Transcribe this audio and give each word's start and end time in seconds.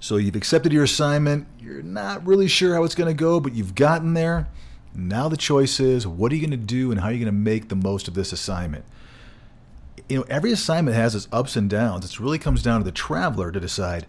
So 0.00 0.16
you've 0.16 0.34
accepted 0.34 0.72
your 0.72 0.84
assignment. 0.84 1.46
You're 1.60 1.82
not 1.82 2.26
really 2.26 2.48
sure 2.48 2.74
how 2.74 2.84
it's 2.84 2.94
going 2.94 3.14
to 3.14 3.14
go, 3.14 3.38
but 3.38 3.54
you've 3.54 3.74
gotten 3.74 4.14
there. 4.14 4.48
Now 4.94 5.28
the 5.28 5.36
choice 5.36 5.78
is 5.78 6.06
what 6.06 6.32
are 6.32 6.34
you 6.34 6.40
going 6.40 6.58
to 6.58 6.66
do 6.66 6.90
and 6.90 7.00
how 7.00 7.08
are 7.08 7.12
you 7.12 7.18
going 7.18 7.26
to 7.26 7.32
make 7.32 7.68
the 7.68 7.76
most 7.76 8.08
of 8.08 8.14
this 8.14 8.32
assignment? 8.32 8.84
You 10.08 10.18
know, 10.18 10.24
every 10.28 10.52
assignment 10.52 10.96
has 10.96 11.14
its 11.14 11.28
ups 11.30 11.54
and 11.54 11.68
downs. 11.68 12.04
It 12.04 12.18
really 12.18 12.38
comes 12.38 12.62
down 12.62 12.80
to 12.80 12.84
the 12.84 12.90
traveler 12.90 13.52
to 13.52 13.60
decide 13.60 14.06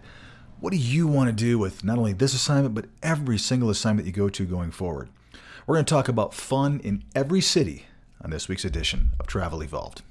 what 0.60 0.70
do 0.70 0.78
you 0.78 1.06
want 1.06 1.28
to 1.28 1.32
do 1.32 1.58
with 1.58 1.84
not 1.84 1.98
only 1.98 2.12
this 2.12 2.34
assignment, 2.34 2.74
but 2.74 2.86
every 3.02 3.38
single 3.38 3.68
assignment 3.68 4.06
you 4.06 4.12
go 4.12 4.28
to 4.28 4.46
going 4.46 4.70
forward. 4.70 5.10
We're 5.66 5.76
going 5.76 5.84
to 5.84 5.94
talk 5.94 6.08
about 6.08 6.34
fun 6.34 6.80
in 6.82 7.04
every 7.14 7.40
city 7.40 7.84
on 8.20 8.30
this 8.30 8.48
week's 8.48 8.64
edition 8.64 9.10
of 9.20 9.26
Travel 9.26 9.62
Evolved. 9.62 10.02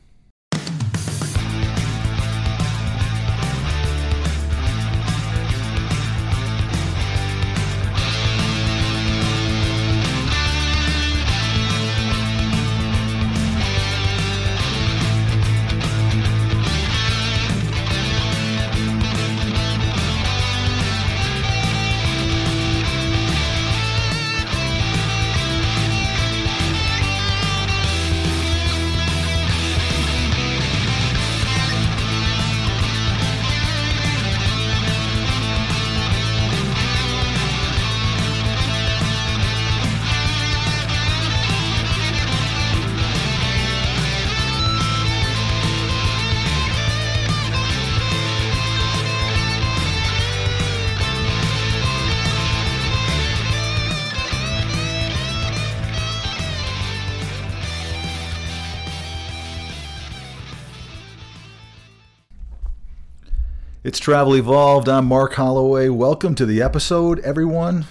It's 63.84 63.98
Travel 63.98 64.36
Evolved. 64.36 64.88
I'm 64.88 65.08
Mark 65.08 65.34
Holloway. 65.34 65.90
Welcome 65.90 66.36
to 66.36 66.46
the 66.46 66.62
episode, 66.62 67.20
everyone. 67.22 67.86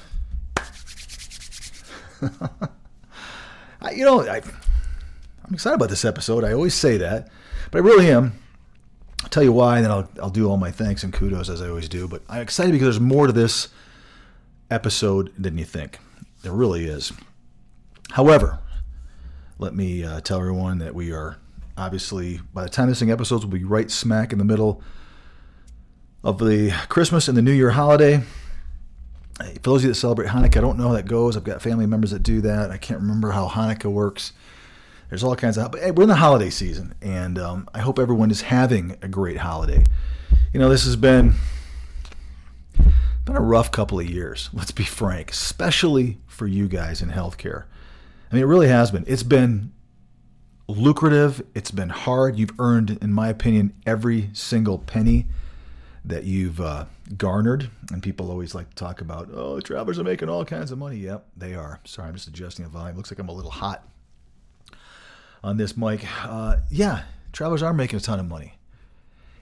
I, 3.83 3.91
you 3.91 4.05
know, 4.05 4.21
I, 4.21 4.37
I'm 4.37 5.53
excited 5.53 5.75
about 5.75 5.91
this 5.91 6.05
episode. 6.05 6.45
I 6.45 6.53
always 6.53 6.75
say 6.75 6.97
that, 6.99 7.29
but 7.73 7.79
I 7.79 7.81
really 7.81 8.09
am. 8.09 8.35
I'll 9.25 9.31
tell 9.31 9.43
you 9.43 9.53
why, 9.53 9.79
and 9.79 9.85
then 9.85 9.91
I'll, 9.91 10.09
I'll 10.23 10.31
do 10.31 10.49
all 10.49 10.59
my 10.59 10.71
thanks 10.71 11.03
and 11.03 11.13
kudos 11.13 11.49
as 11.49 11.61
I 11.61 11.69
always 11.69 11.89
do. 11.89 12.07
But 12.07 12.23
I'm 12.29 12.43
excited 12.43 12.71
because 12.71 12.87
there's 12.87 13.01
more 13.01 13.27
to 13.27 13.33
this 13.33 13.67
episode 14.71 15.33
than 15.37 15.59
you 15.59 15.65
think. 15.65 15.99
There 16.43 16.53
really 16.53 16.85
is. 16.85 17.13
However, 18.11 18.61
let 19.59 19.75
me 19.75 20.05
uh, 20.05 20.21
tell 20.21 20.39
everyone 20.39 20.79
that 20.79 20.95
we 20.95 21.11
are 21.11 21.39
obviously, 21.77 22.41
by 22.55 22.63
the 22.63 22.69
time 22.69 22.87
this 22.89 23.01
thing 23.01 23.11
episodes 23.11 23.45
will 23.45 23.53
be 23.53 23.65
right 23.65 23.91
smack 23.91 24.33
in 24.33 24.39
the 24.39 24.45
middle 24.45 24.81
of 26.23 26.39
the 26.39 26.73
Christmas 26.89 27.29
and 27.29 27.37
the 27.37 27.43
New 27.43 27.53
Year 27.53 27.71
holiday. 27.71 28.23
For 29.39 29.61
those 29.63 29.81
of 29.81 29.85
you 29.85 29.89
that 29.91 29.95
celebrate 29.95 30.29
Hanukkah, 30.29 30.59
I 30.59 30.61
don't 30.61 30.79
know 30.79 30.89
how 30.89 30.95
that 30.95 31.07
goes. 31.07 31.37
I've 31.37 31.45
got 31.45 31.62
family 31.62 31.87
members 31.87 32.11
that 32.11 32.23
do 32.23 32.43
that. 32.43 32.71
I 32.71 32.77
can't 32.77 33.01
remember 33.01 33.31
how 33.31 33.49
Hanukkah 33.49 33.91
works. 33.91 34.33
There's 35.09 35.25
all 35.25 35.34
kinds 35.34 35.56
of. 35.56 35.72
But 35.72 35.81
hey, 35.81 35.91
we're 35.91 36.03
in 36.03 36.09
the 36.09 36.17
holiday 36.17 36.50
season, 36.50 36.94
and 37.00 37.39
um, 37.39 37.69
I 37.75 37.81
hope 37.81 37.99
everyone 37.99 38.31
is 38.31 38.43
having 38.43 38.97
a 39.03 39.09
great 39.09 39.39
holiday. 39.39 39.84
You 40.53 40.61
know, 40.61 40.69
this 40.69 40.84
has 40.84 40.97
been 40.97 41.34
been 43.25 43.37
a 43.37 43.41
rough 43.41 43.73
couple 43.73 43.99
of 43.99 44.09
years. 44.09 44.50
Let's 44.53 44.73
be 44.73 44.84
frank, 44.84 45.31
especially 45.31 46.19
for 46.27 46.47
you 46.47 46.69
guys 46.69 47.00
in 47.00 47.11
healthcare. 47.11 47.65
I 48.31 48.34
mean, 48.34 48.43
it 48.43 48.47
really 48.47 48.69
has 48.69 48.91
been. 48.91 49.05
It's 49.06 49.23
been 49.23 49.73
lucrative. 50.69 51.43
It's 51.55 51.71
been 51.71 51.89
hard. 51.89 52.39
You've 52.39 52.59
earned, 52.61 52.99
in 53.00 53.12
my 53.12 53.28
opinion, 53.28 53.73
every 53.87 54.31
single 54.33 54.78
penny 54.78 55.27
that 56.05 56.25
you've 56.25 56.61
uh, 56.61 56.87
garnered. 57.16 57.71
And 57.93 58.03
people 58.03 58.31
always 58.31 58.55
like 58.55 58.71
to 58.71 58.77
talk 58.77 59.00
about, 59.00 59.28
oh, 59.33 59.61
travelers 59.61 59.99
are 59.99 60.05
making 60.05 60.28
all 60.28 60.44
kinds 60.44 60.71
of 60.71 60.78
money. 60.78 60.97
Yep, 60.97 61.27
they 61.37 61.55
are. 61.55 61.81
Sorry, 61.84 62.09
I'm 62.09 62.15
just 62.15 62.28
adjusting 62.28 62.65
the 62.65 62.71
volume. 62.71 62.97
Looks 62.97 63.11
like 63.11 63.19
I'm 63.19 63.28
a 63.28 63.33
little 63.33 63.50
hot 63.50 63.87
on 65.43 65.56
this 65.56 65.77
mic. 65.77 66.06
Uh, 66.25 66.59
yeah, 66.71 67.03
travelers 67.33 67.62
are 67.62 67.75
making 67.75 67.99
a 67.99 68.00
ton 68.00 68.21
of 68.21 68.27
money. 68.27 68.55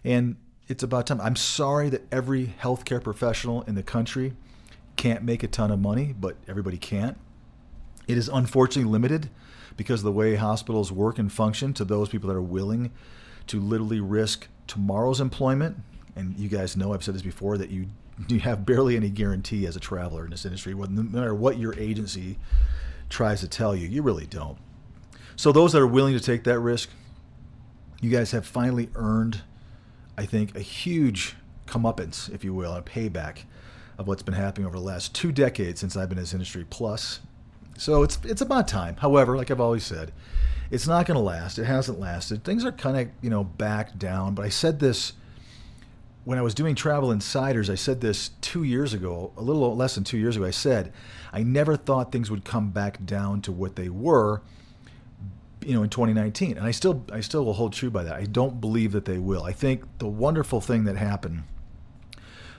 And 0.05 0.37
it's 0.69 0.83
about 0.83 1.07
time. 1.07 1.21
I'm 1.21 1.37
sorry 1.37 1.89
that 1.91 2.03
every 2.13 2.55
healthcare 2.61 3.03
professional 3.03 3.63
in 3.63 3.75
the 3.75 3.83
country 3.83 4.35
can't 4.97 5.23
make 5.23 5.43
a 5.43 5.49
ton 5.49 5.71
of 5.71 5.79
money, 5.79 6.15
but 6.19 6.37
everybody 6.47 6.77
can't. 6.77 7.17
It 8.07 8.19
is 8.19 8.29
unfortunately 8.29 8.91
limited 8.91 9.31
because 9.77 10.01
of 10.01 10.05
the 10.05 10.13
way 10.13 10.35
hospitals 10.35 10.91
work 10.91 11.19
and 11.19 11.33
function 11.33 11.73
to 11.75 11.85
those 11.85 12.09
people 12.09 12.29
that 12.29 12.37
are 12.37 12.43
willing 12.43 12.91
to 13.47 13.61
literally 13.61 14.01
risk 14.01 14.49
tomorrow's 14.67 15.21
employment 15.21 15.77
and 16.19 16.37
you 16.39 16.49
guys 16.49 16.77
know 16.77 16.93
I've 16.93 17.05
said 17.05 17.15
this 17.15 17.23
before 17.23 17.57
that 17.59 17.71
you 17.71 17.87
you 18.29 18.41
have 18.41 18.67
barely 18.67 18.97
any 18.97 19.11
guarantee 19.11 19.67
as 19.67 19.77
a 19.77 19.81
traveler 19.81 20.25
in 20.25 20.31
this 20.31 20.45
industry. 20.45 20.75
No 20.75 21.03
matter 21.03 21.35
what 21.35 21.59
your 21.59 21.79
agency 21.79 22.39
tries 23.09 23.41
to 23.41 23.49
tell 23.49 23.75
you, 23.75 23.89
you 23.89 24.03
really 24.03 24.27
don't. 24.27 24.59
So 25.37 25.53
those 25.53 25.73
that 25.73 25.81
are 25.81 25.87
willing 25.87 26.15
to 26.15 26.21
take 26.21 26.45
that 26.45 26.59
risk, 26.59 26.91
you 28.01 28.11
guys 28.11 28.33
have 28.33 28.45
finally 28.45 28.91
earned, 28.97 29.43
I 30.17 30.27
think, 30.27 30.57
a 30.57 30.61
huge 30.61 31.37
comeuppance, 31.67 32.33
if 32.33 32.43
you 32.43 32.53
will, 32.53 32.75
a 32.75 32.83
payback 32.83 33.45
of 33.99 34.09
what's 34.09 34.23
been 34.23 34.35
happening 34.35 34.67
over 34.67 34.77
the 34.77 34.85
last 34.85 35.15
two 35.15 35.31
decades 35.31 35.81
since 35.81 35.97
I've 35.97 36.09
been 36.09 36.19
in 36.19 36.23
this 36.23 36.33
industry 36.33 36.65
plus. 36.69 37.21
So 37.77 38.03
it's 38.03 38.19
it's 38.25 38.43
about 38.43 38.67
time. 38.67 38.97
However, 38.97 39.37
like 39.37 39.51
I've 39.51 39.61
always 39.61 39.85
said, 39.85 40.13
it's 40.71 40.89
not 40.89 41.07
going 41.07 41.17
to 41.17 41.23
last. 41.23 41.59
It 41.59 41.65
hasn't 41.65 42.01
lasted. 42.01 42.43
Things 42.43 42.65
are 42.65 42.73
kind 42.73 42.97
of 42.97 43.09
you 43.23 43.31
know 43.31 43.45
back 43.45 43.97
down. 43.97 44.35
But 44.35 44.45
I 44.45 44.49
said 44.49 44.81
this 44.81 45.13
when 46.29 46.39
I 46.39 46.43
was 46.43 46.53
doing 46.53 46.75
Travel 46.75 47.11
Insiders, 47.11 47.71
I 47.71 47.75
said 47.75 48.03
this 48.03 48.33
two 48.43 48.63
years 48.63 48.93
ago, 48.93 49.33
a 49.39 49.41
little 49.41 49.75
less 49.75 49.95
than 49.95 50.05
two 50.05 50.19
years 50.19 50.37
ago. 50.37 50.45
I 50.45 50.51
said, 50.51 50.93
I 51.33 51.43
never 51.43 51.75
thought 51.75 52.13
things 52.13 52.31
would 52.31 52.45
come 52.45 52.69
back 52.69 53.03
down 53.07 53.41
to 53.41 53.51
what 53.51 53.77
they 53.77 53.89
were, 53.89 54.43
you 55.65 55.73
know, 55.73 55.83
in 55.83 55.89
2019. 55.89 56.59
And 56.59 56.67
I 56.67 56.71
still, 56.71 57.03
I 57.11 57.23
still 57.23 57.47
will 57.47 57.55
hold 57.55 57.73
true 57.73 57.89
by 57.89 58.05
that. 58.05 58.13
I 58.13 58.25
don't 58.25 58.61
believe 58.61 58.93
that 58.93 59.07
they 59.07 59.17
will. 59.17 59.43
I 59.43 59.53
think 59.53 59.85
the 60.01 60.07
wonderful 60.07 60.61
thing 60.61 60.85
that 60.85 60.99
happened 60.99 61.45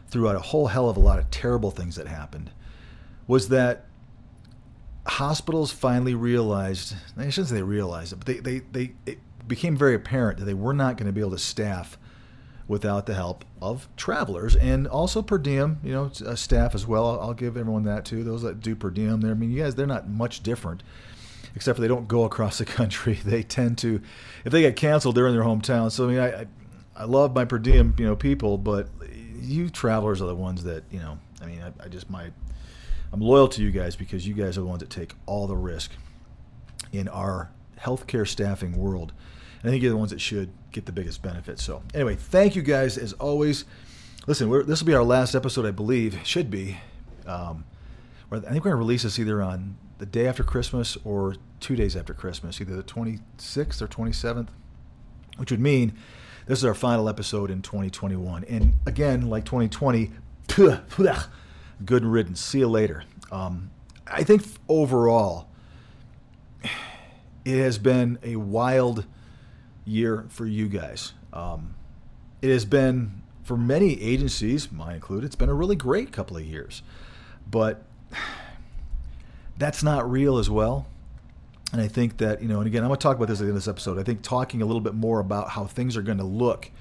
throughout 0.07 0.36
a 0.36 0.40
whole 0.40 0.66
hell 0.66 0.90
of 0.90 0.97
a 0.97 1.00
lot 1.00 1.19
of 1.19 1.30
terrible 1.30 1.69
things 1.69 1.96
that 1.97 2.07
happened 2.07 2.50
was 3.28 3.50
that 3.50 3.86
hospitals 5.06 5.72
finally 5.72 6.16
realized, 6.16 6.96
I 7.16 7.30
shouldn't 7.30 7.50
say 7.50 7.56
they 7.57 7.62
realized 7.62 8.13
it, 8.13 8.16
but 8.16 8.25
they, 8.25 8.40
they, 8.40 8.62
they, 8.72 8.94
it 9.06 9.19
became 9.47 9.78
very 9.78 9.94
apparent 9.94 10.40
that 10.40 10.46
they 10.46 10.56
were 10.56 10.74
not 10.74 10.97
going 10.97 11.06
to 11.06 11.13
be 11.13 11.22
able 11.22 11.30
to 11.30 11.38
staff 11.38 12.00
without 12.69 13.07
the 13.07 13.16
help 13.16 13.44
of 13.62 13.90
travelers 13.97 14.56
and 14.56 14.88
also 14.88 15.24
per 15.24 15.40
diem, 15.40 15.80
you 15.84 15.91
know, 15.91 16.12
uh, 16.24 16.35
staff 16.35 16.75
as 16.75 16.85
well. 16.85 17.19
I'll 17.19 17.34
give 17.34 17.57
everyone 17.57 17.84
that 17.85 18.06
too. 18.06 18.24
Those 18.24 18.44
that 18.44 18.62
do 18.62 18.75
per 18.75 18.91
diem, 18.91 19.22
there. 19.22 19.31
I 19.31 19.34
mean, 19.34 19.52
you 19.52 19.63
guys, 19.63 19.74
they're 19.74 19.88
not 19.88 20.07
much 20.07 20.44
different, 20.44 20.84
except 21.56 21.75
for 21.75 21.81
they 21.81 21.88
don't 21.88 22.07
go 22.07 22.24
across 22.25 22.59
the 22.59 22.66
country. 22.66 23.19
They 23.25 23.41
tend 23.41 23.80
to, 23.80 24.02
if 24.46 24.52
they 24.52 24.62
get 24.62 24.75
canceled, 24.75 25.16
they're 25.16 25.28
in 25.28 25.34
their 25.34 25.44
hometown. 25.44 25.91
So 25.91 26.06
I 26.06 26.12
mean, 26.12 26.19
I, 26.19 26.41
I, 26.41 26.47
I 26.96 27.03
love 27.06 27.34
my 27.34 27.44
per 27.44 27.57
diem, 27.57 27.96
you 27.97 28.06
know, 28.06 28.16
people, 28.16 28.59
but 28.59 28.88
you 29.41 29.69
travelers 29.72 30.22
are 30.22 30.28
the 30.28 30.36
ones 30.36 30.63
that, 30.65 30.83
you 30.92 31.00
know, 31.00 31.18
I 31.42 31.48
mean, 31.48 31.63
I, 31.63 31.86
I 31.86 31.88
just 31.88 32.07
my, 32.07 32.30
I'm 33.12 33.19
loyal 33.19 33.48
to 33.48 33.63
you 33.63 33.72
guys 33.72 33.95
because 33.95 34.27
you 34.27 34.36
guys 34.36 34.60
are 34.60 34.62
the 34.62 34.68
ones 34.68 34.81
that 34.81 34.92
take 34.92 35.15
all 35.25 35.48
the 35.48 35.57
risk 35.57 35.92
in 36.92 37.07
our 37.07 37.50
healthcare 37.80 38.27
staffing 38.27 38.77
world. 38.77 39.12
I 39.64 39.68
think 39.68 39.84
you're 39.84 39.92
the 39.92 39.98
ones 39.98 40.12
that 40.12 40.22
should 40.22 40.52
get 40.72 40.86
the 40.86 40.92
biggest 40.92 41.22
benefit. 41.22 41.60
So, 41.60 41.84
anyway, 41.94 42.16
thank 42.16 42.56
you 42.56 42.62
guys 42.62 42.98
as 42.98 43.14
always. 43.14 43.66
Listen, 44.28 44.50
this 44.68 44.82
will 44.82 44.88
be 44.88 44.94
our 44.94 45.04
last 45.04 45.36
episode, 45.36 45.66
I 45.66 45.72
believe. 45.72 46.20
Should 46.24 46.50
be. 46.50 46.78
Um, 47.26 47.66
I 48.32 48.40
think 48.40 48.64
we're 48.64 48.72
going 48.72 48.72
to 48.72 48.76
release 48.76 49.04
this 49.04 49.18
either 49.20 49.42
on 49.42 49.78
the 49.98 50.06
day 50.06 50.28
after 50.28 50.44
Christmas 50.44 50.98
or 51.04 51.36
two 51.60 51.76
days 51.76 51.96
after 51.96 52.14
Christmas, 52.14 52.62
either 52.62 52.76
the 52.76 52.84
26th 52.84 53.82
or 53.82 53.88
27th, 53.88 54.48
which 55.38 55.52
would 55.52 55.60
mean 55.60 55.94
this 56.46 56.60
is 56.60 56.66
our 56.66 56.74
final 56.74 57.10
episode 57.10 57.52
in 57.52 57.62
2021. 57.62 58.46
And 58.46 58.78
again, 58.86 59.30
like 59.30 59.46
2020, 59.46 60.12
good 61.86 62.06
riddance. 62.06 62.40
See 62.40 62.60
you 62.60 62.68
later. 62.68 63.04
Um, 63.32 63.72
I 64.08 64.24
think 64.24 64.44
overall, 64.68 65.50
it 67.46 67.58
has 67.58 67.78
been 67.78 68.20
a 68.24 68.38
wild 68.38 69.06
year 69.89 70.25
for 70.30 70.45
you 70.45 70.68
guys. 70.68 71.13
Um, 71.33 71.75
it 72.41 72.50
has 72.50 72.65
been 72.65 73.21
for 73.44 73.57
many 73.57 74.01
agencies, 74.01 74.71
mine 74.71 74.95
included, 74.95 75.25
it's 75.25 75.36
been 75.36 75.50
a 75.50 75.53
really 75.53 75.75
great 75.75 76.12
couple 76.12 76.38
of 76.38 76.45
years. 76.45 76.83
But 77.50 77.83
that's 79.57 79.83
not 79.83 80.09
real 80.09 80.38
as 80.38 80.50
well. 80.50 80.88
And 81.71 81.81
I 81.81 81.88
think 81.88 82.18
that, 82.18 82.41
you 82.41 82.47
know, 82.47 82.59
and 82.59 82.68
again, 82.68 82.83
I'm 82.83 82.89
going 82.89 82.97
to 82.97 83.03
talk 83.03 83.18
about 83.18 83.27
this 83.27 83.41
in 83.41 83.53
this 83.53 83.68
episode. 83.68 84.00
I 84.00 84.03
think 84.03 84.21
talking 84.21 84.62
a 84.62 84.65
little 84.65 84.81
bit 84.81 84.95
more 84.95 85.19
about 85.19 85.50
how 85.50 85.65
things 85.65 85.97
are 85.97 86.01
going 86.01 86.18
to 86.18 86.24
look 86.24 86.71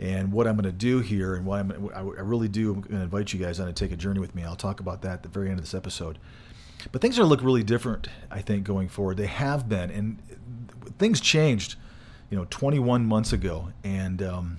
and 0.00 0.32
what 0.32 0.46
I'm 0.46 0.54
going 0.54 0.64
to 0.64 0.72
do 0.72 1.00
here 1.00 1.34
and 1.34 1.44
what 1.44 1.60
I'm, 1.60 1.90
I 1.94 2.00
really 2.00 2.48
do, 2.48 2.72
I'm 2.72 2.80
going 2.80 2.96
to 2.96 3.02
invite 3.02 3.32
you 3.32 3.38
guys 3.38 3.60
on 3.60 3.66
to 3.66 3.72
take 3.72 3.92
a 3.92 3.96
journey 3.96 4.20
with 4.20 4.34
me. 4.34 4.42
I'll 4.42 4.56
talk 4.56 4.80
about 4.80 5.02
that 5.02 5.12
at 5.12 5.22
the 5.22 5.28
very 5.28 5.50
end 5.50 5.58
of 5.58 5.64
this 5.64 5.74
episode. 5.74 6.18
But 6.90 7.00
things 7.00 7.18
are 7.18 7.24
look 7.24 7.42
really 7.42 7.62
different, 7.62 8.08
I 8.30 8.40
think, 8.40 8.64
going 8.64 8.88
forward. 8.88 9.16
They 9.16 9.26
have 9.26 9.68
been. 9.68 9.90
And 9.90 10.18
things 10.98 11.20
changed, 11.20 11.76
you 12.30 12.36
know, 12.36 12.46
21 12.50 13.04
months 13.04 13.32
ago. 13.32 13.68
And 13.82 14.22
um, 14.22 14.58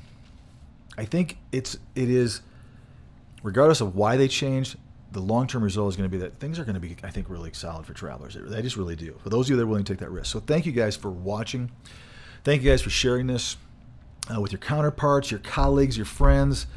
I 0.97 1.05
think 1.05 1.37
it's, 1.51 1.77
it 1.95 2.09
is, 2.09 2.41
regardless 3.43 3.81
of 3.81 3.95
why 3.95 4.17
they 4.17 4.27
changed, 4.27 4.77
the 5.11 5.21
long 5.21 5.47
term 5.47 5.63
result 5.63 5.89
is 5.89 5.95
going 5.95 6.09
to 6.09 6.15
be 6.15 6.21
that 6.21 6.39
things 6.39 6.59
are 6.59 6.65
going 6.65 6.75
to 6.75 6.81
be, 6.81 6.95
I 7.03 7.09
think, 7.09 7.29
really 7.29 7.53
solid 7.53 7.85
for 7.85 7.93
travelers. 7.93 8.37
They 8.39 8.61
just 8.61 8.75
really 8.75 8.95
do. 8.95 9.17
For 9.23 9.29
those 9.29 9.47
of 9.47 9.51
you 9.51 9.55
that 9.55 9.63
are 9.63 9.67
willing 9.67 9.85
to 9.85 9.93
take 9.93 9.99
that 10.01 10.11
risk. 10.11 10.31
So 10.31 10.39
thank 10.39 10.65
you 10.65 10.71
guys 10.71 10.95
for 10.95 11.09
watching. 11.09 11.71
Thank 12.43 12.61
you 12.61 12.69
guys 12.69 12.81
for 12.81 12.89
sharing 12.89 13.27
this 13.27 13.57
uh, 14.33 14.41
with 14.41 14.51
your 14.51 14.59
counterparts, 14.59 15.31
your 15.31 15.39
colleagues, 15.39 15.97
your 15.97 16.05
friends. 16.05 16.67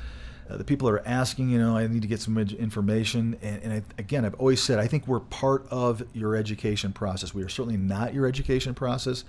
Uh, 0.49 0.57
the 0.57 0.65
people 0.65 0.89
that 0.89 0.95
are 0.95 1.07
asking, 1.07 1.51
you 1.51 1.59
know, 1.59 1.77
I 1.77 1.87
need 1.87 2.03
to 2.03 2.09
get 2.09 2.21
some 2.21 2.39
information. 2.39 3.37
And, 3.43 3.63
and 3.63 3.73
I, 3.73 3.83
again, 3.99 4.25
I've 4.25 4.35
always 4.35 4.63
said, 4.63 4.79
I 4.79 4.87
think 4.87 5.07
we're 5.07 5.21
part 5.21 5.67
of 5.71 6.03
your 6.15 6.37
education 6.37 6.93
process. 6.93 7.35
We 7.35 7.43
are 7.43 7.51
certainly 7.51 7.77
not 7.77 8.15
your 8.15 8.27
education 8.27 8.73
process, 8.75 9.25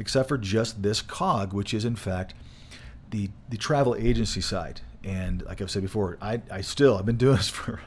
except 0.00 0.28
for 0.28 0.36
just 0.36 0.82
this 0.82 1.00
cog, 1.02 1.52
which 1.52 1.72
is, 1.72 1.84
in 1.84 1.94
fact, 1.94 2.34
the, 3.10 3.30
the 3.48 3.56
travel 3.56 3.94
agency 3.94 4.40
side. 4.40 4.80
And 5.04 5.42
like 5.42 5.60
I've 5.60 5.70
said 5.70 5.82
before, 5.82 6.18
I, 6.20 6.40
I 6.50 6.62
still, 6.62 6.96
I've 6.96 7.06
been 7.06 7.16
doing 7.16 7.36
this 7.36 7.48
for 7.48 7.80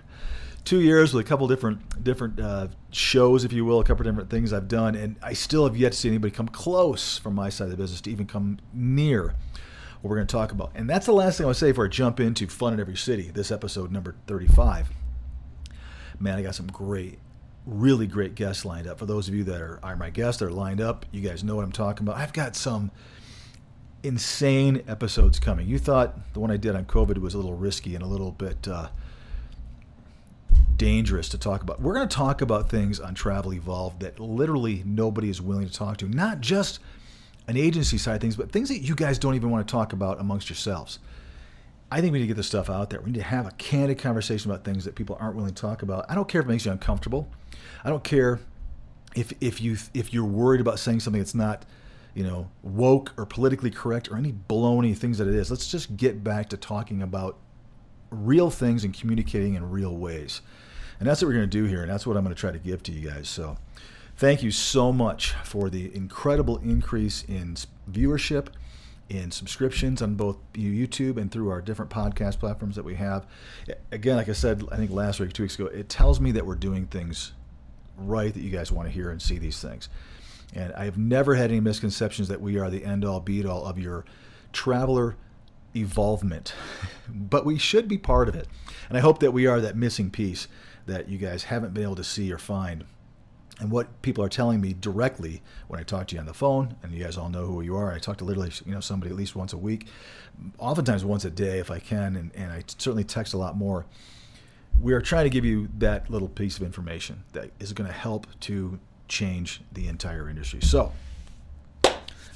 two 0.63 0.79
years 0.79 1.13
with 1.13 1.25
a 1.25 1.27
couple 1.27 1.47
different 1.47 2.03
different 2.03 2.39
uh, 2.39 2.67
shows, 2.91 3.43
if 3.43 3.51
you 3.51 3.65
will, 3.65 3.79
a 3.79 3.83
couple 3.83 4.03
different 4.03 4.29
things 4.29 4.53
I've 4.53 4.67
done, 4.67 4.95
and 4.95 5.15
I 5.21 5.33
still 5.33 5.65
have 5.65 5.75
yet 5.75 5.91
to 5.91 5.97
see 5.97 6.09
anybody 6.09 6.31
come 6.31 6.47
close 6.47 7.17
from 7.17 7.35
my 7.35 7.49
side 7.49 7.65
of 7.65 7.71
the 7.71 7.77
business 7.77 8.01
to 8.01 8.11
even 8.11 8.27
come 8.27 8.59
near 8.73 9.35
what 10.01 10.09
we're 10.09 10.15
going 10.15 10.27
to 10.27 10.31
talk 10.31 10.51
about. 10.51 10.71
And 10.75 10.89
that's 10.89 11.05
the 11.05 11.13
last 11.13 11.37
thing 11.37 11.45
I 11.45 11.47
want 11.47 11.55
to 11.57 11.59
say 11.59 11.71
before 11.71 11.85
I 11.85 11.89
jump 11.89 12.19
into 12.19 12.47
Fun 12.47 12.73
in 12.73 12.79
Every 12.79 12.97
City, 12.97 13.31
this 13.33 13.51
episode 13.51 13.91
number 13.91 14.15
35. 14.27 14.89
Man, 16.19 16.37
I 16.37 16.41
got 16.41 16.55
some 16.55 16.67
great, 16.67 17.19
really 17.65 18.07
great 18.07 18.35
guests 18.35 18.65
lined 18.65 18.87
up. 18.87 18.99
For 18.99 19.05
those 19.05 19.27
of 19.27 19.33
you 19.33 19.43
that 19.45 19.61
are, 19.61 19.79
are 19.83 19.95
my 19.95 20.09
guests 20.09 20.39
that 20.39 20.47
are 20.47 20.51
lined 20.51 20.81
up, 20.81 21.05
you 21.11 21.21
guys 21.21 21.43
know 21.43 21.55
what 21.55 21.63
I'm 21.63 21.71
talking 21.71 22.05
about. 22.05 22.17
I've 22.17 22.33
got 22.33 22.55
some 22.55 22.91
insane 24.03 24.83
episodes 24.87 25.39
coming. 25.39 25.67
You 25.67 25.79
thought 25.79 26.33
the 26.33 26.39
one 26.39 26.51
I 26.51 26.57
did 26.57 26.75
on 26.75 26.85
COVID 26.85 27.19
was 27.19 27.33
a 27.33 27.37
little 27.37 27.55
risky 27.55 27.95
and 27.95 28.03
a 28.03 28.07
little 28.07 28.31
bit. 28.31 28.67
Uh, 28.67 28.89
dangerous 30.77 31.29
to 31.29 31.37
talk 31.37 31.61
about. 31.61 31.81
We're 31.81 31.93
going 31.93 32.07
to 32.07 32.15
talk 32.15 32.41
about 32.41 32.69
things 32.69 32.99
on 32.99 33.13
Travel 33.13 33.53
Evolved 33.53 34.01
that 34.01 34.19
literally 34.19 34.83
nobody 34.85 35.29
is 35.29 35.41
willing 35.41 35.67
to 35.67 35.73
talk 35.73 35.97
to. 35.97 36.09
Not 36.09 36.41
just 36.41 36.79
an 37.47 37.57
agency 37.57 37.97
side 37.97 38.21
things, 38.21 38.35
but 38.35 38.51
things 38.51 38.69
that 38.69 38.79
you 38.79 38.95
guys 38.95 39.17
don't 39.19 39.35
even 39.35 39.49
want 39.49 39.67
to 39.67 39.71
talk 39.71 39.93
about 39.93 40.19
amongst 40.19 40.49
yourselves. 40.49 40.99
I 41.93 42.01
think 42.01 42.11
we 42.11 42.17
need 42.17 42.23
to 42.23 42.29
get 42.29 42.37
this 42.37 42.47
stuff 42.47 42.71
out 42.71 42.89
there. 42.89 42.99
We 43.01 43.11
need 43.11 43.19
to 43.19 43.23
have 43.23 43.45
a 43.45 43.51
candid 43.51 43.99
conversation 43.99 44.49
about 44.49 44.63
things 44.63 44.83
that 44.85 44.95
people 44.95 45.15
aren't 45.19 45.35
willing 45.35 45.53
to 45.53 45.61
talk 45.61 45.83
about. 45.83 46.07
I 46.09 46.15
don't 46.15 46.27
care 46.27 46.41
if 46.41 46.47
it 46.47 46.49
makes 46.49 46.65
you 46.65 46.71
uncomfortable. 46.71 47.29
I 47.83 47.89
don't 47.89 48.03
care 48.03 48.39
if 49.15 49.31
if 49.39 49.61
you 49.61 49.77
if 49.93 50.11
you're 50.11 50.25
worried 50.25 50.59
about 50.59 50.79
saying 50.79 51.01
something 51.01 51.21
that's 51.21 51.35
not, 51.35 51.67
you 52.15 52.23
know, 52.23 52.49
woke 52.63 53.13
or 53.15 53.27
politically 53.27 53.69
correct 53.69 54.09
or 54.09 54.17
any 54.17 54.33
baloney 54.33 54.97
things 54.97 55.19
that 55.19 55.27
it 55.27 55.35
is. 55.35 55.51
Let's 55.51 55.69
just 55.69 55.95
get 55.95 56.23
back 56.23 56.49
to 56.49 56.57
talking 56.57 57.03
about 57.03 57.37
real 58.09 58.49
things 58.49 58.83
and 58.83 58.91
communicating 58.91 59.53
in 59.53 59.69
real 59.69 59.95
ways. 59.95 60.41
And 60.99 61.07
that's 61.07 61.21
what 61.21 61.27
we're 61.27 61.35
going 61.35 61.49
to 61.49 61.57
do 61.61 61.65
here, 61.65 61.83
and 61.83 61.91
that's 61.91 62.07
what 62.07 62.17
I'm 62.17 62.23
going 62.23 62.33
to 62.33 62.39
try 62.39 62.51
to 62.51 62.57
give 62.57 62.81
to 62.83 62.91
you 62.91 63.07
guys. 63.07 63.29
So, 63.29 63.57
thank 64.17 64.41
you 64.41 64.49
so 64.49 64.91
much 64.91 65.33
for 65.43 65.69
the 65.69 65.95
incredible 65.95 66.57
increase 66.57 67.23
in 67.25 67.55
viewership, 67.91 68.47
in 69.09 69.31
subscriptions 69.31 70.01
on 70.01 70.15
both 70.15 70.37
YouTube 70.53 71.17
and 71.17 71.31
through 71.31 71.49
our 71.49 71.61
different 71.61 71.91
podcast 71.91 72.39
platforms 72.39 72.75
that 72.75 72.83
we 72.85 72.95
have. 72.95 73.25
Again, 73.91 74.17
like 74.17 74.29
I 74.29 74.33
said, 74.33 74.63
I 74.71 74.77
think 74.77 74.91
last 74.91 75.19
week, 75.19 75.33
two 75.33 75.43
weeks 75.43 75.55
ago, 75.55 75.65
it 75.65 75.89
tells 75.89 76.19
me 76.19 76.31
that 76.31 76.45
we're 76.45 76.55
doing 76.55 76.87
things 76.87 77.33
right 77.97 78.33
that 78.33 78.39
you 78.39 78.49
guys 78.49 78.71
want 78.71 78.87
to 78.87 78.93
hear 78.93 79.11
and 79.11 79.21
see 79.21 79.37
these 79.37 79.59
things. 79.59 79.89
And 80.55 80.73
I 80.73 80.85
have 80.85 80.97
never 80.97 81.35
had 81.35 81.51
any 81.51 81.59
misconceptions 81.59 82.27
that 82.27 82.41
we 82.41 82.57
are 82.57 82.69
the 82.69 82.85
end 82.85 83.03
all 83.03 83.19
be 83.19 83.45
all 83.45 83.65
of 83.65 83.77
your 83.77 84.05
traveler 84.51 85.15
evolvement, 85.75 86.53
but 87.09 87.45
we 87.45 87.57
should 87.57 87.87
be 87.87 87.97
part 87.97 88.29
of 88.29 88.35
it. 88.35 88.47
And 88.89 88.97
I 88.97 89.01
hope 89.01 89.19
that 89.19 89.31
we 89.31 89.47
are 89.47 89.59
that 89.61 89.75
missing 89.75 90.11
piece 90.11 90.47
that 90.85 91.07
you 91.07 91.17
guys 91.17 91.45
haven't 91.45 91.73
been 91.73 91.83
able 91.83 91.95
to 91.95 92.03
see 92.03 92.31
or 92.31 92.37
find. 92.37 92.85
And 93.63 93.71
what 93.71 94.01
people 94.01 94.21
are 94.25 94.29
telling 94.29 94.59
me 94.59 94.75
directly 94.77 95.41
when 95.69 95.79
I 95.79 95.83
talk 95.83 96.07
to 96.07 96.15
you 96.15 96.19
on 96.19 96.25
the 96.25 96.33
phone, 96.33 96.75
and 96.83 96.93
you 96.93 97.01
guys 97.01 97.17
all 97.17 97.29
know 97.29 97.45
who 97.45 97.61
you 97.61 97.77
are. 97.77 97.93
I 97.93 97.97
talk 97.97 98.17
to 98.17 98.25
literally, 98.25 98.51
you 98.65 98.73
know, 98.73 98.81
somebody 98.81 99.09
at 99.09 99.15
least 99.15 99.37
once 99.37 99.53
a 99.53 99.57
week, 99.57 99.87
oftentimes 100.59 101.05
once 101.05 101.23
a 101.23 101.29
day 101.29 101.59
if 101.59 101.71
I 101.71 101.79
can, 101.79 102.17
and, 102.17 102.31
and 102.35 102.51
I 102.51 102.65
certainly 102.67 103.05
text 103.05 103.33
a 103.33 103.37
lot 103.37 103.55
more. 103.55 103.85
We 104.81 104.91
are 104.91 104.99
trying 104.99 105.23
to 105.23 105.29
give 105.29 105.45
you 105.45 105.69
that 105.77 106.09
little 106.09 106.27
piece 106.27 106.57
of 106.57 106.63
information 106.63 107.23
that 107.31 107.51
is 107.61 107.71
going 107.71 107.87
to 107.87 107.93
help 107.95 108.27
to 108.41 108.81
change 109.07 109.61
the 109.71 109.87
entire 109.87 110.29
industry. 110.29 110.59
So, 110.61 110.91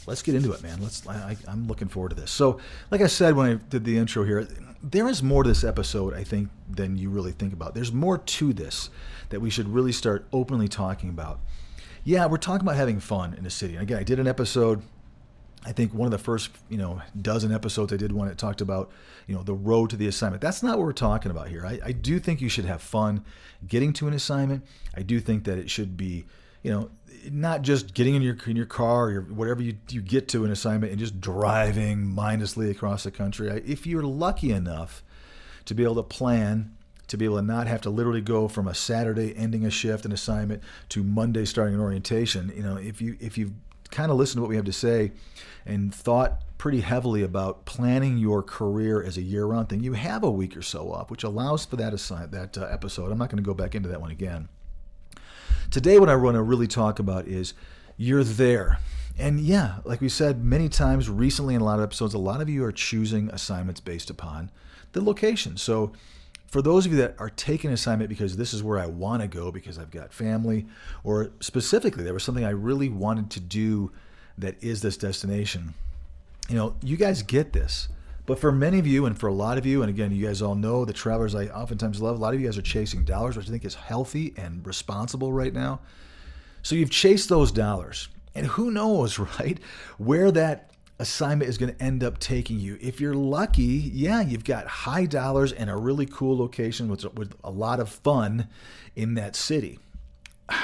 let's 0.06 0.22
get 0.22 0.34
into 0.34 0.54
it, 0.54 0.64
man. 0.64 0.82
Let's. 0.82 1.06
I, 1.06 1.36
am 1.50 1.68
looking 1.68 1.90
forward 1.90 2.10
to 2.10 2.16
this. 2.16 2.32
So, 2.32 2.62
like 2.90 3.02
I 3.02 3.08
said 3.08 3.36
when 3.36 3.52
I 3.52 3.54
did 3.70 3.84
the 3.84 3.98
intro 3.98 4.24
here, 4.24 4.48
there 4.82 5.08
is 5.08 5.24
more 5.24 5.44
to 5.44 5.50
this 5.50 5.64
episode, 5.64 6.14
I 6.14 6.24
think, 6.24 6.50
than 6.70 6.98
you 6.98 7.10
really 7.10 7.32
think 7.32 7.54
about. 7.54 7.74
There's 7.74 7.92
more 7.92 8.18
to 8.18 8.54
this 8.54 8.90
that 9.30 9.40
we 9.40 9.50
should 9.50 9.68
really 9.68 9.92
start 9.92 10.28
openly 10.32 10.68
talking 10.68 11.10
about. 11.10 11.40
Yeah, 12.04 12.26
we're 12.28 12.38
talking 12.38 12.66
about 12.66 12.78
having 12.78 13.00
fun 13.00 13.34
in 13.34 13.44
the 13.44 13.50
city. 13.50 13.74
And 13.74 13.84
again, 13.84 13.98
I 13.98 14.04
did 14.04 14.20
an 14.20 14.28
episode. 14.28 14.82
I 15.66 15.72
think 15.74 15.94
one 15.94 16.06
of 16.06 16.12
the 16.12 16.18
first, 16.18 16.52
you 16.70 16.78
know, 16.78 17.02
dozen 17.22 17.52
episodes 17.52 17.92
I 17.92 17.98
did 17.98 18.12
one 18.12 18.28
that 18.28 18.38
talked 18.38 18.62
about, 18.62 18.92
you 19.28 19.36
know, 19.36 19.44
the 19.44 19.54
road 19.54 19.90
to 19.90 19.98
the 19.98 20.08
assignment. 20.08 20.42
That's 20.42 20.64
not 20.64 20.78
what 20.78 20.86
we're 20.86 20.94
talking 20.94 21.32
about 21.32 21.50
here. 21.50 21.66
I, 21.66 21.80
I 21.84 21.92
do 21.92 22.20
think 22.20 22.40
you 22.40 22.48
should 22.48 22.66
have 22.66 22.82
fun 22.82 23.26
getting 23.68 23.92
to 23.94 24.08
an 24.08 24.14
assignment. 24.14 24.64
I 24.96 25.02
do 25.02 25.20
think 25.20 25.44
that 25.46 25.58
it 25.58 25.70
should 25.70 25.98
be 25.98 26.26
you 26.68 26.74
know, 26.74 26.90
not 27.32 27.62
just 27.62 27.94
getting 27.94 28.16
in 28.16 28.22
your 28.22 28.36
in 28.46 28.58
your 28.58 28.66
car 28.66 29.10
or 29.10 29.22
whatever 29.22 29.62
you, 29.62 29.78
you 29.90 30.02
get 30.02 30.28
to 30.28 30.44
an 30.44 30.52
assignment 30.52 30.92
and 30.92 31.00
just 31.00 31.22
driving 31.22 32.06
mindlessly 32.06 32.70
across 32.70 33.06
the 33.06 33.12
country. 33.12 33.48
If 33.66 33.88
you're 33.88 34.04
lucky 34.04 34.52
enough 34.52 35.02
to 35.64 35.74
be 35.74 35.84
able 35.84 35.96
to 35.96 36.04
plan, 36.04 36.76
to 37.08 37.16
be 37.16 37.24
able 37.24 37.38
to 37.38 37.42
not 37.42 37.68
have 37.68 37.80
to 37.82 37.90
literally 37.90 38.20
go 38.20 38.50
from 38.50 38.68
a 38.68 38.76
Saturday 38.76 39.34
ending 39.38 39.64
a 39.64 39.72
shift 39.72 40.04
an 40.04 40.12
assignment 40.12 40.62
to 40.90 41.04
Monday 41.04 41.46
starting 41.46 41.74
an 41.74 41.80
orientation, 41.80 42.52
you 42.54 42.64
know, 42.64 42.76
if 42.76 43.02
you 43.02 43.16
if 43.22 43.38
you've 43.38 43.54
kind 43.90 44.12
of 44.12 44.18
listened 44.18 44.40
to 44.40 44.42
what 44.42 44.50
we 44.50 44.58
have 44.58 44.66
to 44.66 44.74
say 44.74 45.14
and 45.66 45.96
thought 45.96 46.42
pretty 46.58 46.82
heavily 46.82 47.24
about 47.24 47.64
planning 47.64 48.18
your 48.18 48.44
career 48.44 49.02
as 49.02 49.16
a 49.16 49.22
year-round 49.22 49.70
thing, 49.70 49.82
you 49.82 49.94
have 49.94 50.22
a 50.22 50.32
week 50.32 50.58
or 50.58 50.62
so 50.62 50.92
off, 50.92 51.10
which 51.10 51.24
allows 51.24 51.64
for 51.64 51.78
that 51.78 51.94
assign 51.94 52.30
that 52.32 52.58
uh, 52.58 52.66
episode. 52.66 53.10
I'm 53.10 53.18
not 53.18 53.30
going 53.30 53.42
to 53.42 53.48
go 53.48 53.54
back 53.54 53.74
into 53.74 53.88
that 53.88 54.02
one 54.02 54.12
again. 54.12 54.50
Today, 55.70 56.00
what 56.00 56.08
I 56.08 56.16
want 56.16 56.36
to 56.36 56.42
really 56.42 56.68
talk 56.68 56.98
about 56.98 57.28
is 57.28 57.54
you're 57.98 58.24
there. 58.24 58.80
And 59.20 59.40
yeah, 59.40 59.80
like 59.84 60.00
we 60.00 60.08
said 60.08 60.44
many 60.44 60.70
times 60.70 61.10
recently 61.10 61.56
in 61.56 61.62
a 61.62 61.66
lot 61.66 61.80
of 61.80 61.84
episodes, 61.84 62.14
a 62.14 62.20
lot 62.20 62.40
of 62.40 62.48
you 62.48 62.64
are 62.64 62.72
choosing 62.72 63.30
assignments 63.32 63.82
based 63.82 64.10
upon 64.10 64.50
the 64.94 65.02
location. 65.02 65.58
So, 65.58 65.92
for 66.48 66.62
those 66.62 66.86
of 66.86 66.94
you 66.94 66.98
that 67.00 67.16
are 67.20 67.30
taking 67.30 67.72
assignment 67.72 68.08
because 68.08 68.38
this 68.38 68.54
is 68.54 68.64
where 68.64 68.80
I 68.80 68.86
want 68.86 69.22
to 69.22 69.28
go 69.28 69.52
because 69.52 69.78
I've 69.78 69.92
got 69.92 70.14
family, 70.14 70.66
or 71.04 71.32
specifically 71.42 72.06
there 72.06 72.14
was 72.14 72.24
something 72.24 72.46
I 72.46 72.52
really 72.52 72.88
wanted 72.88 73.30
to 73.32 73.42
do 73.42 73.92
that 74.38 74.56
is 74.64 74.82
this 74.82 74.96
destination, 74.96 75.74
you 76.48 76.56
know, 76.56 76.76
you 76.82 76.96
guys 76.96 77.22
get 77.24 77.52
this. 77.52 77.90
But 78.28 78.40
for 78.40 78.52
many 78.52 78.78
of 78.78 78.86
you, 78.86 79.06
and 79.06 79.18
for 79.18 79.28
a 79.28 79.34
lot 79.34 79.58
of 79.58 79.66
you, 79.66 79.82
and 79.82 79.90
again, 79.90 80.12
you 80.12 80.28
guys 80.28 80.42
all 80.42 80.54
know 80.54 80.84
the 80.84 80.92
travelers 80.92 81.34
I 81.34 81.48
oftentimes 81.48 82.02
love, 82.02 82.18
a 82.18 82.22
lot 82.22 82.34
of 82.34 82.42
you 82.42 82.46
guys 82.46 82.58
are 82.58 82.62
chasing 82.62 83.06
dollars, 83.06 83.38
which 83.38 83.48
I 83.48 83.52
think 83.52 83.64
is 83.64 83.74
healthy 83.74 84.34
and 84.36 84.68
responsible 84.68 85.32
right 85.32 85.54
now. 85.54 85.80
So 86.62 86.76
you've 86.76 86.92
chased 86.92 87.30
those 87.30 87.54
dollars. 87.54 88.10
And 88.36 88.46
who 88.46 88.70
knows, 88.70 89.18
right, 89.40 89.58
where 89.98 90.30
that 90.32 90.72
assignment 91.00 91.50
is 91.50 91.58
going 91.58 91.74
to 91.74 91.82
end 91.82 92.04
up 92.04 92.20
taking 92.20 92.60
you. 92.60 92.78
If 92.82 93.00
you're 93.00 93.14
lucky, 93.14 93.64
yeah, 93.64 94.20
you've 94.20 94.44
got 94.44 94.68
high 94.68 95.06
dollars 95.06 95.54
and 95.54 95.70
a 95.70 95.78
really 95.78 96.06
cool 96.06 96.38
location 96.38 96.90
with, 96.90 97.06
with 97.14 97.34
a 97.46 97.50
lot 97.50 97.80
of 97.80 97.88
fun 97.88 98.50
in 98.96 99.16
that 99.16 99.36
city. 99.36 99.80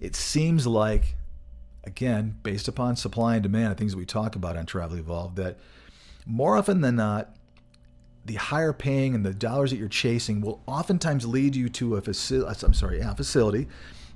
It 0.00 0.16
seems 0.16 0.66
like, 0.66 1.14
again, 1.84 2.38
based 2.42 2.68
upon 2.68 2.96
supply 2.96 3.34
and 3.34 3.42
demand, 3.42 3.76
things 3.76 3.92
that 3.92 3.98
we 3.98 4.06
talk 4.06 4.34
about 4.34 4.56
on 4.56 4.64
Travel 4.64 4.96
Evolved, 4.96 5.36
that 5.36 5.58
more 6.26 6.56
often 6.56 6.80
than 6.80 6.96
not, 6.96 7.34
the 8.24 8.34
higher 8.34 8.72
paying 8.72 9.14
and 9.14 9.24
the 9.24 9.34
dollars 9.34 9.70
that 9.70 9.78
you're 9.78 9.88
chasing 9.88 10.40
will 10.40 10.62
oftentimes 10.66 11.26
lead 11.26 11.56
you 11.56 11.68
to 11.70 11.96
a 11.96 12.00
facility. 12.00 12.48
Uh, 12.48 12.66
I'm 12.66 12.74
sorry, 12.74 12.98
yeah, 12.98 13.14
facility 13.14 13.66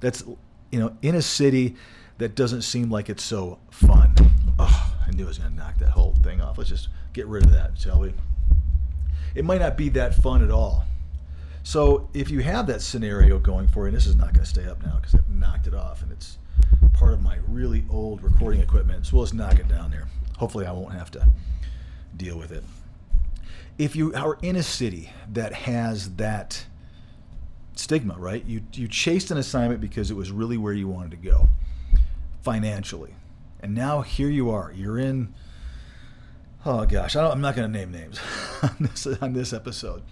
that's 0.00 0.22
you 0.70 0.78
know 0.78 0.94
in 1.02 1.14
a 1.14 1.22
city 1.22 1.76
that 2.18 2.34
doesn't 2.34 2.62
seem 2.62 2.90
like 2.90 3.08
it's 3.08 3.22
so 3.22 3.58
fun. 3.70 4.14
Oh, 4.58 4.94
I 5.06 5.10
knew 5.10 5.24
I 5.24 5.28
was 5.28 5.38
going 5.38 5.50
to 5.50 5.56
knock 5.56 5.78
that 5.78 5.90
whole 5.90 6.14
thing 6.22 6.40
off. 6.40 6.58
Let's 6.58 6.70
just 6.70 6.88
get 7.12 7.26
rid 7.26 7.44
of 7.44 7.52
that, 7.52 7.78
shall 7.78 8.00
we? 8.00 8.12
it 9.34 9.44
might 9.44 9.60
not 9.60 9.76
be 9.76 9.88
that 9.90 10.14
fun 10.14 10.42
at 10.42 10.50
all. 10.50 10.84
So 11.62 12.08
if 12.14 12.30
you 12.30 12.40
have 12.40 12.66
that 12.66 12.82
scenario 12.82 13.38
going 13.38 13.66
for 13.66 13.80
you, 13.80 13.86
and 13.86 13.96
this 13.96 14.06
is 14.06 14.16
not 14.16 14.32
going 14.32 14.44
to 14.44 14.50
stay 14.50 14.66
up 14.66 14.82
now 14.82 14.96
because 14.96 15.14
I've 15.14 15.28
knocked 15.28 15.66
it 15.66 15.74
off 15.74 16.02
and 16.02 16.12
it's 16.12 16.38
part 16.92 17.14
of 17.14 17.22
my 17.22 17.38
really 17.48 17.84
old 17.90 18.22
recording 18.22 18.60
equipment. 18.60 19.06
So 19.06 19.16
we'll 19.16 19.24
just 19.24 19.34
knock 19.34 19.58
it 19.58 19.66
down 19.68 19.90
there. 19.90 20.06
Hopefully, 20.38 20.66
I 20.66 20.72
won't 20.72 20.92
have 20.92 21.10
to 21.12 21.26
deal 22.16 22.38
with 22.38 22.52
it. 22.52 22.64
If 23.76 23.96
you 23.96 24.14
are 24.14 24.38
in 24.42 24.56
a 24.56 24.62
city 24.62 25.10
that 25.32 25.52
has 25.52 26.14
that 26.16 26.66
stigma, 27.76 28.14
right? 28.18 28.44
You 28.44 28.62
you 28.72 28.88
chased 28.88 29.30
an 29.30 29.38
assignment 29.38 29.80
because 29.80 30.10
it 30.10 30.14
was 30.14 30.30
really 30.30 30.56
where 30.56 30.72
you 30.72 30.88
wanted 30.88 31.10
to 31.12 31.16
go 31.16 31.48
financially, 32.42 33.14
and 33.60 33.74
now 33.74 34.02
here 34.02 34.28
you 34.28 34.50
are. 34.50 34.72
You're 34.74 34.98
in. 34.98 35.34
Oh 36.66 36.86
gosh, 36.86 37.14
I 37.16 37.30
am 37.30 37.40
not 37.40 37.56
going 37.56 37.70
to 37.70 37.78
name 37.78 37.92
names 37.92 38.18
on 38.62 38.76
this 38.80 39.06
on 39.06 39.32
this 39.32 39.52
episode. 39.52 40.02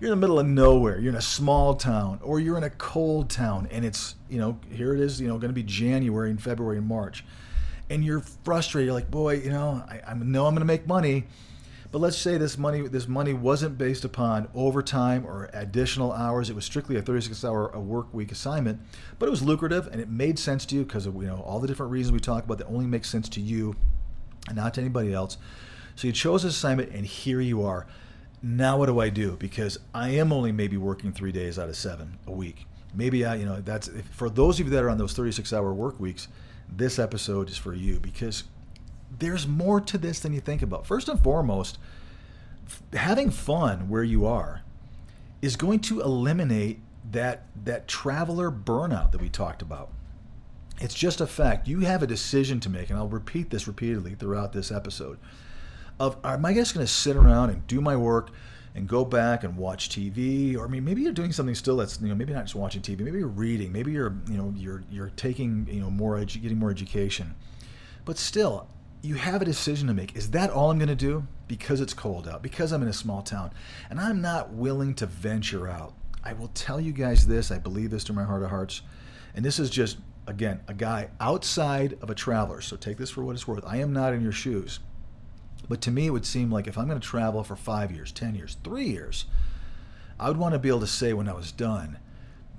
You're 0.00 0.12
in 0.12 0.18
the 0.18 0.20
middle 0.20 0.40
of 0.40 0.46
nowhere. 0.46 0.98
You're 0.98 1.12
in 1.12 1.18
a 1.18 1.22
small 1.22 1.74
town, 1.74 2.18
or 2.22 2.40
you're 2.40 2.58
in 2.58 2.64
a 2.64 2.70
cold 2.70 3.30
town, 3.30 3.68
and 3.70 3.84
it's 3.84 4.16
you 4.28 4.38
know 4.38 4.58
here 4.70 4.94
it 4.94 5.00
is. 5.00 5.20
You 5.20 5.28
know, 5.28 5.38
going 5.38 5.50
to 5.50 5.54
be 5.54 5.62
January 5.62 6.30
and 6.30 6.42
February 6.42 6.78
and 6.78 6.86
March, 6.86 7.24
and 7.90 8.04
you're 8.04 8.20
frustrated. 8.20 8.86
You're 8.86 8.94
like, 8.94 9.10
boy, 9.10 9.34
you 9.36 9.50
know, 9.50 9.84
I, 9.88 10.00
I 10.08 10.14
know 10.14 10.46
I'm 10.46 10.54
going 10.54 10.60
to 10.60 10.64
make 10.64 10.86
money 10.86 11.24
but 11.94 12.00
let's 12.00 12.16
say 12.16 12.38
this 12.38 12.58
money 12.58 12.88
this 12.88 13.06
money 13.06 13.32
wasn't 13.32 13.78
based 13.78 14.04
upon 14.04 14.48
overtime 14.52 15.24
or 15.24 15.48
additional 15.52 16.10
hours. 16.10 16.50
It 16.50 16.56
was 16.56 16.64
strictly 16.64 16.96
a 16.96 17.02
36-hour 17.02 17.68
a 17.68 17.78
work 17.78 18.12
week 18.12 18.32
assignment, 18.32 18.80
but 19.20 19.26
it 19.26 19.30
was 19.30 19.44
lucrative 19.44 19.86
and 19.86 20.00
it 20.00 20.08
made 20.08 20.36
sense 20.40 20.66
to 20.66 20.74
you 20.74 20.82
because 20.82 21.06
of 21.06 21.14
you 21.14 21.28
know 21.28 21.40
all 21.46 21.60
the 21.60 21.68
different 21.68 21.92
reasons 21.92 22.10
we 22.12 22.18
talk 22.18 22.42
about 22.42 22.58
that 22.58 22.66
only 22.66 22.86
make 22.86 23.04
sense 23.04 23.28
to 23.28 23.40
you 23.40 23.76
and 24.48 24.56
not 24.56 24.74
to 24.74 24.80
anybody 24.80 25.14
else. 25.14 25.38
So 25.94 26.08
you 26.08 26.12
chose 26.12 26.42
this 26.42 26.56
assignment 26.56 26.90
and 26.90 27.06
here 27.06 27.40
you 27.40 27.62
are. 27.62 27.86
Now 28.42 28.76
what 28.76 28.86
do 28.86 28.98
I 28.98 29.08
do? 29.08 29.36
Because 29.36 29.78
I 29.94 30.08
am 30.08 30.32
only 30.32 30.50
maybe 30.50 30.76
working 30.76 31.12
three 31.12 31.30
days 31.30 31.60
out 31.60 31.68
of 31.68 31.76
seven 31.76 32.18
a 32.26 32.32
week. 32.32 32.66
Maybe 32.92 33.24
I, 33.24 33.36
you 33.36 33.46
know, 33.46 33.60
that's 33.60 33.86
if, 33.86 34.04
for 34.06 34.28
those 34.28 34.58
of 34.58 34.66
you 34.66 34.72
that 34.72 34.82
are 34.82 34.90
on 34.90 34.98
those 34.98 35.14
36-hour 35.14 35.72
work 35.72 36.00
weeks. 36.00 36.26
This 36.76 36.98
episode 36.98 37.48
is 37.48 37.56
for 37.56 37.74
you 37.74 38.00
because 38.00 38.44
there's 39.18 39.46
more 39.46 39.80
to 39.80 39.98
this 39.98 40.20
than 40.20 40.32
you 40.32 40.40
think 40.40 40.62
about. 40.62 40.86
First 40.86 41.08
and 41.08 41.20
foremost, 41.20 41.78
having 42.92 43.30
fun 43.30 43.88
where 43.88 44.02
you 44.02 44.26
are 44.26 44.62
is 45.40 45.56
going 45.56 45.80
to 45.80 46.00
eliminate 46.00 46.80
that 47.10 47.46
that 47.64 47.86
traveler 47.86 48.50
burnout 48.50 49.12
that 49.12 49.20
we 49.20 49.28
talked 49.28 49.62
about. 49.62 49.92
It's 50.80 50.94
just 50.94 51.20
a 51.20 51.26
fact. 51.26 51.68
You 51.68 51.80
have 51.80 52.02
a 52.02 52.06
decision 52.06 52.58
to 52.60 52.70
make, 52.70 52.90
and 52.90 52.98
I'll 52.98 53.08
repeat 53.08 53.50
this 53.50 53.68
repeatedly 53.68 54.14
throughout 54.14 54.52
this 54.52 54.72
episode. 54.72 55.18
Of 56.00 56.16
am 56.24 56.44
I 56.44 56.54
just 56.54 56.74
going 56.74 56.84
to 56.84 56.92
sit 56.92 57.14
around 57.14 57.50
and 57.50 57.66
do 57.66 57.80
my 57.80 57.94
work 57.94 58.30
and 58.74 58.88
go 58.88 59.04
back 59.04 59.44
and 59.44 59.56
watch 59.56 59.88
TV, 59.88 60.56
or 60.56 60.64
I 60.64 60.68
mean, 60.68 60.84
maybe 60.84 61.02
you're 61.02 61.12
doing 61.12 61.32
something 61.32 61.54
still 61.54 61.76
that's 61.76 62.00
you 62.00 62.08
know 62.08 62.14
maybe 62.14 62.32
not 62.32 62.44
just 62.44 62.54
watching 62.54 62.82
TV, 62.82 63.00
maybe 63.00 63.18
you're 63.18 63.28
reading, 63.28 63.72
maybe 63.72 63.92
you're 63.92 64.16
you 64.28 64.36
know 64.36 64.52
you're 64.56 64.82
you're 64.90 65.10
taking 65.10 65.68
you 65.70 65.80
know 65.80 65.90
more 65.90 66.16
edu- 66.16 66.42
getting 66.42 66.58
more 66.58 66.70
education, 66.70 67.34
but 68.04 68.18
still, 68.18 68.68
you 69.02 69.14
have 69.16 69.42
a 69.42 69.44
decision 69.44 69.86
to 69.88 69.94
make. 69.94 70.16
Is 70.16 70.30
that 70.30 70.50
all 70.50 70.70
I'm 70.70 70.78
going 70.78 70.88
to 70.88 70.94
do? 70.94 71.26
Because 71.46 71.80
it's 71.80 71.94
cold 71.94 72.26
out, 72.26 72.42
because 72.42 72.72
I'm 72.72 72.82
in 72.82 72.88
a 72.88 72.92
small 72.92 73.22
town, 73.22 73.52
and 73.90 74.00
I'm 74.00 74.20
not 74.20 74.52
willing 74.52 74.94
to 74.94 75.06
venture 75.06 75.68
out. 75.68 75.94
I 76.24 76.32
will 76.32 76.48
tell 76.48 76.80
you 76.80 76.92
guys 76.92 77.26
this. 77.26 77.50
I 77.50 77.58
believe 77.58 77.90
this 77.90 78.04
to 78.04 78.12
my 78.14 78.24
heart 78.24 78.42
of 78.42 78.48
hearts. 78.48 78.80
And 79.34 79.44
this 79.44 79.58
is 79.58 79.68
just, 79.68 79.98
again, 80.26 80.60
a 80.68 80.74
guy 80.74 81.10
outside 81.20 81.98
of 82.00 82.08
a 82.08 82.14
traveler. 82.14 82.62
So 82.62 82.76
take 82.76 82.96
this 82.96 83.10
for 83.10 83.22
what 83.22 83.32
it's 83.32 83.46
worth. 83.46 83.64
I 83.66 83.76
am 83.76 83.92
not 83.92 84.14
in 84.14 84.22
your 84.22 84.32
shoes. 84.32 84.80
But 85.68 85.80
to 85.82 85.90
me, 85.90 86.06
it 86.06 86.10
would 86.10 86.26
seem 86.26 86.50
like 86.50 86.66
if 86.66 86.76
I'm 86.76 86.86
going 86.86 87.00
to 87.00 87.06
travel 87.06 87.42
for 87.42 87.56
five 87.56 87.90
years, 87.90 88.12
10 88.12 88.34
years, 88.34 88.56
three 88.62 88.88
years, 88.88 89.26
I 90.18 90.28
would 90.28 90.36
want 90.36 90.52
to 90.52 90.58
be 90.58 90.68
able 90.68 90.80
to 90.80 90.86
say 90.86 91.12
when 91.12 91.28
I 91.28 91.32
was 91.32 91.52
done, 91.52 91.98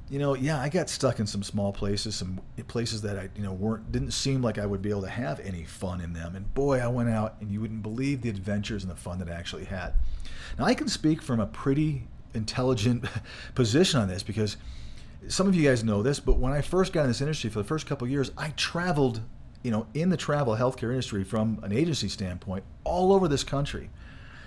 you 0.09 0.19
know, 0.19 0.35
yeah, 0.35 0.61
I 0.61 0.69
got 0.69 0.89
stuck 0.89 1.19
in 1.19 1.25
some 1.25 1.41
small 1.41 1.73
places, 1.73 2.15
some 2.15 2.39
places 2.67 3.01
that 3.01 3.17
I, 3.17 3.29
you 3.35 3.41
know, 3.41 3.53
weren't 3.53 3.91
didn't 3.91 4.11
seem 4.11 4.41
like 4.41 4.59
I 4.59 4.65
would 4.65 4.81
be 4.81 4.91
able 4.91 5.01
to 5.01 5.09
have 5.09 5.39
any 5.39 5.63
fun 5.63 5.99
in 5.99 6.13
them. 6.13 6.35
And 6.35 6.53
boy, 6.53 6.79
I 6.79 6.87
went 6.87 7.09
out, 7.09 7.35
and 7.41 7.51
you 7.51 7.61
wouldn't 7.61 7.81
believe 7.81 8.21
the 8.21 8.29
adventures 8.29 8.83
and 8.83 8.91
the 8.91 8.95
fun 8.95 9.17
that 9.19 9.29
I 9.29 9.33
actually 9.33 9.65
had. 9.65 9.93
Now, 10.59 10.65
I 10.65 10.75
can 10.75 10.87
speak 10.87 11.21
from 11.21 11.39
a 11.39 11.47
pretty 11.47 12.07
intelligent 12.35 13.05
position 13.55 13.99
on 13.99 14.07
this 14.07 14.21
because 14.21 14.57
some 15.27 15.47
of 15.47 15.55
you 15.55 15.67
guys 15.67 15.83
know 15.83 16.03
this, 16.03 16.19
but 16.19 16.37
when 16.37 16.53
I 16.53 16.61
first 16.61 16.93
got 16.93 17.01
in 17.01 17.07
this 17.07 17.21
industry 17.21 17.49
for 17.49 17.59
the 17.59 17.65
first 17.65 17.87
couple 17.87 18.07
years, 18.07 18.31
I 18.37 18.49
traveled, 18.51 19.21
you 19.65 19.71
know, 19.71 19.87
in 19.95 20.09
the 20.09 20.17
travel 20.17 20.55
healthcare 20.55 20.91
industry 20.91 21.23
from 21.23 21.59
an 21.63 21.71
agency 21.71 22.07
standpoint 22.07 22.63
all 22.83 23.11
over 23.11 23.27
this 23.27 23.43
country. 23.43 23.89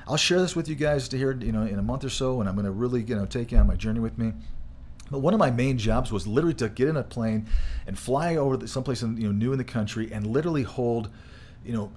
I'll 0.06 0.16
share 0.16 0.40
this 0.40 0.54
with 0.54 0.68
you 0.68 0.76
guys 0.76 1.08
to 1.08 1.18
hear, 1.18 1.32
you 1.32 1.50
know, 1.50 1.62
in 1.62 1.76
a 1.76 1.82
month 1.82 2.04
or 2.04 2.08
so, 2.08 2.38
and 2.38 2.48
I'm 2.48 2.54
going 2.54 2.66
to 2.66 2.70
really, 2.70 3.02
you 3.02 3.16
know, 3.16 3.26
take 3.26 3.50
you 3.50 3.58
on 3.58 3.66
my 3.66 3.74
journey 3.74 3.98
with 3.98 4.16
me. 4.16 4.32
But 5.10 5.18
one 5.18 5.34
of 5.34 5.40
my 5.40 5.50
main 5.50 5.76
jobs 5.76 6.12
was 6.12 6.28
literally 6.28 6.54
to 6.54 6.68
get 6.68 6.86
in 6.86 6.96
a 6.96 7.02
plane 7.02 7.48
and 7.84 7.98
fly 7.98 8.36
over 8.36 8.64
someplace 8.68 9.02
in, 9.02 9.16
you 9.16 9.24
know 9.24 9.32
new 9.32 9.50
in 9.50 9.58
the 9.58 9.64
country 9.64 10.08
and 10.12 10.24
literally 10.24 10.62
hold, 10.62 11.10
you 11.64 11.72
know, 11.72 11.90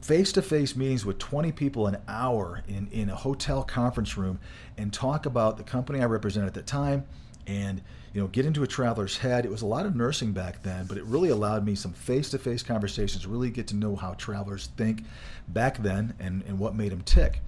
face-to-face 0.00 0.76
meetings 0.76 1.04
with 1.04 1.18
20 1.18 1.50
people 1.50 1.88
an 1.88 1.96
hour 2.06 2.62
in, 2.68 2.86
in 2.92 3.10
a 3.10 3.16
hotel 3.16 3.64
conference 3.64 4.16
room 4.16 4.38
and 4.76 4.92
talk 4.92 5.26
about 5.26 5.56
the 5.56 5.64
company 5.64 6.00
I 6.00 6.04
represented 6.04 6.46
at 6.46 6.54
the 6.54 6.62
time 6.62 7.06
and 7.48 7.82
you 8.18 8.24
know 8.24 8.28
get 8.30 8.46
into 8.46 8.64
a 8.64 8.66
traveler's 8.66 9.18
head. 9.18 9.44
It 9.44 9.50
was 9.52 9.62
a 9.62 9.66
lot 9.66 9.86
of 9.86 9.94
nursing 9.94 10.32
back 10.32 10.64
then, 10.64 10.86
but 10.86 10.98
it 10.98 11.04
really 11.04 11.28
allowed 11.28 11.64
me 11.64 11.76
some 11.76 11.92
face-to-face 11.92 12.64
conversations, 12.64 13.24
really 13.28 13.48
get 13.48 13.68
to 13.68 13.76
know 13.76 13.94
how 13.94 14.14
travelers 14.14 14.70
think 14.76 15.04
back 15.46 15.78
then 15.78 16.14
and, 16.18 16.42
and 16.42 16.58
what 16.58 16.74
made 16.74 16.90
them 16.90 17.02
tick. 17.02 17.42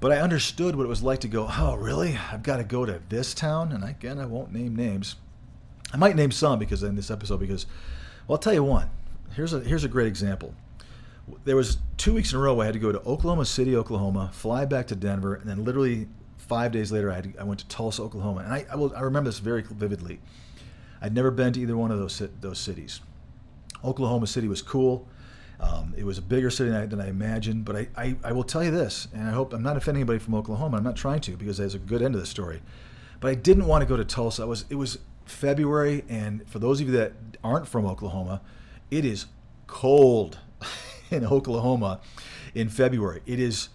But 0.00 0.10
I 0.10 0.16
understood 0.16 0.74
what 0.74 0.82
it 0.82 0.88
was 0.88 1.04
like 1.04 1.20
to 1.20 1.28
go, 1.28 1.46
oh, 1.48 1.76
really? 1.76 2.18
I've 2.32 2.42
got 2.42 2.56
to 2.56 2.64
go 2.64 2.84
to 2.84 3.00
this 3.08 3.34
town? 3.34 3.70
And 3.70 3.84
again, 3.84 4.18
I 4.18 4.26
won't 4.26 4.52
name 4.52 4.74
names. 4.74 5.14
I 5.92 5.96
might 5.96 6.16
name 6.16 6.32
some 6.32 6.58
because 6.58 6.82
in 6.82 6.96
this 6.96 7.12
episode, 7.12 7.38
because, 7.38 7.66
well, 8.26 8.34
I'll 8.34 8.42
tell 8.42 8.52
you 8.54 8.64
one. 8.64 8.90
Here's 9.36 9.52
a, 9.52 9.60
here's 9.60 9.84
a 9.84 9.88
great 9.88 10.08
example. 10.08 10.56
There 11.44 11.54
was 11.54 11.78
two 11.98 12.14
weeks 12.14 12.32
in 12.32 12.38
a 12.40 12.42
row 12.42 12.58
I 12.58 12.64
had 12.64 12.74
to 12.74 12.80
go 12.80 12.90
to 12.90 13.00
Oklahoma 13.02 13.44
City, 13.44 13.76
Oklahoma, 13.76 14.30
fly 14.32 14.64
back 14.64 14.88
to 14.88 14.96
Denver, 14.96 15.36
and 15.36 15.48
then 15.48 15.64
literally 15.64 16.08
five 16.50 16.72
days 16.72 16.90
later 16.90 17.12
I, 17.12 17.14
had, 17.14 17.34
I 17.38 17.44
went 17.44 17.60
to 17.60 17.68
Tulsa, 17.68 18.02
Oklahoma. 18.02 18.40
And 18.40 18.52
I, 18.52 18.66
I, 18.72 18.74
will, 18.74 18.92
I 18.96 19.02
remember 19.02 19.30
this 19.30 19.38
very 19.38 19.62
vividly. 19.62 20.18
I'd 21.00 21.14
never 21.14 21.30
been 21.30 21.52
to 21.52 21.60
either 21.60 21.76
one 21.76 21.92
of 21.92 22.00
those, 22.00 22.20
those 22.40 22.58
cities. 22.58 23.00
Oklahoma 23.84 24.26
City 24.26 24.48
was 24.48 24.60
cool. 24.60 25.06
Um, 25.60 25.94
it 25.96 26.04
was 26.04 26.18
a 26.18 26.22
bigger 26.22 26.50
city 26.50 26.70
than 26.70 26.82
I, 26.82 26.86
than 26.86 27.00
I 27.00 27.08
imagined, 27.08 27.64
but 27.64 27.76
I, 27.76 27.88
I, 27.96 28.16
I, 28.24 28.32
will 28.32 28.42
tell 28.42 28.64
you 28.64 28.72
this, 28.72 29.06
and 29.14 29.28
I 29.28 29.30
hope 29.30 29.52
I'm 29.52 29.62
not 29.62 29.76
offending 29.76 30.00
anybody 30.00 30.18
from 30.18 30.34
Oklahoma. 30.34 30.78
I'm 30.78 30.82
not 30.82 30.96
trying 30.96 31.20
to 31.20 31.36
because 31.36 31.56
there's 31.56 31.74
a 31.74 31.78
good 31.78 32.02
end 32.02 32.14
of 32.16 32.20
the 32.20 32.26
story. 32.26 32.62
But 33.20 33.30
I 33.30 33.34
didn't 33.34 33.66
want 33.66 33.82
to 33.82 33.86
go 33.86 33.96
to 33.96 34.04
Tulsa. 34.04 34.42
It 34.42 34.46
was 34.46 34.64
it 34.70 34.74
was 34.76 34.98
February, 35.26 36.04
and 36.08 36.48
for 36.48 36.58
those 36.58 36.80
of 36.80 36.88
you 36.88 36.92
that 36.94 37.12
aren't 37.44 37.68
from 37.68 37.86
Oklahoma, 37.86 38.40
it 38.90 39.04
is 39.04 39.26
cold 39.66 40.38
in 41.10 41.26
Oklahoma 41.26 42.00
in 42.54 42.70
February. 42.70 43.20
It 43.26 43.38
is 43.38 43.68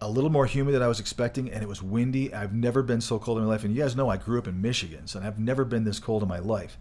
a 0.00 0.08
little 0.08 0.30
more 0.30 0.46
humid 0.46 0.74
than 0.74 0.82
I 0.82 0.88
was 0.88 1.00
expecting, 1.00 1.50
and 1.50 1.62
it 1.62 1.68
was 1.68 1.82
windy. 1.82 2.32
I've 2.32 2.54
never 2.54 2.82
been 2.82 3.00
so 3.00 3.18
cold 3.18 3.38
in 3.38 3.44
my 3.44 3.50
life, 3.50 3.64
and 3.64 3.74
you 3.74 3.82
guys 3.82 3.96
know 3.96 4.08
I 4.08 4.16
grew 4.16 4.38
up 4.38 4.46
in 4.46 4.62
Michigan, 4.62 5.06
so 5.06 5.20
I've 5.20 5.38
never 5.38 5.64
been 5.64 5.84
this 5.84 5.98
cold 5.98 6.22
in 6.22 6.28
my 6.28 6.38
life. 6.38 6.78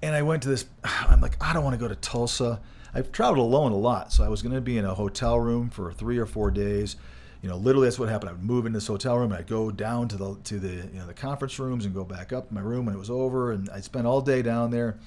And 0.00 0.14
I 0.14 0.22
went 0.22 0.42
to 0.44 0.48
this. 0.48 0.64
I'm 0.84 1.20
like, 1.20 1.36
I 1.42 1.52
don't 1.52 1.64
want 1.64 1.74
to 1.74 1.80
go 1.80 1.88
to 1.88 1.96
Tulsa. 1.96 2.60
I've 2.94 3.12
traveled 3.12 3.38
alone 3.38 3.72
a 3.72 3.76
lot, 3.76 4.12
so 4.12 4.24
I 4.24 4.28
was 4.28 4.42
going 4.42 4.54
to 4.54 4.60
be 4.60 4.78
in 4.78 4.84
a 4.84 4.94
hotel 4.94 5.38
room 5.38 5.68
for 5.68 5.92
three 5.92 6.18
or 6.18 6.26
four 6.26 6.50
days. 6.50 6.96
You 7.42 7.48
know, 7.48 7.56
literally 7.56 7.86
that's 7.86 7.98
what 7.98 8.08
happened. 8.08 8.30
I 8.30 8.32
would 8.32 8.42
move 8.42 8.66
into 8.66 8.78
this 8.78 8.86
hotel 8.86 9.16
room, 9.16 9.30
and 9.30 9.38
I'd 9.38 9.46
go 9.46 9.70
down 9.70 10.08
to 10.08 10.16
the 10.16 10.36
to 10.44 10.58
the 10.58 10.88
you 10.92 10.98
know 10.98 11.06
the 11.06 11.14
conference 11.14 11.58
rooms 11.58 11.84
and 11.84 11.94
go 11.94 12.04
back 12.04 12.32
up 12.32 12.50
my 12.50 12.60
room 12.60 12.86
when 12.86 12.94
it 12.94 12.98
was 12.98 13.10
over, 13.10 13.52
and 13.52 13.68
I'd 13.70 13.84
spend 13.84 14.06
all 14.06 14.20
day 14.20 14.42
down 14.42 14.70
there. 14.70 14.98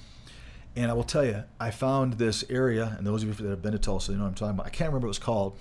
And 0.74 0.90
I 0.90 0.94
will 0.94 1.04
tell 1.04 1.24
you, 1.24 1.44
I 1.60 1.70
found 1.70 2.14
this 2.14 2.44
area, 2.48 2.94
and 2.96 3.06
those 3.06 3.22
of 3.22 3.28
you 3.28 3.34
that 3.34 3.50
have 3.50 3.60
been 3.60 3.72
to 3.72 3.78
Tulsa, 3.78 4.12
you 4.12 4.16
know 4.16 4.24
what 4.24 4.30
I'm 4.30 4.34
talking 4.34 4.54
about. 4.54 4.66
I 4.66 4.70
can't 4.70 4.88
remember 4.88 5.06
what 5.06 5.08
it 5.08 5.18
was 5.18 5.18
called, 5.18 5.58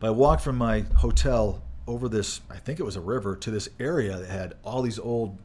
but 0.00 0.08
I 0.08 0.10
walked 0.10 0.42
from 0.42 0.56
my 0.56 0.80
hotel 0.96 1.62
over 1.86 2.08
this, 2.08 2.40
I 2.50 2.56
think 2.56 2.80
it 2.80 2.84
was 2.84 2.96
a 2.96 3.00
river, 3.00 3.36
to 3.36 3.50
this 3.50 3.68
area 3.78 4.18
that 4.18 4.28
had 4.28 4.54
all 4.64 4.82
these 4.82 4.98
old 4.98 5.38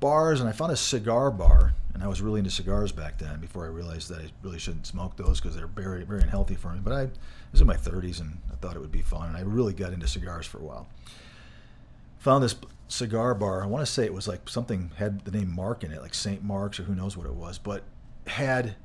bars, 0.00 0.40
and 0.40 0.48
I 0.48 0.52
found 0.52 0.72
a 0.72 0.76
cigar 0.76 1.30
bar 1.30 1.74
and 1.96 2.04
I 2.04 2.08
was 2.08 2.20
really 2.20 2.40
into 2.40 2.50
cigars 2.50 2.92
back 2.92 3.16
then. 3.16 3.40
Before 3.40 3.64
I 3.64 3.68
realized 3.68 4.10
that 4.10 4.18
I 4.18 4.30
really 4.42 4.58
shouldn't 4.58 4.86
smoke 4.86 5.16
those 5.16 5.40
because 5.40 5.56
they're 5.56 5.66
very, 5.66 6.04
very 6.04 6.20
unhealthy 6.20 6.54
for 6.54 6.70
me. 6.72 6.80
But 6.84 6.92
I, 6.92 7.08
was 7.52 7.62
in 7.62 7.66
my 7.66 7.74
30s 7.74 8.20
and 8.20 8.36
I 8.52 8.56
thought 8.56 8.76
it 8.76 8.80
would 8.80 8.92
be 8.92 9.00
fun, 9.00 9.28
and 9.28 9.36
I 9.36 9.40
really 9.40 9.72
got 9.72 9.94
into 9.94 10.06
cigars 10.06 10.44
for 10.44 10.58
a 10.58 10.62
while. 10.62 10.88
Found 12.18 12.44
this 12.44 12.54
cigar 12.88 13.34
bar. 13.34 13.64
I 13.64 13.66
want 13.66 13.80
to 13.86 13.90
say 13.90 14.04
it 14.04 14.12
was 14.12 14.28
like 14.28 14.46
something 14.46 14.90
had 14.96 15.24
the 15.24 15.30
name 15.30 15.50
Mark 15.50 15.84
in 15.84 15.90
it, 15.90 16.02
like 16.02 16.12
St. 16.12 16.44
Mark's 16.44 16.78
or 16.78 16.82
who 16.82 16.94
knows 16.94 17.16
what 17.16 17.26
it 17.26 17.32
was, 17.32 17.56
but 17.56 17.82
had 18.26 18.76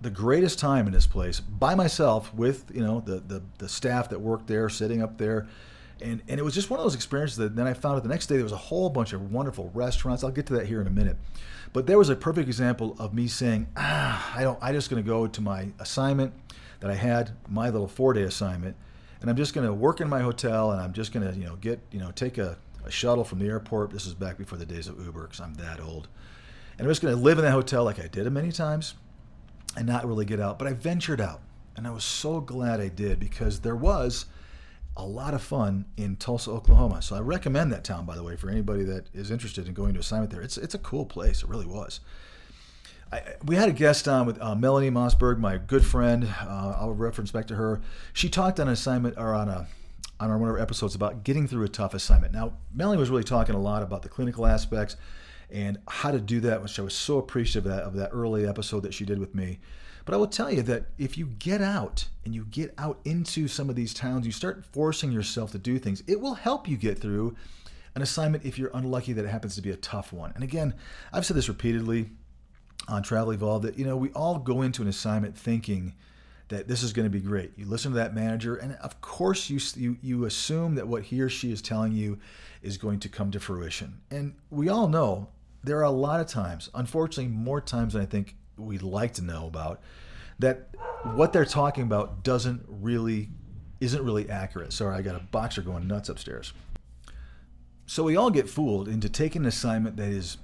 the 0.00 0.10
greatest 0.10 0.58
time 0.58 0.86
in 0.86 0.92
this 0.92 1.06
place 1.06 1.40
by 1.40 1.74
myself 1.74 2.32
with 2.34 2.70
you 2.74 2.80
know 2.80 3.00
the 3.00 3.20
the, 3.20 3.42
the 3.58 3.68
staff 3.68 4.10
that 4.10 4.20
worked 4.20 4.46
there, 4.46 4.68
sitting 4.68 5.02
up 5.02 5.18
there 5.18 5.48
and 6.00 6.22
and 6.28 6.38
it 6.38 6.42
was 6.42 6.54
just 6.54 6.70
one 6.70 6.78
of 6.78 6.84
those 6.84 6.94
experiences 6.94 7.36
that 7.38 7.56
then 7.56 7.66
I 7.66 7.74
found 7.74 7.96
out 7.96 8.02
the 8.02 8.08
next 8.08 8.26
day 8.26 8.36
there 8.36 8.44
was 8.44 8.52
a 8.52 8.56
whole 8.56 8.90
bunch 8.90 9.12
of 9.12 9.32
wonderful 9.32 9.70
restaurants. 9.74 10.22
I'll 10.22 10.30
get 10.30 10.46
to 10.46 10.54
that 10.54 10.66
here 10.66 10.80
in 10.80 10.86
a 10.86 10.90
minute, 10.90 11.16
but 11.72 11.86
there 11.86 11.98
was 11.98 12.08
a 12.08 12.16
perfect 12.16 12.46
example 12.46 12.96
of 12.98 13.14
me 13.14 13.26
saying, 13.26 13.68
ah, 13.76 14.32
I 14.34 14.42
don't, 14.42 14.58
I 14.62 14.72
just 14.72 14.90
going 14.90 15.02
to 15.02 15.06
go 15.06 15.26
to 15.26 15.40
my 15.40 15.68
assignment 15.78 16.32
that 16.80 16.90
I 16.90 16.94
had, 16.94 17.32
my 17.48 17.70
little 17.70 17.88
four 17.88 18.12
day 18.12 18.22
assignment, 18.22 18.76
and 19.20 19.28
I'm 19.28 19.36
just 19.36 19.54
going 19.54 19.66
to 19.66 19.72
work 19.72 20.00
in 20.00 20.08
my 20.08 20.20
hotel, 20.20 20.70
and 20.70 20.80
I'm 20.80 20.92
just 20.92 21.12
going 21.12 21.30
to 21.30 21.36
you 21.38 21.46
know 21.46 21.56
get 21.56 21.80
you 21.90 21.98
know 21.98 22.10
take 22.12 22.38
a, 22.38 22.56
a 22.84 22.90
shuttle 22.90 23.24
from 23.24 23.40
the 23.40 23.46
airport. 23.46 23.90
This 23.90 24.06
is 24.06 24.14
back 24.14 24.38
before 24.38 24.58
the 24.58 24.66
days 24.66 24.86
of 24.86 25.04
Uber, 25.04 25.22
because 25.22 25.40
I'm 25.40 25.54
that 25.54 25.80
old, 25.80 26.08
and 26.78 26.86
I'm 26.86 26.90
just 26.90 27.02
going 27.02 27.14
to 27.14 27.20
live 27.20 27.38
in 27.38 27.44
that 27.44 27.52
hotel 27.52 27.84
like 27.84 27.98
I 27.98 28.06
did 28.06 28.26
it 28.26 28.30
many 28.30 28.52
times, 28.52 28.94
and 29.76 29.86
not 29.86 30.06
really 30.06 30.24
get 30.24 30.40
out. 30.40 30.58
But 30.58 30.68
I 30.68 30.72
ventured 30.72 31.20
out, 31.20 31.40
and 31.76 31.86
I 31.86 31.90
was 31.90 32.04
so 32.04 32.40
glad 32.40 32.80
I 32.80 32.88
did 32.88 33.20
because 33.20 33.60
there 33.60 33.76
was 33.76 34.26
a 34.96 35.04
lot 35.04 35.32
of 35.32 35.42
fun 35.42 35.84
in 35.96 36.16
Tulsa, 36.16 36.50
Oklahoma. 36.50 37.00
So 37.02 37.14
I 37.14 37.20
recommend 37.20 37.72
that 37.72 37.84
town, 37.84 38.04
by 38.04 38.16
the 38.16 38.22
way, 38.22 38.36
for 38.36 38.50
anybody 38.50 38.82
that 38.84 39.06
is 39.14 39.30
interested 39.30 39.68
in 39.68 39.74
going 39.74 39.94
to 39.94 40.00
assignment 40.00 40.32
there. 40.32 40.42
It's 40.42 40.58
it's 40.58 40.74
a 40.74 40.78
cool 40.78 41.06
place. 41.06 41.42
It 41.42 41.48
really 41.48 41.66
was. 41.66 42.00
I, 43.10 43.22
we 43.44 43.56
had 43.56 43.68
a 43.68 43.72
guest 43.72 44.06
on 44.06 44.26
with 44.26 44.40
uh, 44.42 44.54
Melanie 44.54 44.90
Mossberg, 44.90 45.38
my 45.38 45.56
good 45.56 45.84
friend. 45.84 46.28
Uh, 46.42 46.76
I'll 46.78 46.92
reference 46.92 47.30
back 47.30 47.46
to 47.46 47.54
her. 47.54 47.80
She 48.12 48.28
talked 48.28 48.60
on 48.60 48.66
an 48.66 48.72
assignment 48.72 49.16
or 49.16 49.34
on 49.34 49.48
a 49.48 49.66
on 50.20 50.30
one 50.40 50.48
of 50.48 50.56
our 50.56 50.60
episodes 50.60 50.96
about 50.96 51.22
getting 51.22 51.46
through 51.46 51.64
a 51.64 51.68
tough 51.68 51.94
assignment. 51.94 52.32
Now, 52.32 52.54
Melanie 52.74 52.98
was 52.98 53.08
really 53.08 53.22
talking 53.22 53.54
a 53.54 53.60
lot 53.60 53.84
about 53.84 54.02
the 54.02 54.08
clinical 54.08 54.46
aspects 54.46 54.96
and 55.50 55.78
how 55.88 56.10
to 56.10 56.20
do 56.20 56.40
that, 56.40 56.62
which 56.62 56.78
I 56.78 56.82
was 56.82 56.94
so 56.94 57.18
appreciative 57.18 57.70
of 57.70 57.76
that, 57.76 57.84
of 57.84 57.94
that 57.94 58.10
early 58.12 58.46
episode 58.46 58.82
that 58.82 58.94
she 58.94 59.04
did 59.04 59.18
with 59.18 59.34
me. 59.34 59.60
But 60.04 60.14
I 60.14 60.16
will 60.18 60.26
tell 60.26 60.50
you 60.50 60.62
that 60.62 60.86
if 60.96 61.18
you 61.18 61.26
get 61.26 61.60
out 61.60 62.08
and 62.24 62.34
you 62.34 62.46
get 62.46 62.72
out 62.78 62.98
into 63.04 63.46
some 63.46 63.68
of 63.68 63.76
these 63.76 63.92
towns, 63.92 64.24
you 64.24 64.32
start 64.32 64.64
forcing 64.72 65.12
yourself 65.12 65.52
to 65.52 65.58
do 65.58 65.78
things, 65.78 66.02
it 66.06 66.20
will 66.20 66.34
help 66.34 66.66
you 66.66 66.76
get 66.76 66.98
through 66.98 67.36
an 67.94 68.02
assignment 68.02 68.44
if 68.44 68.58
you're 68.58 68.70
unlucky 68.72 69.12
that 69.12 69.24
it 69.24 69.28
happens 69.28 69.54
to 69.56 69.62
be 69.62 69.70
a 69.70 69.76
tough 69.76 70.12
one. 70.12 70.32
And 70.34 70.44
again, 70.44 70.74
I've 71.12 71.26
said 71.26 71.36
this 71.36 71.48
repeatedly 71.48 72.10
on 72.88 73.02
Travel 73.02 73.32
Evolved 73.32 73.64
that 73.64 73.78
you 73.78 73.84
know 73.84 73.96
we 73.96 74.10
all 74.10 74.38
go 74.38 74.62
into 74.62 74.82
an 74.82 74.88
assignment 74.88 75.36
thinking 75.36 75.94
that 76.48 76.68
this 76.68 76.82
is 76.82 76.92
going 76.92 77.04
to 77.04 77.10
be 77.10 77.20
great. 77.20 77.52
You 77.56 77.66
listen 77.66 77.92
to 77.92 77.96
that 77.96 78.14
manager, 78.14 78.56
and 78.56 78.76
of 78.76 79.00
course 79.00 79.50
you 79.50 79.60
you 79.76 79.98
you 80.00 80.24
assume 80.24 80.74
that 80.76 80.88
what 80.88 81.02
he 81.02 81.20
or 81.20 81.28
she 81.28 81.52
is 81.52 81.60
telling 81.60 81.92
you 81.92 82.18
is 82.62 82.76
going 82.76 83.00
to 83.00 83.08
come 83.08 83.30
to 83.32 83.40
fruition. 83.40 84.00
And 84.10 84.34
we 84.50 84.68
all 84.68 84.88
know 84.88 85.28
there 85.64 85.78
are 85.78 85.84
a 85.84 85.90
lot 85.90 86.20
of 86.20 86.26
times, 86.26 86.70
unfortunately, 86.74 87.32
more 87.32 87.60
times 87.60 87.94
than 87.94 88.02
I 88.02 88.06
think 88.06 88.36
we'd 88.56 88.82
like 88.82 89.14
to 89.14 89.22
know 89.22 89.46
about, 89.46 89.80
that 90.38 90.68
what 91.14 91.32
they're 91.32 91.44
talking 91.44 91.84
about 91.84 92.22
doesn't 92.22 92.64
really 92.68 93.30
isn't 93.80 94.04
really 94.04 94.28
accurate. 94.28 94.72
Sorry, 94.72 94.96
I 94.96 95.02
got 95.02 95.14
a 95.14 95.20
boxer 95.20 95.62
going 95.62 95.86
nuts 95.86 96.08
upstairs. 96.08 96.52
So 97.86 98.02
we 98.02 98.16
all 98.16 98.30
get 98.30 98.50
fooled 98.50 98.88
into 98.88 99.08
taking 99.08 99.42
an 99.42 99.48
assignment 99.48 99.96
that 99.96 100.08
is 100.08 100.38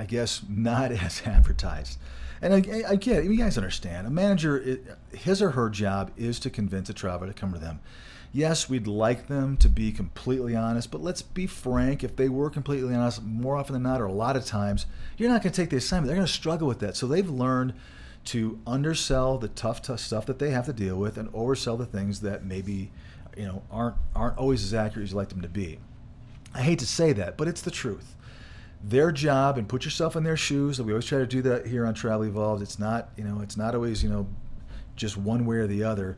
I 0.00 0.06
guess, 0.06 0.40
not 0.48 0.90
as 0.92 1.22
advertised. 1.26 1.98
And 2.42 2.54
I, 2.54 2.82
I 2.88 2.96
get 2.96 3.18
it. 3.18 3.24
You 3.26 3.36
guys 3.36 3.58
understand. 3.58 4.06
A 4.06 4.10
manager, 4.10 4.78
his 5.12 5.42
or 5.42 5.50
her 5.50 5.68
job 5.68 6.10
is 6.16 6.40
to 6.40 6.50
convince 6.50 6.88
a 6.88 6.94
traveler 6.94 7.28
to 7.28 7.34
come 7.34 7.52
to 7.52 7.58
them. 7.58 7.80
Yes, 8.32 8.68
we'd 8.68 8.86
like 8.86 9.26
them 9.26 9.56
to 9.56 9.68
be 9.68 9.90
completely 9.90 10.54
honest, 10.54 10.90
but 10.90 11.02
let's 11.02 11.22
be 11.22 11.46
frank. 11.46 12.04
If 12.04 12.14
they 12.14 12.28
were 12.28 12.48
completely 12.48 12.94
honest, 12.94 13.24
more 13.24 13.56
often 13.56 13.72
than 13.72 13.82
not, 13.82 14.00
or 14.00 14.04
a 14.04 14.12
lot 14.12 14.36
of 14.36 14.44
times, 14.44 14.86
you're 15.16 15.28
not 15.28 15.42
going 15.42 15.52
to 15.52 15.60
take 15.60 15.70
the 15.70 15.76
assignment. 15.76 16.06
They're 16.06 16.16
going 16.16 16.26
to 16.26 16.32
struggle 16.32 16.68
with 16.68 16.78
that. 16.80 16.96
So 16.96 17.06
they've 17.06 17.28
learned 17.28 17.74
to 18.26 18.60
undersell 18.66 19.38
the 19.38 19.48
tough, 19.48 19.82
tough 19.82 19.98
stuff 19.98 20.26
that 20.26 20.38
they 20.38 20.50
have 20.50 20.66
to 20.66 20.72
deal 20.72 20.96
with 20.96 21.18
and 21.18 21.32
oversell 21.32 21.76
the 21.76 21.86
things 21.86 22.20
that 22.20 22.44
maybe, 22.44 22.92
you 23.36 23.46
know, 23.46 23.62
aren't 23.70 23.96
aren't 24.14 24.38
always 24.38 24.62
as 24.62 24.74
accurate 24.74 25.04
as 25.04 25.10
you'd 25.10 25.16
like 25.16 25.30
them 25.30 25.42
to 25.42 25.48
be. 25.48 25.78
I 26.54 26.62
hate 26.62 26.78
to 26.80 26.86
say 26.86 27.12
that, 27.14 27.36
but 27.36 27.48
it's 27.48 27.62
the 27.62 27.70
truth 27.70 28.14
their 28.82 29.12
job 29.12 29.58
and 29.58 29.68
put 29.68 29.84
yourself 29.84 30.16
in 30.16 30.24
their 30.24 30.36
shoes. 30.36 30.80
We 30.80 30.92
always 30.92 31.04
try 31.04 31.18
to 31.18 31.26
do 31.26 31.42
that 31.42 31.66
here 31.66 31.86
on 31.86 31.94
Travel 31.94 32.26
Evolved. 32.26 32.62
It's 32.62 32.78
not, 32.78 33.10
you 33.16 33.24
know, 33.24 33.40
it's 33.40 33.56
not 33.56 33.74
always, 33.74 34.02
you 34.02 34.08
know, 34.08 34.26
just 34.96 35.16
one 35.16 35.44
way 35.44 35.56
or 35.56 35.66
the 35.66 35.84
other. 35.84 36.16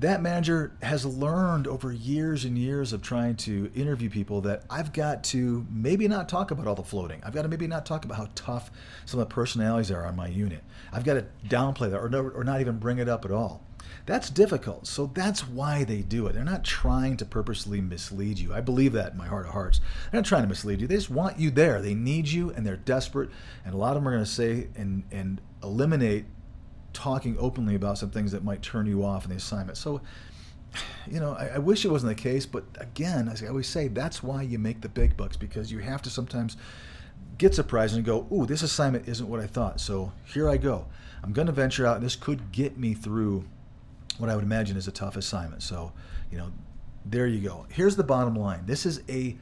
That 0.00 0.22
manager 0.22 0.72
has 0.80 1.04
learned 1.04 1.66
over 1.66 1.92
years 1.92 2.46
and 2.46 2.56
years 2.56 2.94
of 2.94 3.02
trying 3.02 3.36
to 3.36 3.70
interview 3.74 4.08
people 4.08 4.40
that 4.42 4.62
I've 4.70 4.94
got 4.94 5.22
to 5.24 5.66
maybe 5.70 6.08
not 6.08 6.26
talk 6.26 6.50
about 6.50 6.66
all 6.66 6.74
the 6.74 6.82
floating. 6.82 7.20
I've 7.22 7.34
got 7.34 7.42
to 7.42 7.48
maybe 7.48 7.66
not 7.66 7.84
talk 7.84 8.06
about 8.06 8.16
how 8.16 8.28
tough 8.34 8.70
some 9.04 9.20
of 9.20 9.28
the 9.28 9.34
personalities 9.34 9.90
are 9.90 10.06
on 10.06 10.16
my 10.16 10.28
unit. 10.28 10.64
I've 10.90 11.04
got 11.04 11.14
to 11.14 11.26
downplay 11.46 11.90
that 11.90 11.98
or, 11.98 12.08
no, 12.08 12.22
or 12.28 12.44
not 12.44 12.62
even 12.62 12.78
bring 12.78 12.96
it 12.96 13.10
up 13.10 13.26
at 13.26 13.30
all. 13.30 13.62
That's 14.06 14.30
difficult. 14.30 14.86
So 14.86 15.10
that's 15.12 15.46
why 15.46 15.84
they 15.84 16.00
do 16.00 16.26
it. 16.28 16.32
They're 16.32 16.44
not 16.44 16.64
trying 16.64 17.18
to 17.18 17.26
purposely 17.26 17.82
mislead 17.82 18.38
you. 18.38 18.54
I 18.54 18.62
believe 18.62 18.94
that 18.94 19.12
in 19.12 19.18
my 19.18 19.26
heart 19.26 19.44
of 19.44 19.52
hearts. 19.52 19.82
They're 20.10 20.20
not 20.22 20.26
trying 20.26 20.42
to 20.44 20.48
mislead 20.48 20.80
you. 20.80 20.86
They 20.86 20.96
just 20.96 21.10
want 21.10 21.38
you 21.38 21.50
there. 21.50 21.82
They 21.82 21.94
need 21.94 22.26
you 22.26 22.50
and 22.52 22.66
they're 22.66 22.76
desperate. 22.76 23.28
And 23.66 23.74
a 23.74 23.76
lot 23.76 23.90
of 23.90 23.96
them 23.96 24.08
are 24.08 24.12
going 24.12 24.24
to 24.24 24.30
say 24.30 24.68
and, 24.76 25.02
and 25.10 25.42
eliminate 25.62 26.24
talking 26.92 27.36
openly 27.38 27.74
about 27.74 27.98
some 27.98 28.10
things 28.10 28.32
that 28.32 28.44
might 28.44 28.62
turn 28.62 28.86
you 28.86 29.04
off 29.04 29.24
in 29.24 29.30
the 29.30 29.36
assignment. 29.36 29.78
So, 29.78 30.00
you 31.10 31.20
know, 31.20 31.32
I, 31.32 31.52
I 31.54 31.58
wish 31.58 31.84
it 31.84 31.90
wasn't 31.90 32.16
the 32.16 32.22
case. 32.22 32.46
But 32.46 32.64
again, 32.78 33.28
as 33.28 33.42
I 33.42 33.48
always 33.48 33.68
say, 33.68 33.88
that's 33.88 34.22
why 34.22 34.42
you 34.42 34.58
make 34.58 34.80
the 34.80 34.88
big 34.88 35.16
bucks 35.16 35.36
because 35.36 35.70
you 35.70 35.78
have 35.78 36.02
to 36.02 36.10
sometimes 36.10 36.56
get 37.38 37.54
surprised 37.54 37.96
and 37.96 38.04
go, 38.04 38.26
ooh, 38.32 38.46
this 38.46 38.62
assignment 38.62 39.08
isn't 39.08 39.28
what 39.28 39.40
I 39.40 39.46
thought. 39.46 39.80
So 39.80 40.12
here 40.26 40.48
I 40.48 40.56
go. 40.56 40.86
I'm 41.22 41.32
going 41.32 41.46
to 41.46 41.52
venture 41.52 41.86
out, 41.86 42.00
this 42.00 42.16
could 42.16 42.52
get 42.52 42.78
me 42.78 42.94
through 42.94 43.44
what 44.18 44.30
I 44.30 44.34
would 44.34 44.44
imagine 44.44 44.76
is 44.76 44.88
a 44.88 44.92
tough 44.92 45.16
assignment. 45.16 45.62
So, 45.62 45.92
you 46.30 46.38
know, 46.38 46.52
there 47.04 47.26
you 47.26 47.40
go. 47.40 47.66
Here's 47.70 47.96
the 47.96 48.04
bottom 48.04 48.34
line 48.34 48.66
this 48.66 48.84
is 48.84 49.02
a 49.08 49.36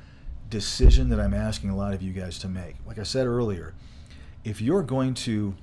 decision 0.49 1.11
that 1.11 1.21
I'm 1.21 1.35
asking 1.35 1.71
a 1.71 1.77
lot 1.77 1.93
of 1.93 2.03
you 2.03 2.13
guys 2.13 2.39
to 2.41 2.49
make. 2.49 2.77
Like 2.87 2.99
I 2.99 3.03
said 3.03 3.27
earlier, 3.27 3.75
if 4.45 4.61
you're 4.61 4.83
going 4.83 5.15
to 5.15 5.55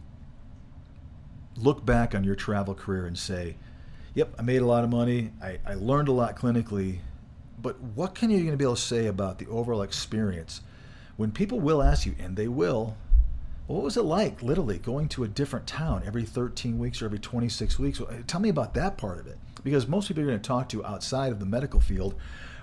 look 1.57 1.85
back 1.85 2.13
on 2.13 2.23
your 2.23 2.35
travel 2.35 2.73
career 2.73 3.05
and 3.05 3.17
say, 3.17 3.55
yep, 4.13 4.33
I 4.37 4.41
made 4.41 4.61
a 4.61 4.65
lot 4.65 4.83
of 4.83 4.89
money, 4.89 5.31
I, 5.41 5.59
I 5.65 5.73
learned 5.75 6.07
a 6.07 6.11
lot 6.11 6.35
clinically, 6.35 6.99
but 7.61 7.79
what 7.79 8.15
can 8.15 8.29
you 8.29 8.39
going 8.39 8.51
to 8.51 8.57
be 8.57 8.63
able 8.63 8.75
to 8.75 8.81
say 8.81 9.07
about 9.07 9.39
the 9.39 9.47
overall 9.47 9.81
experience 9.81 10.61
when 11.17 11.31
people 11.31 11.59
will 11.59 11.81
ask 11.81 12.05
you, 12.05 12.15
and 12.19 12.35
they 12.35 12.47
will, 12.47 12.97
what 13.67 13.83
was 13.83 13.97
it 13.97 14.03
like, 14.03 14.41
literally, 14.41 14.77
going 14.77 15.07
to 15.09 15.23
a 15.23 15.27
different 15.27 15.65
town 15.65 16.03
every 16.05 16.23
13 16.23 16.77
weeks 16.77 17.01
or 17.01 17.05
every 17.05 17.19
26 17.19 17.79
weeks? 17.79 18.01
Tell 18.27 18.39
me 18.39 18.49
about 18.49 18.73
that 18.73 18.97
part 18.97 19.19
of 19.19 19.27
it. 19.27 19.37
Because 19.63 19.87
most 19.87 20.07
people 20.07 20.21
you're 20.21 20.29
going 20.29 20.41
to 20.41 20.47
talk 20.47 20.69
to 20.69 20.85
outside 20.85 21.31
of 21.31 21.39
the 21.39 21.45
medical 21.45 21.79
field 21.79 22.15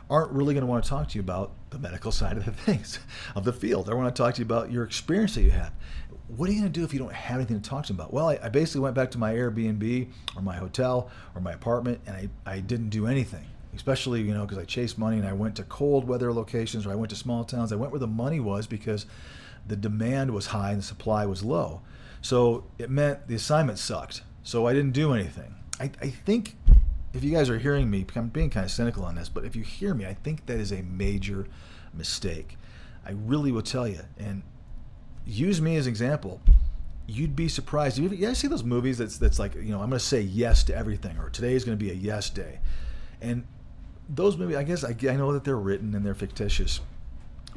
aren't 0.08 0.30
really 0.30 0.54
going 0.54 0.62
to 0.62 0.70
want 0.70 0.84
to 0.84 0.90
talk 0.90 1.08
to 1.08 1.14
you 1.16 1.20
about 1.20 1.52
the 1.70 1.78
medical 1.78 2.12
side 2.12 2.36
of 2.36 2.44
the 2.44 2.52
things, 2.52 2.98
of 3.34 3.44
the 3.44 3.52
field. 3.52 3.86
They 3.86 3.94
want 3.94 4.14
to 4.14 4.22
talk 4.22 4.34
to 4.34 4.40
you 4.40 4.44
about 4.44 4.70
your 4.70 4.84
experience 4.84 5.34
that 5.34 5.42
you 5.42 5.50
had. 5.50 5.72
What 6.36 6.48
are 6.48 6.52
you 6.52 6.60
going 6.60 6.72
to 6.72 6.80
do 6.80 6.84
if 6.84 6.92
you 6.92 6.98
don't 6.98 7.12
have 7.12 7.36
anything 7.36 7.60
to 7.60 7.68
talk 7.68 7.84
to 7.86 7.92
them 7.92 8.00
about? 8.00 8.12
Well, 8.12 8.30
I, 8.30 8.38
I 8.42 8.48
basically 8.48 8.80
went 8.80 8.94
back 8.94 9.10
to 9.12 9.18
my 9.18 9.34
Airbnb 9.34 10.08
or 10.34 10.42
my 10.42 10.56
hotel 10.56 11.10
or 11.34 11.40
my 11.40 11.52
apartment 11.52 12.00
and 12.06 12.16
I, 12.16 12.28
I 12.50 12.60
didn't 12.60 12.88
do 12.88 13.06
anything 13.06 13.46
especially 13.74 14.20
you 14.20 14.34
know 14.34 14.42
because 14.42 14.58
I 14.58 14.64
chased 14.64 14.98
money 14.98 15.18
and 15.18 15.26
I 15.26 15.32
went 15.32 15.56
to 15.56 15.62
cold 15.64 16.06
weather 16.06 16.32
locations 16.32 16.86
or 16.86 16.92
I 16.92 16.94
went 16.94 17.10
to 17.10 17.16
small 17.16 17.44
towns. 17.44 17.72
I 17.72 17.76
went 17.76 17.92
where 17.92 17.98
the 17.98 18.06
money 18.06 18.40
was 18.40 18.66
because 18.66 19.06
the 19.66 19.76
demand 19.76 20.32
was 20.32 20.46
high 20.46 20.70
and 20.70 20.80
the 20.80 20.84
supply 20.84 21.24
was 21.26 21.42
low. 21.42 21.82
So 22.20 22.64
it 22.78 22.90
meant 22.90 23.28
the 23.28 23.34
assignment 23.34 23.78
sucked. 23.78 24.22
So 24.42 24.66
I 24.66 24.72
didn't 24.72 24.92
do 24.92 25.12
anything. 25.12 25.54
I, 25.80 25.90
I 26.00 26.08
think 26.08 26.56
if 27.12 27.22
you 27.22 27.32
guys 27.32 27.48
are 27.48 27.58
hearing 27.58 27.90
me, 27.90 28.04
I'm 28.14 28.28
being 28.28 28.50
kind 28.50 28.64
of 28.64 28.70
cynical 28.70 29.04
on 29.04 29.14
this, 29.14 29.28
but 29.28 29.44
if 29.44 29.54
you 29.54 29.62
hear 29.62 29.94
me, 29.94 30.06
I 30.06 30.14
think 30.14 30.46
that 30.46 30.58
is 30.58 30.72
a 30.72 30.82
major 30.82 31.46
mistake. 31.94 32.56
I 33.04 33.12
really 33.12 33.52
will 33.52 33.62
tell 33.62 33.86
you. 33.86 34.00
And 34.18 34.42
use 35.26 35.60
me 35.60 35.76
as 35.76 35.86
example. 35.86 36.40
You'd 37.06 37.36
be 37.36 37.48
surprised. 37.48 37.98
You 37.98 38.08
guys 38.08 38.38
see 38.38 38.48
those 38.48 38.64
movies 38.64 38.98
that's 38.98 39.18
that's 39.18 39.38
like, 39.38 39.54
you 39.54 39.70
know, 39.70 39.80
I'm 39.80 39.88
going 39.88 39.98
to 39.98 40.00
say 40.00 40.20
yes 40.20 40.62
to 40.64 40.76
everything, 40.76 41.18
or 41.18 41.30
today 41.30 41.54
is 41.54 41.64
going 41.64 41.76
to 41.76 41.84
be 41.84 41.90
a 41.90 41.94
yes 41.94 42.30
day. 42.30 42.60
And 43.20 43.44
those 44.08 44.36
movies, 44.36 44.56
I 44.56 44.62
guess 44.62 44.84
I, 44.84 44.96
I 45.08 45.16
know 45.16 45.32
that 45.32 45.44
they're 45.44 45.56
written 45.56 45.94
and 45.94 46.04
they're 46.04 46.14
fictitious, 46.14 46.80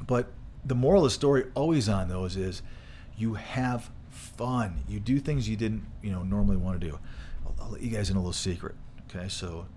but 0.06 0.32
the 0.64 0.76
moral 0.76 1.04
of 1.04 1.12
the 1.12 1.14
story 1.14 1.46
always 1.54 1.88
on 1.88 2.10
those 2.10 2.36
is 2.36 2.62
you 3.18 3.36
have 3.36 3.90
fun. 4.10 4.84
You 4.88 5.00
do 5.00 5.20
things 5.20 5.48
you 5.48 5.56
didn't, 5.56 5.84
you 6.02 6.12
know, 6.12 6.24
normally 6.24 6.58
want 6.58 6.80
to 6.80 6.90
do. 6.90 7.00
I'll, 7.46 7.56
I'll 7.66 7.72
let 7.72 7.82
you 7.82 7.92
guys 7.92 8.10
in 8.10 8.16
a 8.16 8.20
little 8.20 8.34
secret. 8.34 8.76
Okay, 9.10 9.30
so 9.30 9.68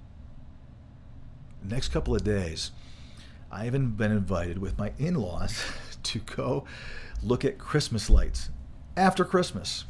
next 1.63 1.89
couple 1.89 2.15
of 2.15 2.25
days, 2.25 2.73
I 3.51 3.65
haven't 3.65 3.97
been 3.97 4.13
invited 4.13 4.59
with 4.59 4.79
my 4.79 4.93
in-laws 4.99 5.63
to 6.05 6.19
go 6.21 6.65
look 7.23 7.45
at 7.45 7.59
Christmas 7.59 8.09
lights 8.11 8.51
after 8.97 9.25
Christmas. 9.25 9.85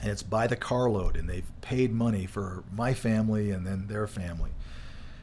And 0.00 0.10
it's 0.10 0.22
by 0.22 0.46
the 0.46 0.54
carload, 0.56 1.16
and 1.16 1.28
they've 1.28 1.50
paid 1.60 1.92
money 1.92 2.24
for 2.24 2.62
my 2.72 2.94
family 2.94 3.50
and 3.50 3.66
then 3.66 3.88
their 3.88 4.06
family. 4.06 4.50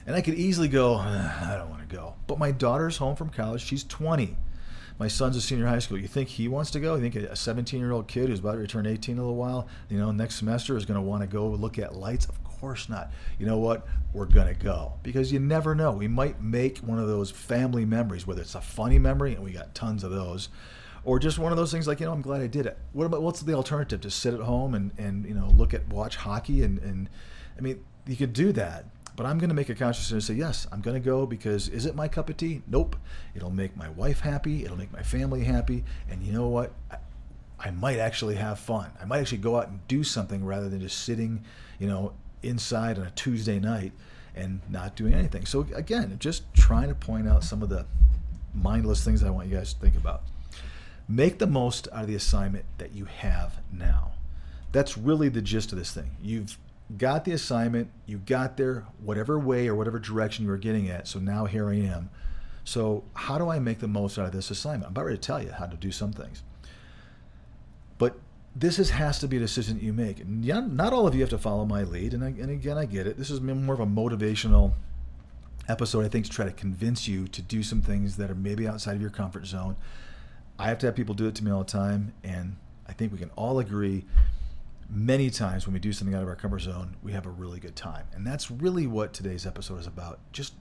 And 0.06 0.15
I 0.15 0.21
could 0.21 0.34
easily 0.34 0.67
go, 0.67 0.95
I 0.95 1.56
don't 1.58 1.69
want 1.69 1.88
to 1.88 1.95
go. 1.95 2.15
But 2.28 2.39
my 2.39 2.51
daughter's 2.51 2.97
home 2.97 3.15
from 3.15 3.30
college. 3.30 3.63
She's 3.63 3.84
20 3.86 4.38
my 4.97 5.08
son's 5.08 5.36
a 5.36 5.41
senior 5.41 5.67
high 5.67 5.80
school. 5.80 5.97
You 5.97 6.08
think 6.08 6.30
he 6.30 6.47
wants 6.47 6.71
to 6.71 6.80
go? 6.80 6.95
You 6.95 7.01
think 7.01 7.15
a 7.15 7.36
17 7.36 7.80
year 7.80 7.91
old 7.91 8.08
kid 8.08 8.30
who's 8.30 8.39
about 8.39 8.54
to 8.54 8.60
return 8.60 8.86
18 8.86 9.13
in 9.13 9.19
a 9.19 9.21
little 9.21 9.36
while, 9.36 9.67
you 9.89 9.97
know, 9.97 10.12
next 10.12 10.36
semester 10.36 10.78
is 10.78 10.86
going 10.86 10.95
to 10.95 11.01
want 11.01 11.21
to 11.21 11.28
go 11.28 11.47
look 11.49 11.78
at 11.78 11.95
lights? 11.95 12.25
Of 12.25 12.41
course 12.43 12.88
not. 12.88 13.12
You 13.38 13.45
know 13.45 13.58
what? 13.58 13.86
We're 14.13 14.25
going 14.25 14.47
to 14.47 14.54
go 14.54 14.93
because 15.04 15.32
you 15.34 15.39
never 15.39 15.75
know. 15.75 15.91
We 15.91 16.08
might 16.08 16.41
make 16.41 16.78
one 16.78 16.99
of 16.99 17.08
those 17.08 17.30
family 17.30 17.84
memories, 17.84 18.25
whether 18.25 18.41
it's 18.41 18.56
a 18.56 18.62
funny 18.62 18.97
memory, 18.97 19.34
and 19.36 19.43
we 19.43 19.51
got 19.51 19.75
tons 19.75 20.04
of 20.04 20.12
those, 20.12 20.47
or 21.06 21.20
just 21.20 21.39
one 21.39 21.52
of 21.52 21.58
those 21.58 21.72
things 21.72 21.88
like, 21.88 22.00
you 22.00 22.06
know, 22.08 22.12
I'm 22.12 22.22
glad 22.22 22.41
I 22.41 22.48
did 22.48 22.65
it. 22.65 22.78
What 22.94 23.06
about 23.06 23.22
what's 23.22 23.41
the 23.41 23.54
alternative? 23.54 24.02
To 24.02 24.12
sit 24.12 24.34
at 24.34 24.41
home 24.41 24.74
and, 24.74 24.91
and 24.98 25.26
you 25.26 25.34
know, 25.36 25.48
look 25.56 25.74
at, 25.74 25.88
watch 25.88 26.18
hockey 26.18 26.63
and, 26.63 26.80
and 26.80 27.10
I 27.58 27.62
mean, 27.62 27.84
you 28.08 28.15
could 28.15 28.34
do 28.34 28.52
that 28.54 28.86
But 29.15 29.26
I'm 29.26 29.38
going 29.38 29.50
to 29.50 29.56
make 29.56 29.70
a 29.70 29.76
conscious 29.76 30.04
decision 30.04 30.22
say, 30.22 30.34
yes, 30.34 30.68
I'm 30.72 30.82
going 30.82 30.96
to 30.96 31.06
go 31.06 31.26
because 31.26 31.70
is 31.70 31.86
it 31.86 31.96
my 31.96 32.08
cup 32.08 32.30
of 32.30 32.38
tea? 32.38 32.62
Nope. 32.68 32.96
It'll 33.34 33.50
make 33.50 33.78
my 33.78 33.89
wife 33.89 34.20
happy. 34.20 34.65
It'll 34.65 34.78
make 34.78 34.91
my 34.91 35.04
family 35.04 35.44
happy. 35.44 35.84
And 36.10 36.22
you 36.22 36.34
know 36.34 36.48
what? 36.48 36.74
I, 36.91 36.98
I 37.60 37.72
might 37.72 38.00
actually 38.00 38.36
have 38.36 38.60
fun. 38.60 38.91
I 39.02 39.06
might 39.06 39.20
actually 39.20 39.38
go 39.38 39.56
out 39.58 39.70
and 39.70 39.88
do 39.88 40.04
something 40.04 40.44
rather 40.44 40.68
than 40.68 40.82
just 40.82 41.04
sitting, 41.04 41.46
you 41.80 41.88
know, 41.88 42.13
inside 42.44 43.00
on 43.00 43.06
a 43.06 43.12
Tuesday 43.12 43.60
night 43.60 43.94
and 44.36 44.60
not 44.70 44.96
doing 44.96 45.13
anything. 45.13 45.46
So 45.46 45.65
again, 45.74 46.18
just 46.20 46.54
trying 46.54 46.89
to 46.89 46.96
point 46.96 47.28
out 47.28 47.44
some 47.44 47.63
of 47.63 47.70
the 47.70 47.86
mindless 48.54 49.04
things 49.06 49.24
I 49.24 49.30
want 49.30 49.48
you 49.48 49.56
guys 49.56 49.74
to 49.74 49.80
think 49.80 49.96
about. 49.96 50.24
Make 51.08 51.38
the 51.39 51.48
most 51.48 51.88
out 51.94 52.02
of 52.02 52.08
the 52.08 52.15
assignment 52.15 52.65
that 52.78 52.94
you 52.94 53.06
have 53.06 53.62
now. 53.72 54.13
That's 54.72 54.98
really 54.98 55.30
the 55.30 55.41
gist 55.41 55.72
of 55.72 55.78
this 55.78 55.91
thing. 55.91 56.18
You've 56.22 56.58
got 56.98 57.26
the 57.26 57.32
assignment, 57.32 57.89
you 58.06 58.18
got 58.18 58.58
there 58.58 58.86
whatever 59.04 59.39
way 59.39 59.68
or 59.68 59.76
whatever 59.76 60.00
direction 60.00 60.46
you 60.46 60.52
were 60.52 60.58
getting 60.58 60.89
at. 60.89 61.08
So 61.08 61.20
now 61.20 61.46
here 61.46 61.70
I 61.70 61.76
am. 61.76 62.10
So 62.63 63.04
how 63.13 63.38
do 63.38 63.50
I 63.50 63.60
make 63.60 63.80
the 63.80 63.88
most 63.88 64.18
out 64.18 64.26
of 64.26 64.32
this 64.32 64.50
assignment? 64.50 64.86
I'm 64.86 64.91
about 64.91 65.06
ready 65.06 65.18
to 65.18 65.22
tell 65.22 65.41
you 65.41 65.52
how 65.52 65.68
to 65.68 65.78
do 65.78 65.91
some 65.91 66.12
things. 66.12 66.41
But 67.98 68.18
this 68.56 68.80
is, 68.80 68.89
has 68.89 69.20
to 69.20 69.28
be 69.28 69.38
a 69.38 69.39
decision 69.39 69.76
that 69.78 69.84
you 69.84 69.94
make. 69.94 70.26
Not 70.28 70.91
all 70.91 71.08
of 71.08 71.13
you 71.13 71.22
have 71.22 71.30
to 71.30 71.38
follow 71.38 71.65
my 71.65 71.84
lead. 71.84 72.13
And, 72.13 72.24
I, 72.24 72.28
and 72.28 72.50
again, 72.50 72.78
I 72.78 72.86
get 72.86 73.06
it. 73.06 73.18
This 73.18 73.30
is 73.30 73.41
more 73.41 73.76
of 73.76 73.80
a 73.80 73.86
motivational 73.86 74.74
episode, 75.68 76.06
I 76.06 76.10
think, 76.10 76.26
to 76.26 76.32
try 76.32 76.46
to 76.46 76.52
convince 76.52 77.08
you 77.08 77.28
to 77.28 77.41
do 77.41 77.63
some 77.63 77.82
things 77.82 78.18
that 78.18 78.32
are 78.32 78.36
maybe 78.36 78.68
outside 78.68 78.96
of 78.96 79.02
your 79.02 79.10
comfort 79.10 79.46
zone. 79.46 79.76
I 80.58 80.68
have 80.68 80.78
to 80.80 80.86
have 80.86 80.96
people 80.96 81.15
do 81.15 81.28
it 81.28 81.36
to 81.36 81.44
me 81.44 81.52
all 81.52 81.63
the 81.63 81.72
time. 81.72 82.13
And 82.24 82.56
I 82.88 82.94
think 82.94 83.12
we 83.12 83.18
can 83.18 83.32
all 83.36 83.60
agree 83.60 84.06
many 84.89 85.30
times 85.30 85.65
when 85.65 85.74
we 85.74 85.80
do 85.80 85.91
something 85.91 86.15
out 86.15 86.22
of 86.22 86.30
our 86.30 86.36
comfort 86.36 86.60
zone, 86.60 86.96
we 87.04 87.12
have 87.12 87.26
a 87.26 87.30
really 87.30 87.60
good 87.60 87.76
time. 87.76 88.06
And 88.13 88.26
that's 88.26 88.52
really 88.52 88.88
what 88.88 89.13
today's 89.13 89.46
episode 89.46 89.80
is 89.80 89.88
about. 89.88 90.20
Just 90.32 90.54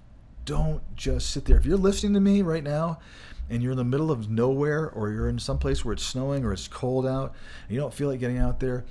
don't 0.44 0.82
just 0.96 1.30
sit 1.30 1.44
there. 1.44 1.56
If 1.56 1.66
you're 1.66 1.78
listening 1.78 2.14
to 2.14 2.20
me 2.20 2.42
right 2.42 2.64
now 2.64 2.98
and 3.48 3.62
you're 3.62 3.72
in 3.72 3.78
the 3.78 3.84
middle 3.84 4.10
of 4.10 4.30
nowhere 4.30 4.90
or 4.90 5.10
you're 5.10 5.28
in 5.28 5.38
some 5.38 5.58
place 5.58 5.84
where 5.84 5.92
it's 5.92 6.02
snowing 6.02 6.44
or 6.44 6.52
it's 6.52 6.68
cold 6.68 7.06
out 7.06 7.34
and 7.62 7.74
you 7.74 7.80
don't 7.80 7.94
feel 7.94 8.08
like 8.08 8.20
getting 8.20 8.38
out 8.38 8.60
there, 8.60 8.84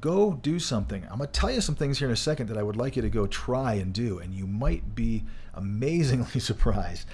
go 0.00 0.34
do 0.34 0.58
something. 0.58 1.02
I'm 1.04 1.18
going 1.18 1.30
to 1.30 1.40
tell 1.40 1.50
you 1.50 1.60
some 1.60 1.74
things 1.74 1.98
here 1.98 2.08
in 2.08 2.12
a 2.12 2.16
second 2.16 2.48
that 2.48 2.58
I 2.58 2.62
would 2.62 2.76
like 2.76 2.96
you 2.96 3.02
to 3.02 3.10
go 3.10 3.26
try 3.26 3.74
and 3.74 3.92
do. 3.92 4.18
And 4.18 4.34
you 4.34 4.46
might 4.46 4.94
be 4.94 5.24
amazingly 5.54 6.40
surprised 6.40 7.06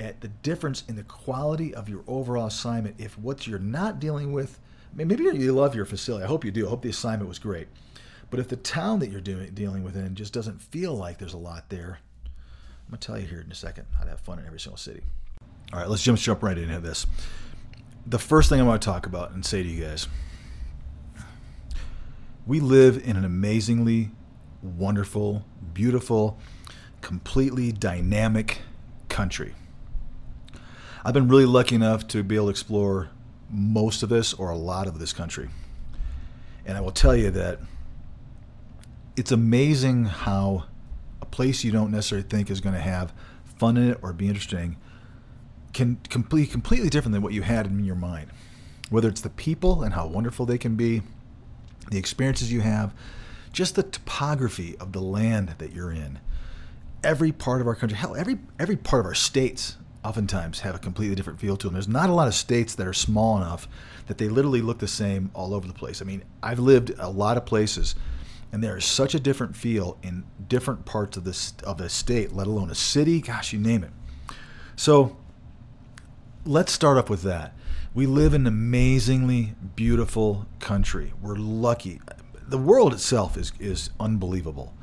at 0.00 0.20
the 0.20 0.28
difference 0.28 0.84
in 0.88 0.96
the 0.96 1.04
quality 1.04 1.74
of 1.74 1.88
your 1.88 2.02
overall 2.06 2.46
assignment 2.46 2.96
if 2.98 3.18
what 3.18 3.46
you're 3.46 3.58
not 3.58 4.00
dealing 4.00 4.32
with 4.32 4.58
I 4.94 4.96
mean, 4.96 5.08
maybe 5.08 5.24
you 5.24 5.52
love 5.52 5.74
your 5.74 5.86
facility. 5.86 6.24
I 6.24 6.28
hope 6.28 6.44
you 6.44 6.52
do. 6.52 6.66
I 6.66 6.70
hope 6.70 6.82
the 6.82 6.88
assignment 6.88 7.28
was 7.28 7.40
great. 7.40 7.66
But 8.30 8.38
if 8.38 8.46
the 8.46 8.56
town 8.56 9.00
that 9.00 9.10
you're 9.10 9.20
doing, 9.20 9.50
dealing 9.52 9.82
with 9.82 9.96
in 9.96 10.14
just 10.14 10.32
doesn't 10.32 10.62
feel 10.62 10.94
like 10.94 11.18
there's 11.18 11.34
a 11.34 11.38
lot 11.38 11.68
there, 11.68 11.98
I'm 12.26 12.90
going 12.90 13.00
to 13.00 13.06
tell 13.06 13.18
you 13.18 13.26
here 13.26 13.40
in 13.40 13.50
a 13.50 13.56
second 13.56 13.86
how 13.98 14.04
to 14.04 14.10
have 14.10 14.20
fun 14.20 14.38
in 14.38 14.46
every 14.46 14.60
single 14.60 14.76
city. 14.76 15.02
All 15.72 15.80
right, 15.80 15.88
let's 15.88 16.02
jump, 16.02 16.20
jump 16.20 16.44
right 16.44 16.56
into 16.56 16.78
this. 16.78 17.06
The 18.06 18.20
first 18.20 18.48
thing 18.48 18.60
I 18.60 18.62
want 18.62 18.80
to 18.82 18.86
talk 18.86 19.06
about 19.06 19.32
and 19.32 19.44
say 19.44 19.62
to 19.62 19.68
you 19.68 19.82
guys 19.82 20.06
we 22.46 22.60
live 22.60 23.02
in 23.08 23.16
an 23.16 23.24
amazingly 23.24 24.10
wonderful, 24.62 25.44
beautiful, 25.72 26.38
completely 27.00 27.72
dynamic 27.72 28.60
country. 29.08 29.54
I've 31.06 31.12
been 31.12 31.28
really 31.28 31.44
lucky 31.44 31.74
enough 31.74 32.08
to 32.08 32.22
be 32.22 32.36
able 32.36 32.46
to 32.46 32.50
explore 32.50 33.10
most 33.50 34.02
of 34.02 34.08
this 34.08 34.32
or 34.32 34.48
a 34.48 34.56
lot 34.56 34.86
of 34.86 34.98
this 34.98 35.12
country. 35.12 35.50
And 36.64 36.78
I 36.78 36.80
will 36.80 36.92
tell 36.92 37.14
you 37.14 37.30
that 37.32 37.60
it's 39.14 39.30
amazing 39.30 40.06
how 40.06 40.64
a 41.20 41.26
place 41.26 41.62
you 41.62 41.70
don't 41.70 41.90
necessarily 41.90 42.26
think 42.26 42.50
is 42.50 42.62
going 42.62 42.74
to 42.74 42.80
have 42.80 43.12
fun 43.58 43.76
in 43.76 43.90
it 43.90 43.98
or 44.00 44.14
be 44.14 44.28
interesting 44.28 44.76
can 45.74 45.98
complete 46.08 46.50
completely 46.50 46.88
different 46.88 47.12
than 47.12 47.20
what 47.20 47.34
you 47.34 47.42
had 47.42 47.66
in 47.66 47.84
your 47.84 47.96
mind. 47.96 48.30
Whether 48.88 49.08
it's 49.08 49.20
the 49.20 49.28
people 49.28 49.82
and 49.82 49.92
how 49.92 50.06
wonderful 50.06 50.46
they 50.46 50.56
can 50.56 50.74
be, 50.74 51.02
the 51.90 51.98
experiences 51.98 52.50
you 52.50 52.62
have, 52.62 52.94
just 53.52 53.74
the 53.74 53.82
topography 53.82 54.74
of 54.78 54.92
the 54.92 55.02
land 55.02 55.56
that 55.58 55.72
you're 55.72 55.92
in. 55.92 56.18
Every 57.02 57.30
part 57.30 57.60
of 57.60 57.66
our 57.66 57.74
country, 57.74 57.98
hell, 57.98 58.16
every 58.16 58.38
every 58.58 58.76
part 58.76 59.00
of 59.00 59.06
our 59.06 59.14
states 59.14 59.76
oftentimes 60.04 60.60
have 60.60 60.74
a 60.74 60.78
completely 60.78 61.16
different 61.16 61.40
feel 61.40 61.56
to 61.56 61.66
them. 61.66 61.74
There's 61.74 61.88
not 61.88 62.10
a 62.10 62.12
lot 62.12 62.28
of 62.28 62.34
states 62.34 62.74
that 62.74 62.86
are 62.86 62.92
small 62.92 63.36
enough 63.38 63.66
that 64.06 64.18
they 64.18 64.28
literally 64.28 64.60
look 64.60 64.78
the 64.78 64.86
same 64.86 65.30
all 65.34 65.54
over 65.54 65.66
the 65.66 65.72
place. 65.72 66.02
I 66.02 66.04
mean, 66.04 66.22
I've 66.42 66.58
lived 66.58 66.92
a 66.98 67.08
lot 67.08 67.38
of 67.38 67.46
places, 67.46 67.94
and 68.52 68.62
there 68.62 68.76
is 68.76 68.84
such 68.84 69.14
a 69.14 69.20
different 69.20 69.56
feel 69.56 69.96
in 70.02 70.24
different 70.46 70.84
parts 70.84 71.16
of 71.16 71.24
this 71.24 71.54
of 71.64 71.80
a 71.80 71.88
state, 71.88 72.32
let 72.32 72.46
alone 72.46 72.70
a 72.70 72.74
city. 72.74 73.20
Gosh, 73.20 73.52
you 73.52 73.58
name 73.58 73.82
it. 73.82 73.90
So, 74.76 75.16
let's 76.44 76.72
start 76.72 76.98
off 76.98 77.08
with 77.08 77.22
that. 77.22 77.54
We 77.94 78.06
live 78.06 78.34
in 78.34 78.42
an 78.42 78.46
amazingly 78.48 79.54
beautiful 79.74 80.46
country. 80.58 81.12
We're 81.22 81.36
lucky. 81.36 82.00
The 82.46 82.58
world 82.58 82.92
itself 82.92 83.38
is 83.38 83.52
is 83.58 83.88
unbelievable. 83.98 84.74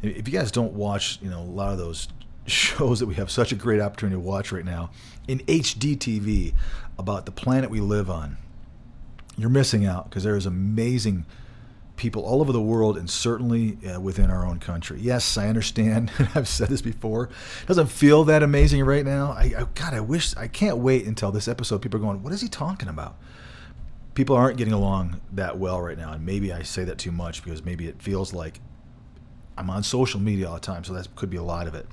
If 0.00 0.28
you 0.28 0.38
guys 0.38 0.50
don't 0.50 0.72
watch, 0.72 1.18
you 1.22 1.30
know, 1.30 1.40
a 1.40 1.42
lot 1.42 1.72
of 1.72 1.78
those 1.78 2.08
shows 2.46 3.00
that 3.00 3.06
we 3.06 3.14
have 3.14 3.30
such 3.30 3.52
a 3.52 3.54
great 3.54 3.80
opportunity 3.80 4.16
to 4.16 4.20
watch 4.20 4.52
right 4.52 4.64
now 4.64 4.90
in 5.26 5.38
HD 5.40 5.96
TV 5.96 6.54
about 6.98 7.26
the 7.26 7.32
planet 7.32 7.70
we 7.70 7.80
live 7.80 8.10
on, 8.10 8.36
you're 9.36 9.50
missing 9.50 9.84
out 9.84 10.08
because 10.08 10.24
there's 10.24 10.46
amazing 10.46 11.26
people 11.96 12.24
all 12.24 12.40
over 12.40 12.52
the 12.52 12.60
world 12.60 12.98
and 12.98 13.08
certainly 13.08 13.78
uh, 13.86 14.00
within 14.00 14.30
our 14.30 14.44
own 14.44 14.58
country. 14.58 14.98
Yes, 15.00 15.36
I 15.36 15.48
understand. 15.48 16.10
I've 16.34 16.48
said 16.48 16.68
this 16.68 16.82
before. 16.82 17.24
It 17.62 17.66
doesn't 17.66 17.86
feel 17.86 18.24
that 18.24 18.42
amazing 18.42 18.84
right 18.84 19.04
now. 19.04 19.32
I, 19.32 19.54
I, 19.56 19.66
God, 19.74 19.94
I 19.94 20.00
wish 20.00 20.36
I 20.36 20.48
can't 20.48 20.78
wait 20.78 21.06
until 21.06 21.32
this 21.32 21.48
episode. 21.48 21.82
People 21.82 22.00
are 22.00 22.02
going, 22.02 22.22
"What 22.22 22.32
is 22.32 22.40
he 22.40 22.48
talking 22.48 22.88
about?" 22.88 23.16
People 24.14 24.36
aren't 24.36 24.58
getting 24.58 24.74
along 24.74 25.20
that 25.32 25.58
well 25.58 25.80
right 25.80 25.98
now, 25.98 26.12
and 26.12 26.24
maybe 26.24 26.52
I 26.52 26.62
say 26.62 26.84
that 26.84 26.98
too 26.98 27.10
much 27.10 27.42
because 27.42 27.64
maybe 27.64 27.88
it 27.88 28.00
feels 28.00 28.32
like 28.32 28.60
I'm 29.58 29.70
on 29.70 29.82
social 29.82 30.20
media 30.20 30.48
all 30.48 30.54
the 30.54 30.60
time, 30.60 30.84
so 30.84 30.92
that 30.92 31.14
could 31.16 31.30
be 31.30 31.36
a 31.36 31.42
lot 31.42 31.66
of 31.66 31.74
it. 31.74 31.86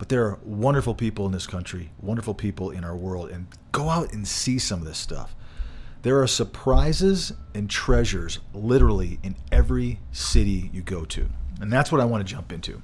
But 0.00 0.08
there 0.08 0.24
are 0.24 0.38
wonderful 0.42 0.94
people 0.94 1.26
in 1.26 1.32
this 1.32 1.46
country, 1.46 1.90
wonderful 2.00 2.32
people 2.32 2.70
in 2.70 2.84
our 2.84 2.96
world, 2.96 3.28
and 3.28 3.48
go 3.70 3.90
out 3.90 4.14
and 4.14 4.26
see 4.26 4.58
some 4.58 4.80
of 4.80 4.86
this 4.86 4.96
stuff. 4.96 5.36
There 6.00 6.22
are 6.22 6.26
surprises 6.26 7.34
and 7.54 7.68
treasures 7.68 8.38
literally 8.54 9.18
in 9.22 9.36
every 9.52 10.00
city 10.10 10.70
you 10.72 10.80
go 10.80 11.04
to. 11.04 11.28
And 11.60 11.70
that's 11.70 11.92
what 11.92 12.00
I 12.00 12.06
want 12.06 12.26
to 12.26 12.34
jump 12.34 12.50
into. 12.50 12.80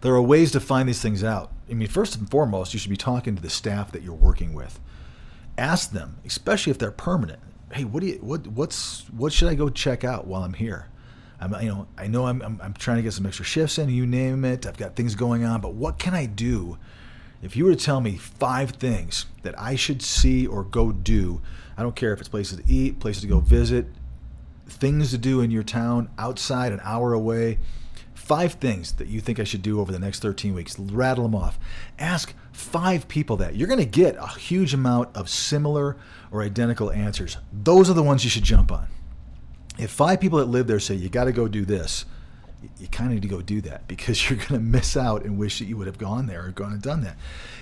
There 0.00 0.14
are 0.14 0.22
ways 0.22 0.50
to 0.52 0.60
find 0.60 0.88
these 0.88 1.02
things 1.02 1.22
out. 1.22 1.52
I 1.68 1.74
mean, 1.74 1.86
first 1.86 2.16
and 2.16 2.30
foremost, 2.30 2.72
you 2.72 2.80
should 2.80 2.88
be 2.88 2.96
talking 2.96 3.36
to 3.36 3.42
the 3.42 3.50
staff 3.50 3.92
that 3.92 4.00
you're 4.00 4.14
working 4.14 4.54
with. 4.54 4.80
Ask 5.58 5.90
them, 5.90 6.16
especially 6.24 6.70
if 6.70 6.78
they're 6.78 6.90
permanent. 6.90 7.40
Hey, 7.74 7.84
what 7.84 8.00
do 8.00 8.06
you 8.06 8.14
what 8.22 8.46
what's 8.46 9.04
what 9.10 9.34
should 9.34 9.50
I 9.50 9.54
go 9.54 9.68
check 9.68 10.02
out 10.02 10.26
while 10.26 10.44
I'm 10.44 10.54
here? 10.54 10.88
I'm, 11.40 11.54
you 11.62 11.68
know, 11.68 11.86
I 11.96 12.06
know 12.06 12.26
I'm, 12.26 12.42
I'm, 12.42 12.60
I'm 12.62 12.74
trying 12.74 12.98
to 12.98 13.02
get 13.02 13.14
some 13.14 13.24
extra 13.24 13.44
shifts 13.44 13.78
in. 13.78 13.88
You 13.88 14.06
name 14.06 14.44
it. 14.44 14.66
I've 14.66 14.76
got 14.76 14.94
things 14.94 15.14
going 15.14 15.44
on, 15.44 15.60
but 15.60 15.72
what 15.72 15.98
can 15.98 16.14
I 16.14 16.26
do? 16.26 16.78
If 17.42 17.56
you 17.56 17.64
were 17.64 17.74
to 17.74 17.82
tell 17.82 18.02
me 18.02 18.16
five 18.16 18.72
things 18.72 19.24
that 19.42 19.58
I 19.58 19.74
should 19.74 20.02
see 20.02 20.46
or 20.46 20.62
go 20.62 20.92
do, 20.92 21.40
I 21.78 21.82
don't 21.82 21.96
care 21.96 22.12
if 22.12 22.20
it's 22.20 22.28
places 22.28 22.58
to 22.58 22.64
eat, 22.70 23.00
places 23.00 23.22
to 23.22 23.28
go 23.28 23.40
visit, 23.40 23.86
things 24.68 25.10
to 25.10 25.18
do 25.18 25.40
in 25.40 25.50
your 25.50 25.62
town, 25.62 26.10
outside, 26.18 26.72
an 26.72 26.80
hour 26.84 27.14
away. 27.14 27.58
Five 28.12 28.54
things 28.54 28.92
that 28.92 29.08
you 29.08 29.20
think 29.20 29.40
I 29.40 29.44
should 29.44 29.62
do 29.62 29.80
over 29.80 29.90
the 29.90 29.98
next 29.98 30.20
13 30.20 30.54
weeks. 30.54 30.78
Rattle 30.78 31.24
them 31.24 31.34
off. 31.34 31.58
Ask 31.98 32.34
five 32.52 33.08
people 33.08 33.38
that. 33.38 33.56
You're 33.56 33.66
going 33.66 33.80
to 33.80 33.86
get 33.86 34.14
a 34.16 34.28
huge 34.28 34.74
amount 34.74 35.16
of 35.16 35.30
similar 35.30 35.96
or 36.30 36.42
identical 36.42 36.92
answers. 36.92 37.38
Those 37.50 37.88
are 37.88 37.94
the 37.94 38.02
ones 38.02 38.22
you 38.22 38.30
should 38.30 38.44
jump 38.44 38.70
on 38.70 38.86
if 39.78 39.90
five 39.90 40.20
people 40.20 40.38
that 40.38 40.46
live 40.46 40.66
there 40.66 40.80
say 40.80 40.94
you 40.94 41.08
got 41.08 41.24
to 41.24 41.32
go 41.32 41.48
do 41.48 41.64
this, 41.64 42.04
you 42.78 42.88
kind 42.88 43.10
of 43.10 43.14
need 43.14 43.22
to 43.22 43.28
go 43.28 43.40
do 43.40 43.60
that 43.62 43.88
because 43.88 44.18
you're 44.30 44.38
going 44.38 44.48
to 44.48 44.60
miss 44.60 44.96
out 44.96 45.24
and 45.24 45.38
wish 45.38 45.58
that 45.58 45.66
you 45.66 45.76
would 45.76 45.86
have 45.86 45.98
gone 45.98 46.26
there 46.26 46.46
or 46.46 46.50
gone 46.50 46.72
and 46.72 46.82
done 46.82 47.02
that. 47.02 47.16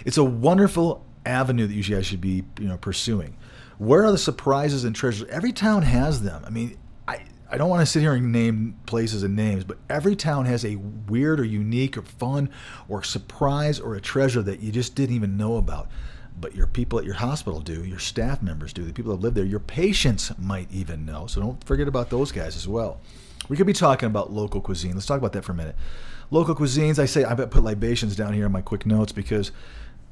It's 0.05 0.19
a 0.19 0.25
wonderful 0.25 1.05
avenue 1.27 1.67
that 1.67 1.75
you 1.75 1.83
guys 1.83 2.07
should 2.07 2.21
be 2.21 2.45
you 2.59 2.69
know 2.69 2.79
pursuing. 2.79 3.37
Where 3.79 4.05
are 4.05 4.11
the 4.11 4.19
surprises 4.19 4.85
and 4.85 4.95
treasures? 4.95 5.29
Every 5.29 5.53
town 5.53 5.83
has 5.83 6.23
them. 6.23 6.43
I 6.45 6.51
mean, 6.51 6.77
I 7.07 7.21
I 7.51 7.57
don't 7.59 7.69
want 7.69 7.81
to 7.81 7.87
sit 7.87 8.01
here 8.01 8.15
and 8.15 8.33
name 8.33 8.77
places 8.87 9.23
and 9.23 9.37
names, 9.37 9.65
but 9.65 9.79
every 9.89 10.17
town 10.17 10.47
has 10.47 10.65
a 10.65 10.77
weird 10.77 11.39
or 11.39 11.45
unique 11.45 11.97
or 11.97 12.03
fun 12.03 12.51
or 12.89 13.03
surprise 13.03 13.79
or 13.79 13.95
a 13.95 14.01
treasure 14.01 14.43
that 14.43 14.61
you 14.61 14.73
just 14.73 14.95
didn't 14.95 15.15
even 15.15 15.37
know 15.37 15.57
about 15.57 15.89
but 16.41 16.55
your 16.55 16.67
people 16.67 16.99
at 16.99 17.05
your 17.05 17.15
hospital 17.15 17.61
do, 17.61 17.85
your 17.85 17.99
staff 17.99 18.43
members 18.43 18.73
do, 18.73 18.85
the 18.85 18.93
people 18.93 19.15
that 19.17 19.23
live 19.23 19.35
there, 19.35 19.45
your 19.45 19.61
patients 19.61 20.33
might 20.39 20.71
even 20.73 21.05
know. 21.05 21.27
So 21.27 21.41
don't 21.41 21.63
forget 21.65 21.89
about 21.89 22.11
those 22.11 22.33
guys 22.33 22.57
as 22.57 22.69
well. 22.69 23.01
We 23.49 23.57
could 23.57 23.67
be 23.67 23.73
talking 23.73 24.07
about 24.07 24.33
local 24.33 24.61
cuisine. 24.61 24.95
Let's 24.95 25.07
talk 25.07 25.19
about 25.19 25.33
that 25.33 25.45
for 25.45 25.53
a 25.53 25.55
minute. 25.55 25.77
Local 26.31 26.55
cuisines, 26.55 26.99
I 26.99 27.07
say 27.07 27.25
I 27.25 27.35
put 27.35 27.63
libations 27.63 28.15
down 28.15 28.35
here 28.35 28.47
in 28.47 28.53
my 28.53 28.61
quick 28.61 28.85
notes 28.85 29.13
because 29.13 29.51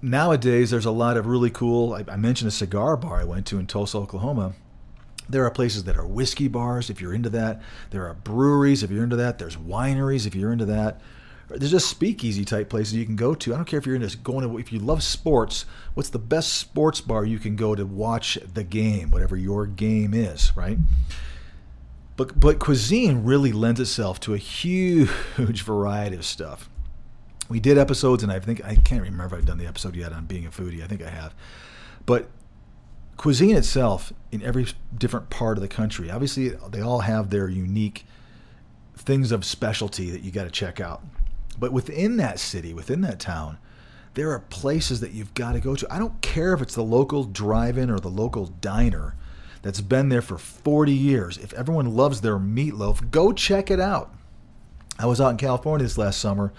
nowadays 0.01 0.71
there's 0.71 0.87
a 0.87 0.91
lot 0.91 1.17
of 1.17 1.27
really 1.27 1.51
cool. 1.51 1.93
I, 1.93 2.05
I 2.11 2.17
mentioned 2.17 2.49
a 2.49 2.53
cigar 2.53 2.97
bar 2.97 3.21
I 3.21 3.25
went 3.25 3.47
to 3.47 3.59
in 3.59 3.67
Tulsa, 3.67 3.99
Oklahoma. 3.99 4.55
There 5.29 5.45
are 5.45 5.51
places 5.51 5.85
that 5.85 5.97
are 5.97 6.07
whiskey 6.07 6.49
bars 6.49 6.89
if 6.89 7.01
you're 7.01 7.13
into 7.13 7.29
that. 7.31 7.61
There 7.91 8.07
are 8.07 8.15
breweries 8.15 8.83
if 8.83 8.91
you're 8.91 9.05
into 9.05 9.17
that. 9.17 9.39
There's 9.39 9.57
wineries 9.57 10.27
if 10.27 10.35
you're 10.35 10.53
into 10.53 10.67
that 10.67 11.01
There's 11.49 11.71
just 11.71 11.89
speakeasy 11.89 12.45
type 12.45 12.69
places 12.69 12.95
you 12.95 13.07
can 13.07 13.15
go 13.15 13.35
to. 13.35 13.55
I 13.55 13.57
don't 13.57 13.67
care 13.67 13.79
if 13.79 13.87
you're 13.87 13.95
into 13.95 14.17
going 14.19 14.49
to 14.49 14.59
if 14.59 14.73
you 14.73 14.81
love 14.81 15.03
sports. 15.03 15.65
What's 15.95 16.11
the 16.11 16.19
best 16.19 16.55
sports 16.55 17.01
bar 17.01 17.25
you 17.25 17.39
can 17.39 17.55
go 17.55 17.75
to 17.75 17.87
watch 17.87 18.37
the 18.53 18.65
game, 18.65 19.11
whatever 19.11 19.37
your 19.37 19.67
game 19.67 20.13
is, 20.13 20.57
right? 20.57 20.79
But 22.17 22.41
but 22.41 22.59
cuisine 22.59 23.25
really 23.25 23.53
lends 23.53 23.79
itself 23.79 24.19
to 24.21 24.35
a 24.35 24.39
huge 24.39 25.09
variety 25.63 26.17
of 26.17 26.25
stuff. 26.25 26.69
We 27.49 27.61
did 27.61 27.79
episodes, 27.79 28.25
and 28.25 28.33
I 28.33 28.41
think 28.41 28.65
I 28.65 28.75
can't 28.75 29.03
remember 29.03 29.27
if 29.27 29.33
I've 29.33 29.47
done 29.47 29.59
the 29.59 29.67
episode 29.67 29.95
yet 29.95 30.13
on 30.13 30.27
being 30.27 30.47
a 30.47 30.51
foodie. 30.51 30.83
I 30.83 30.89
think 30.89 31.03
I 31.03 31.11
have, 31.11 31.33
but 32.07 32.29
cuisine 33.17 33.57
itself 33.57 34.13
in 34.33 34.43
every 34.43 34.67
different 34.97 35.31
part 35.31 35.57
of 35.57 35.63
the 35.63 35.69
country, 35.69 36.11
obviously 36.11 36.51
they 36.71 36.81
all 36.81 37.01
have 37.01 37.31
their 37.31 37.49
unique 37.49 38.05
things 38.97 39.31
of 39.31 39.45
specialty 39.45 40.11
that 40.11 40.23
you 40.23 40.31
got 40.31 40.45
to 40.45 40.51
check 40.51 40.81
out. 40.81 41.03
But 41.59 41.73
within 41.73 42.17
that 42.19 42.39
city, 42.39 42.75
within 42.75 43.01
that 43.03 43.21
town, 43.21 43.59
there 44.15 44.31
are 44.31 44.39
places 44.39 45.01
that 45.01 45.13
you've 45.13 45.35
got 45.35 45.53
to 45.53 45.61
go 45.61 45.75
to. 45.77 45.87
I 45.93 45.99
don't 45.99 46.21
care 46.23 46.55
if 46.55 46.63
it's 46.63 46.75
the 46.75 46.83
local 46.83 47.25
drive-in 47.25 47.91
or 47.91 48.01
the 48.01 48.09
local 48.09 48.47
diner 48.47 49.15
that's 49.63 49.81
been 49.81 50.09
there 50.09 50.23
for 50.23 50.39
40 50.39 50.93
years. 50.93 51.39
If 51.39 51.53
everyone 51.53 51.95
loves 51.95 52.21
their 52.21 52.39
meatloaf, 52.39 53.11
go 53.11 53.33
check 53.33 53.71
it 53.71 53.81
out. 53.81 54.15
I 54.99 55.07
was 55.07 55.21
out 55.21 55.31
in 55.31 55.37
California 55.37 55.85
this 55.85 55.99
last 55.99 56.19
summer, 56.19 56.53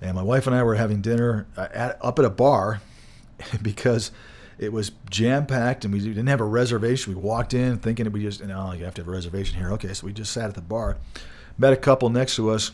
and 0.00 0.16
my 0.16 0.22
wife 0.22 0.46
and 0.46 0.56
I 0.56 0.62
were 0.62 0.74
having 0.74 1.00
dinner 1.00 1.46
uh, 1.56 1.68
at, 1.72 1.98
up 2.02 2.18
at 2.18 2.24
a 2.24 2.30
bar 2.30 2.80
because 3.62 4.10
it 4.58 4.72
was 4.72 4.90
jam 5.08 5.46
packed 5.46 5.84
and 5.84 5.94
we 5.94 6.00
didn't 6.00 6.26
have 6.26 6.40
a 6.40 6.44
reservation. 6.44 7.14
We 7.14 7.20
walked 7.20 7.54
in 7.54 7.78
thinking 7.78 8.10
we 8.10 8.22
just, 8.22 8.40
you 8.40 8.46
know, 8.46 8.72
you 8.72 8.84
have 8.84 8.94
to 8.94 9.02
have 9.02 9.08
a 9.08 9.12
reservation 9.12 9.56
here. 9.56 9.72
Okay, 9.72 9.92
so 9.94 10.06
we 10.06 10.12
just 10.12 10.32
sat 10.32 10.48
at 10.48 10.54
the 10.54 10.60
bar, 10.60 10.96
met 11.56 11.72
a 11.72 11.76
couple 11.76 12.10
next 12.10 12.36
to 12.36 12.50
us. 12.50 12.72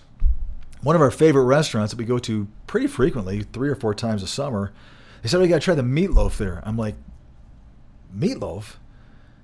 One 0.84 0.94
of 0.94 1.00
our 1.00 1.10
favorite 1.10 1.44
restaurants 1.44 1.92
that 1.92 1.98
we 1.98 2.04
go 2.04 2.18
to 2.18 2.46
pretty 2.66 2.88
frequently, 2.88 3.42
three 3.42 3.70
or 3.70 3.74
four 3.74 3.94
times 3.94 4.22
a 4.22 4.26
summer. 4.26 4.70
They 5.22 5.30
said 5.30 5.40
we 5.40 5.48
got 5.48 5.54
to 5.54 5.60
try 5.64 5.74
the 5.74 5.80
meatloaf 5.80 6.36
there. 6.36 6.62
I'm 6.62 6.76
like, 6.76 6.94
meatloaf? 8.14 8.76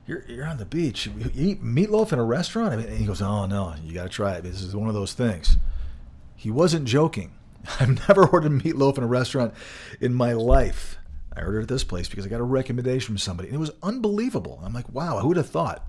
You're, 0.06 0.22
you're 0.28 0.46
on 0.46 0.58
the 0.58 0.66
beach. 0.66 1.06
You 1.06 1.30
eat 1.34 1.64
meatloaf 1.64 2.12
in 2.12 2.18
a 2.18 2.24
restaurant? 2.24 2.74
And 2.74 2.98
he 2.98 3.06
goes, 3.06 3.22
oh 3.22 3.46
no, 3.46 3.74
you 3.82 3.94
got 3.94 4.02
to 4.02 4.08
try 4.10 4.34
it. 4.34 4.42
This 4.42 4.60
is 4.60 4.76
one 4.76 4.88
of 4.88 4.94
those 4.94 5.14
things. 5.14 5.56
He 6.36 6.50
wasn't 6.50 6.84
joking. 6.84 7.32
I've 7.80 8.06
never 8.06 8.26
ordered 8.26 8.52
meatloaf 8.52 8.98
in 8.98 9.04
a 9.04 9.06
restaurant 9.06 9.54
in 9.98 10.12
my 10.12 10.34
life. 10.34 10.98
I 11.34 11.40
ordered 11.40 11.62
at 11.62 11.68
this 11.68 11.84
place 11.84 12.06
because 12.06 12.26
I 12.26 12.28
got 12.28 12.40
a 12.40 12.44
recommendation 12.44 13.06
from 13.06 13.18
somebody. 13.18 13.48
And 13.48 13.54
it 13.54 13.60
was 13.60 13.70
unbelievable. 13.82 14.60
I'm 14.62 14.74
like, 14.74 14.92
wow, 14.92 15.18
who 15.20 15.28
would 15.28 15.38
have 15.38 15.48
thought 15.48 15.86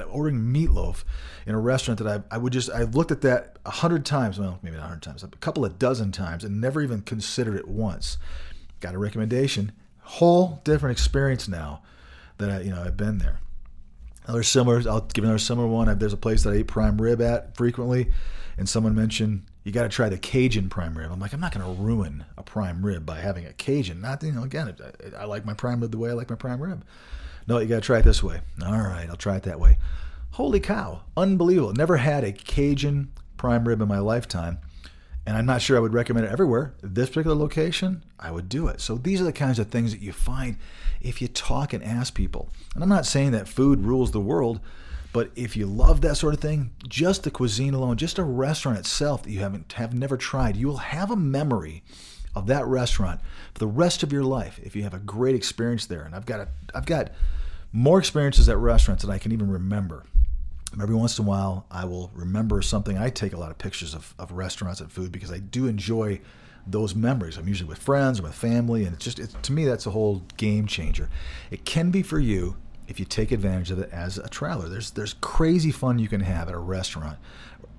ordering 0.00 0.40
meatloaf 0.40 1.04
in 1.46 1.54
a 1.54 1.60
restaurant 1.60 1.98
that 2.00 2.24
I, 2.30 2.34
I 2.34 2.38
would 2.38 2.52
just, 2.52 2.70
I've 2.70 2.94
looked 2.94 3.10
at 3.10 3.20
that 3.22 3.58
a 3.64 3.70
hundred 3.70 4.04
times, 4.04 4.38
well, 4.38 4.58
maybe 4.62 4.76
not 4.76 4.84
a 4.84 4.88
hundred 4.88 5.02
times, 5.02 5.22
a 5.22 5.28
couple 5.28 5.64
of 5.64 5.78
dozen 5.78 6.12
times 6.12 6.44
and 6.44 6.60
never 6.60 6.80
even 6.80 7.02
considered 7.02 7.56
it 7.56 7.68
once. 7.68 8.18
Got 8.80 8.94
a 8.94 8.98
recommendation. 8.98 9.72
Whole 10.00 10.60
different 10.64 10.92
experience 10.92 11.48
now 11.48 11.82
that 12.38 12.50
I, 12.50 12.60
you 12.60 12.70
know, 12.70 12.82
I've 12.82 12.96
been 12.96 13.18
there. 13.18 13.38
Another 14.24 14.42
similar, 14.42 14.82
I'll 14.88 15.00
give 15.00 15.24
another 15.24 15.38
similar 15.38 15.68
one. 15.68 15.98
There's 15.98 16.12
a 16.12 16.16
place 16.16 16.44
that 16.44 16.52
I 16.52 16.56
eat 16.58 16.68
prime 16.68 17.00
rib 17.00 17.20
at 17.20 17.56
frequently, 17.56 18.12
and 18.56 18.68
someone 18.68 18.94
mentioned 18.94 19.46
you 19.64 19.72
got 19.72 19.82
to 19.84 19.88
try 19.88 20.08
the 20.08 20.18
Cajun 20.18 20.68
prime 20.68 20.96
rib. 20.96 21.10
I'm 21.12 21.20
like, 21.20 21.32
I'm 21.32 21.40
not 21.40 21.52
going 21.52 21.64
to 21.64 21.82
ruin 21.82 22.24
a 22.36 22.42
prime 22.42 22.84
rib 22.84 23.06
by 23.06 23.20
having 23.20 23.46
a 23.46 23.52
Cajun. 23.52 24.00
Not, 24.00 24.22
you 24.22 24.32
know, 24.32 24.42
again, 24.42 24.74
I, 25.14 25.22
I, 25.22 25.24
like 25.24 25.44
my 25.44 25.54
prime 25.54 25.80
rib 25.80 25.92
the 25.92 25.98
way 25.98 26.10
I 26.10 26.14
like 26.14 26.30
my 26.30 26.36
prime 26.36 26.60
rib. 26.60 26.84
No, 27.46 27.58
you 27.58 27.66
got 27.66 27.76
to 27.76 27.80
try 27.80 27.98
it 27.98 28.04
this 28.04 28.22
way. 28.22 28.40
All 28.64 28.72
right, 28.72 29.08
I'll 29.08 29.16
try 29.16 29.36
it 29.36 29.42
that 29.44 29.60
way. 29.60 29.78
Holy 30.32 30.60
cow, 30.60 31.02
unbelievable. 31.16 31.72
Never 31.72 31.98
had 31.98 32.24
a 32.24 32.32
Cajun 32.32 33.12
prime 33.36 33.66
rib 33.66 33.80
in 33.80 33.88
my 33.88 33.98
lifetime. 33.98 34.58
And 35.26 35.36
I'm 35.36 35.46
not 35.46 35.62
sure 35.62 35.76
I 35.76 35.80
would 35.80 35.94
recommend 35.94 36.26
it 36.26 36.32
everywhere. 36.32 36.74
This 36.82 37.08
particular 37.08 37.36
location, 37.36 38.04
I 38.18 38.30
would 38.30 38.48
do 38.48 38.66
it. 38.66 38.80
So 38.80 38.96
these 38.96 39.20
are 39.20 39.24
the 39.24 39.32
kinds 39.32 39.58
of 39.58 39.68
things 39.68 39.92
that 39.92 40.00
you 40.00 40.12
find 40.12 40.56
if 41.00 41.22
you 41.22 41.28
talk 41.28 41.72
and 41.72 41.84
ask 41.84 42.14
people. 42.14 42.48
And 42.74 42.82
I'm 42.82 42.88
not 42.88 43.06
saying 43.06 43.30
that 43.32 43.46
food 43.46 43.80
rules 43.80 44.10
the 44.10 44.20
world, 44.20 44.60
but 45.12 45.30
if 45.36 45.56
you 45.56 45.66
love 45.66 46.00
that 46.00 46.16
sort 46.16 46.34
of 46.34 46.40
thing, 46.40 46.70
just 46.88 47.22
the 47.22 47.30
cuisine 47.30 47.74
alone, 47.74 47.98
just 47.98 48.18
a 48.18 48.24
restaurant 48.24 48.78
itself 48.78 49.22
that 49.22 49.30
you 49.30 49.40
haven't 49.40 49.72
have 49.74 49.94
never 49.94 50.16
tried, 50.16 50.56
you 50.56 50.66
will 50.66 50.78
have 50.78 51.10
a 51.10 51.16
memory 51.16 51.84
of 52.34 52.46
that 52.46 52.66
restaurant 52.66 53.20
for 53.52 53.58
the 53.58 53.66
rest 53.66 54.02
of 54.02 54.12
your 54.12 54.24
life 54.24 54.58
if 54.62 54.74
you 54.74 54.82
have 54.82 54.94
a 54.94 54.98
great 54.98 55.34
experience 55.34 55.86
there. 55.86 56.02
And 56.02 56.14
I've 56.14 56.26
got 56.26 56.40
a, 56.40 56.48
I've 56.74 56.86
got 56.86 57.10
more 57.72 57.98
experiences 57.98 58.48
at 58.48 58.58
restaurants 58.58 59.02
than 59.02 59.12
I 59.12 59.18
can 59.18 59.32
even 59.32 59.50
remember. 59.50 60.04
Every 60.80 60.94
once 60.94 61.18
in 61.18 61.24
a 61.24 61.28
while, 61.28 61.66
I 61.70 61.84
will 61.84 62.10
remember 62.14 62.62
something. 62.62 62.96
I 62.96 63.10
take 63.10 63.34
a 63.34 63.38
lot 63.38 63.50
of 63.50 63.58
pictures 63.58 63.94
of, 63.94 64.14
of 64.18 64.32
restaurants 64.32 64.80
and 64.80 64.90
food 64.90 65.12
because 65.12 65.30
I 65.30 65.38
do 65.38 65.66
enjoy 65.66 66.20
those 66.66 66.94
memories. 66.94 67.36
I'm 67.36 67.48
usually 67.48 67.68
with 67.68 67.78
friends 67.78 68.20
or 68.20 68.24
with 68.24 68.34
family, 68.34 68.84
and 68.84 68.94
it's 68.94 69.04
just 69.04 69.18
it's, 69.18 69.34
to 69.42 69.52
me 69.52 69.64
that's 69.64 69.86
a 69.86 69.90
whole 69.90 70.22
game 70.36 70.66
changer. 70.66 71.10
It 71.50 71.64
can 71.64 71.90
be 71.90 72.02
for 72.02 72.18
you 72.18 72.56
if 72.88 72.98
you 72.98 73.04
take 73.04 73.32
advantage 73.32 73.70
of 73.70 73.78
it 73.78 73.90
as 73.92 74.18
a 74.18 74.28
traveler. 74.28 74.68
There's 74.68 74.90
there's 74.92 75.14
crazy 75.14 75.72
fun 75.72 75.98
you 75.98 76.08
can 76.08 76.20
have 76.20 76.48
at 76.48 76.54
a 76.54 76.58
restaurant 76.58 77.18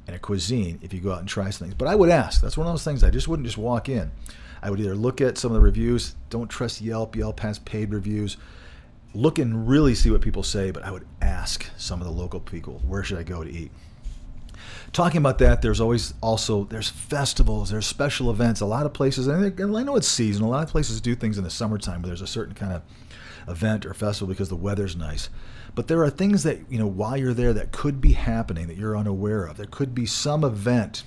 and 0.06 0.16
a 0.16 0.20
cuisine 0.20 0.80
if 0.82 0.94
you 0.94 1.00
go 1.00 1.14
out 1.14 1.20
and 1.20 1.28
try 1.28 1.50
some 1.50 1.68
things. 1.68 1.76
But 1.76 1.88
I 1.88 1.96
would 1.96 2.10
ask. 2.10 2.42
That's 2.42 2.58
one 2.58 2.68
of 2.68 2.74
those 2.74 2.84
things 2.84 3.04
I 3.04 3.10
just 3.10 3.28
wouldn't 3.28 3.46
just 3.46 3.58
walk 3.58 3.90
in. 3.90 4.12
I 4.64 4.70
would 4.70 4.80
either 4.80 4.96
look 4.96 5.20
at 5.20 5.38
some 5.38 5.52
of 5.52 5.56
the 5.56 5.64
reviews. 5.64 6.16
Don't 6.30 6.48
trust 6.48 6.82
Yelp. 6.82 7.16
Yelp 7.16 7.42
has 7.42 7.60
paid 7.60 7.92
reviews. 7.92 8.38
Look 9.14 9.38
and 9.38 9.68
really 9.68 9.94
see 9.94 10.10
what 10.10 10.22
people 10.22 10.42
say. 10.42 10.72
But 10.72 10.84
I 10.84 10.92
would 10.92 11.06
ask 11.22 11.70
some 11.78 12.00
of 12.00 12.08
the 12.08 12.14
local 12.14 12.40
people, 12.40 12.82
where 12.88 13.04
should 13.04 13.18
I 13.18 13.24
go 13.24 13.44
to 13.44 13.52
eat? 13.52 13.72
Talking 14.94 15.18
about 15.18 15.40
that, 15.40 15.62
there's 15.62 15.82
always 15.82 16.14
also 16.22 16.64
there's 16.66 16.88
festivals, 16.88 17.72
there's 17.72 17.86
special 17.86 18.30
events. 18.30 18.62
A 18.62 18.66
lot 18.66 18.86
of 18.86 18.94
places, 18.94 19.28
and 19.28 19.60
I 19.60 19.84
know 19.84 19.96
it's 19.96 20.08
seasonal. 20.08 20.50
A 20.50 20.52
lot 20.52 20.64
of 20.64 20.70
places 20.70 21.02
do 21.02 21.16
things 21.16 21.38
in 21.38 21.44
the 21.44 21.50
summertime, 21.50 22.02
but 22.02 22.08
there's 22.08 22.22
a 22.22 22.28
certain 22.28 22.54
kind 22.54 22.74
of 22.74 22.84
event 23.48 23.86
or 23.86 23.94
festival 23.94 24.32
because 24.32 24.50
the 24.50 24.56
weather's 24.56 24.96
nice. 24.96 25.30
But 25.76 25.88
there 25.88 26.04
are 26.04 26.10
things 26.10 26.44
that, 26.44 26.72
you 26.72 26.78
know, 26.78 26.88
while 26.88 27.18
you're 27.18 27.34
there 27.34 27.54
that 27.54 27.72
could 27.72 28.00
be 28.00 28.14
happening 28.14 28.68
that 28.68 28.78
you're 28.78 28.96
unaware 28.96 29.46
of. 29.46 29.58
There 29.58 29.66
could 29.66 29.96
be 29.96 30.06
some 30.06 30.44
event 30.44 31.04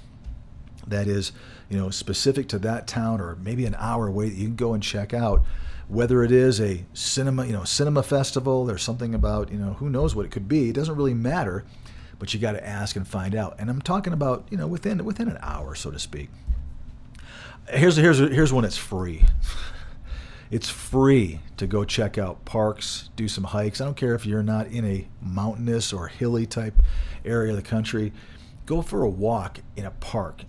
that 0.86 1.06
is, 1.06 1.32
you 1.68 1.76
know, 1.78 1.90
specific 1.90 2.48
to 2.48 2.58
that 2.60 2.86
town 2.86 3.20
or 3.20 3.36
maybe 3.36 3.66
an 3.66 3.76
hour 3.78 4.06
away 4.06 4.28
that 4.28 4.36
you 4.36 4.46
can 4.46 4.56
go 4.56 4.74
and 4.74 4.82
check 4.82 5.12
out. 5.12 5.44
Whether 5.88 6.24
it 6.24 6.32
is 6.32 6.60
a 6.60 6.84
cinema, 6.94 7.46
you 7.46 7.52
know, 7.52 7.64
cinema 7.64 8.02
festival, 8.02 8.64
there's 8.64 8.82
something 8.82 9.14
about, 9.14 9.52
you 9.52 9.58
know, 9.58 9.74
who 9.74 9.88
knows 9.88 10.14
what 10.14 10.26
it 10.26 10.32
could 10.32 10.48
be. 10.48 10.68
It 10.68 10.74
doesn't 10.74 10.96
really 10.96 11.14
matter, 11.14 11.64
but 12.18 12.34
you 12.34 12.40
got 12.40 12.52
to 12.52 12.66
ask 12.66 12.96
and 12.96 13.06
find 13.06 13.34
out. 13.34 13.54
And 13.58 13.70
I'm 13.70 13.80
talking 13.80 14.12
about, 14.12 14.46
you 14.50 14.56
know, 14.56 14.66
within 14.66 15.04
within 15.04 15.28
an 15.28 15.38
hour, 15.42 15.74
so 15.74 15.90
to 15.90 15.98
speak. 15.98 16.30
Here's 17.68 17.96
here's 17.96 18.18
here's 18.18 18.52
one 18.52 18.62
that's 18.62 18.76
free. 18.76 19.24
It's 20.50 20.68
free 20.68 21.40
to 21.56 21.66
go 21.66 21.84
check 21.84 22.18
out 22.18 22.44
parks, 22.44 23.10
do 23.16 23.26
some 23.26 23.44
hikes. 23.44 23.80
I 23.80 23.84
don't 23.84 23.96
care 23.96 24.14
if 24.14 24.24
you're 24.24 24.44
not 24.44 24.68
in 24.68 24.84
a 24.84 25.08
mountainous 25.20 25.92
or 25.92 26.06
hilly 26.06 26.46
type 26.46 26.74
area 27.24 27.50
of 27.50 27.56
the 27.56 27.62
country. 27.62 28.12
Go 28.66 28.82
for 28.82 29.02
a 29.02 29.08
walk 29.08 29.60
in 29.76 29.84
a 29.84 29.92
park. 29.92 30.42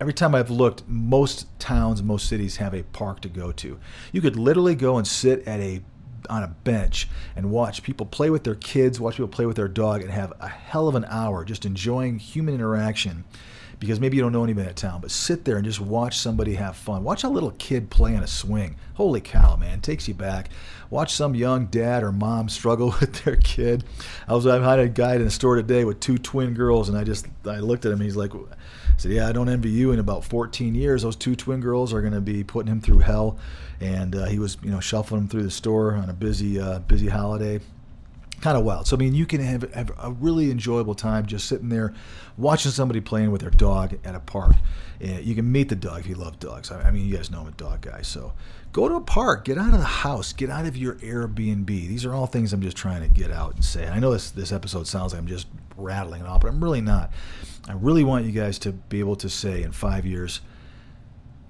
Every 0.00 0.12
time 0.12 0.34
I've 0.36 0.50
looked, 0.50 0.86
most 0.86 1.46
towns, 1.58 2.00
most 2.00 2.28
cities 2.28 2.58
have 2.58 2.74
a 2.74 2.84
park 2.84 3.20
to 3.22 3.28
go 3.28 3.50
to. 3.52 3.78
You 4.12 4.20
could 4.20 4.36
literally 4.36 4.76
go 4.76 4.98
and 4.98 5.06
sit 5.06 5.46
at 5.48 5.58
a 5.58 5.82
on 6.30 6.42
a 6.42 6.48
bench 6.48 7.08
and 7.36 7.50
watch 7.50 7.82
people 7.82 8.06
play 8.06 8.30
with 8.30 8.44
their 8.44 8.56
kids, 8.56 9.00
watch 9.00 9.14
people 9.16 9.28
play 9.28 9.46
with 9.46 9.56
their 9.56 9.68
dog, 9.68 10.02
and 10.02 10.10
have 10.10 10.32
a 10.40 10.48
hell 10.48 10.88
of 10.88 10.94
an 10.94 11.04
hour 11.08 11.44
just 11.44 11.64
enjoying 11.64 12.18
human 12.18 12.54
interaction 12.54 13.24
because 13.78 14.00
maybe 14.00 14.16
you 14.16 14.22
don't 14.22 14.32
know 14.32 14.44
anybody 14.44 14.68
in 14.68 14.74
town, 14.74 15.00
but 15.00 15.10
sit 15.10 15.44
there 15.44 15.56
and 15.56 15.64
just 15.64 15.80
watch 15.80 16.18
somebody 16.18 16.54
have 16.54 16.76
fun. 16.76 17.04
Watch 17.04 17.24
a 17.24 17.28
little 17.28 17.50
kid 17.52 17.90
play 17.90 18.16
on 18.16 18.22
a 18.22 18.26
swing. 18.26 18.76
Holy 18.94 19.20
cow, 19.20 19.56
man, 19.56 19.80
takes 19.80 20.08
you 20.08 20.14
back. 20.14 20.48
Watch 20.90 21.12
some 21.12 21.34
young 21.34 21.66
dad 21.66 22.02
or 22.02 22.12
mom 22.12 22.48
struggle 22.48 22.94
with 23.00 23.24
their 23.24 23.36
kid. 23.36 23.84
I 24.28 24.34
was 24.34 24.46
I 24.46 24.62
had 24.62 24.78
a 24.78 24.88
guy 24.88 25.16
in 25.16 25.24
the 25.24 25.30
store 25.30 25.56
today 25.56 25.84
with 25.84 26.00
two 26.00 26.18
twin 26.18 26.54
girls, 26.54 26.88
and 26.88 26.96
I 26.96 27.04
just 27.04 27.26
I 27.44 27.58
looked 27.58 27.84
at 27.84 27.92
him. 27.92 28.00
He's 28.00 28.16
like, 28.16 28.34
I 28.34 28.38
said, 28.96 29.12
"Yeah, 29.12 29.28
I 29.28 29.32
don't 29.32 29.48
envy 29.48 29.70
you. 29.70 29.92
In 29.92 29.98
about 29.98 30.24
14 30.24 30.74
years, 30.74 31.02
those 31.02 31.16
two 31.16 31.36
twin 31.36 31.60
girls 31.60 31.92
are 31.92 32.00
going 32.00 32.14
to 32.14 32.20
be 32.20 32.44
putting 32.44 32.70
him 32.70 32.80
through 32.80 33.00
hell." 33.00 33.38
And 33.80 34.14
uh, 34.16 34.24
he 34.26 34.38
was, 34.38 34.56
you 34.62 34.70
know, 34.70 34.80
shuffling 34.80 35.22
them 35.22 35.28
through 35.28 35.42
the 35.42 35.50
store 35.50 35.94
on 35.94 36.08
a 36.08 36.14
busy, 36.14 36.58
uh, 36.58 36.78
busy 36.80 37.08
holiday 37.08 37.60
kind 38.40 38.56
of 38.56 38.64
wild. 38.64 38.86
So 38.86 38.96
I 38.96 38.98
mean, 38.98 39.14
you 39.14 39.26
can 39.26 39.40
have, 39.40 39.72
have 39.72 39.90
a 39.98 40.12
really 40.12 40.50
enjoyable 40.50 40.94
time 40.94 41.26
just 41.26 41.48
sitting 41.48 41.68
there 41.68 41.94
watching 42.36 42.70
somebody 42.72 43.00
playing 43.00 43.30
with 43.30 43.40
their 43.40 43.50
dog 43.50 43.98
at 44.04 44.14
a 44.14 44.20
park. 44.20 44.54
And 45.00 45.24
You 45.24 45.34
can 45.34 45.50
meet 45.50 45.68
the 45.68 45.76
dog 45.76 46.00
if 46.00 46.06
you 46.06 46.14
love 46.14 46.38
dogs. 46.38 46.70
I 46.70 46.90
mean, 46.90 47.06
you 47.06 47.16
guys 47.16 47.30
know 47.30 47.40
I'm 47.40 47.48
a 47.48 47.52
dog 47.52 47.82
guy, 47.82 48.02
so 48.02 48.32
go 48.76 48.90
to 48.90 48.94
a 48.96 49.00
park, 49.00 49.46
get 49.46 49.56
out 49.56 49.72
of 49.72 49.78
the 49.78 49.86
house, 49.86 50.34
get 50.34 50.50
out 50.50 50.66
of 50.66 50.76
your 50.76 50.96
Airbnb. 50.96 51.66
These 51.66 52.04
are 52.04 52.12
all 52.12 52.26
things 52.26 52.52
I'm 52.52 52.60
just 52.60 52.76
trying 52.76 53.00
to 53.00 53.08
get 53.08 53.30
out 53.30 53.54
and 53.54 53.64
say. 53.64 53.88
I 53.88 53.98
know 53.98 54.12
this 54.12 54.30
this 54.30 54.52
episode 54.52 54.86
sounds 54.86 55.14
like 55.14 55.22
I'm 55.22 55.26
just 55.26 55.46
rattling 55.78 56.20
it 56.20 56.26
off, 56.26 56.42
but 56.42 56.48
I'm 56.48 56.62
really 56.62 56.82
not. 56.82 57.10
I 57.66 57.72
really 57.72 58.04
want 58.04 58.26
you 58.26 58.32
guys 58.32 58.58
to 58.60 58.72
be 58.72 59.00
able 59.00 59.16
to 59.16 59.30
say 59.30 59.62
in 59.62 59.72
five 59.72 60.04
years 60.04 60.42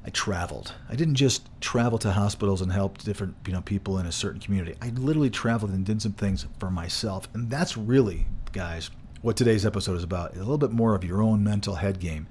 I 0.05 0.11
traveled. 0.11 0.73
I 0.89 0.95
didn't 0.95 1.17
just 1.17 1.49
travel 1.61 1.99
to 1.99 2.13
hospitals 2.13 2.61
and 2.61 2.71
help 2.71 2.99
different 2.99 3.35
you 3.45 3.53
know 3.53 3.61
people 3.61 3.99
in 3.99 4.07
a 4.07 4.13
certain 4.13 4.41
community. 4.41 4.77
I 4.81 4.91
literally 4.91 5.31
traveled 5.31 5.73
and 5.73 5.85
did 5.85 6.01
some 6.01 6.13
things 6.13 6.47
for 6.61 6.71
myself, 6.71 7.29
and 7.35 7.51
that's 7.51 7.77
really, 7.77 8.27
guys, 8.53 8.91
what 9.21 9.37
today's 9.37 9.67
episode 9.67 9.97
is 9.97 10.05
about. 10.05 10.37
A 10.37 10.39
little 10.39 10.59
bit 10.59 10.71
more 10.71 10.95
of 10.95 11.03
your 11.03 11.23
own 11.23 11.43
mental 11.43 11.75
head 11.75 11.99
game. 11.99 12.29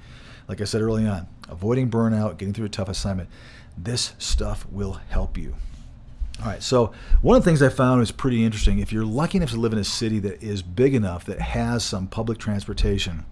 like 0.48 0.62
I 0.62 0.64
said 0.64 0.82
early 0.82 1.06
on, 1.06 1.28
avoiding 1.50 1.90
burnout, 1.92 2.38
getting 2.38 2.54
through 2.54 2.68
a 2.68 2.70
tough 2.70 2.88
assignment. 2.88 3.30
This 3.78 4.14
stuff 4.18 4.66
will 4.70 4.94
help 5.10 5.38
you. 5.38 5.56
All 6.40 6.48
right, 6.48 6.62
so 6.62 6.92
one 7.22 7.38
of 7.38 7.44
the 7.44 7.50
things 7.50 7.62
I 7.62 7.70
found 7.70 8.00
was 8.02 8.12
pretty 8.12 8.44
interesting. 8.44 8.80
If 8.80 8.92
you're 8.92 9.06
lucky 9.06 9.38
enough 9.38 9.52
to 9.52 9.60
live 9.60 9.72
in 9.72 9.80
a 9.80 9.86
city 9.86 10.20
that 10.20 10.44
is 10.44 10.62
big 10.62 10.94
enough 10.94 11.24
that 11.26 11.40
has 11.40 11.84
some 11.84 12.08
public 12.08 12.38
transportation, 12.38 13.26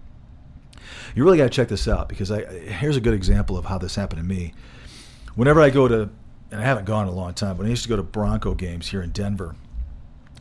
you 1.14 1.22
really 1.24 1.36
got 1.36 1.44
to 1.44 1.50
check 1.50 1.68
this 1.68 1.86
out 1.86 2.08
because 2.08 2.30
I 2.30 2.44
here's 2.44 2.96
a 2.96 3.00
good 3.00 3.14
example 3.14 3.58
of 3.58 3.66
how 3.66 3.76
this 3.76 3.94
happened 3.94 4.22
to 4.22 4.26
me. 4.26 4.54
Whenever 5.34 5.60
I 5.60 5.68
go 5.68 5.86
to, 5.86 6.08
and 6.50 6.60
I 6.60 6.64
haven't 6.64 6.86
gone 6.86 7.06
in 7.06 7.12
a 7.12 7.16
long 7.16 7.34
time, 7.34 7.56
but 7.56 7.66
I 7.66 7.68
used 7.68 7.82
to 7.82 7.88
go 7.88 7.96
to 7.96 8.02
Bronco 8.02 8.54
games 8.54 8.88
here 8.88 9.02
in 9.02 9.10
Denver. 9.10 9.54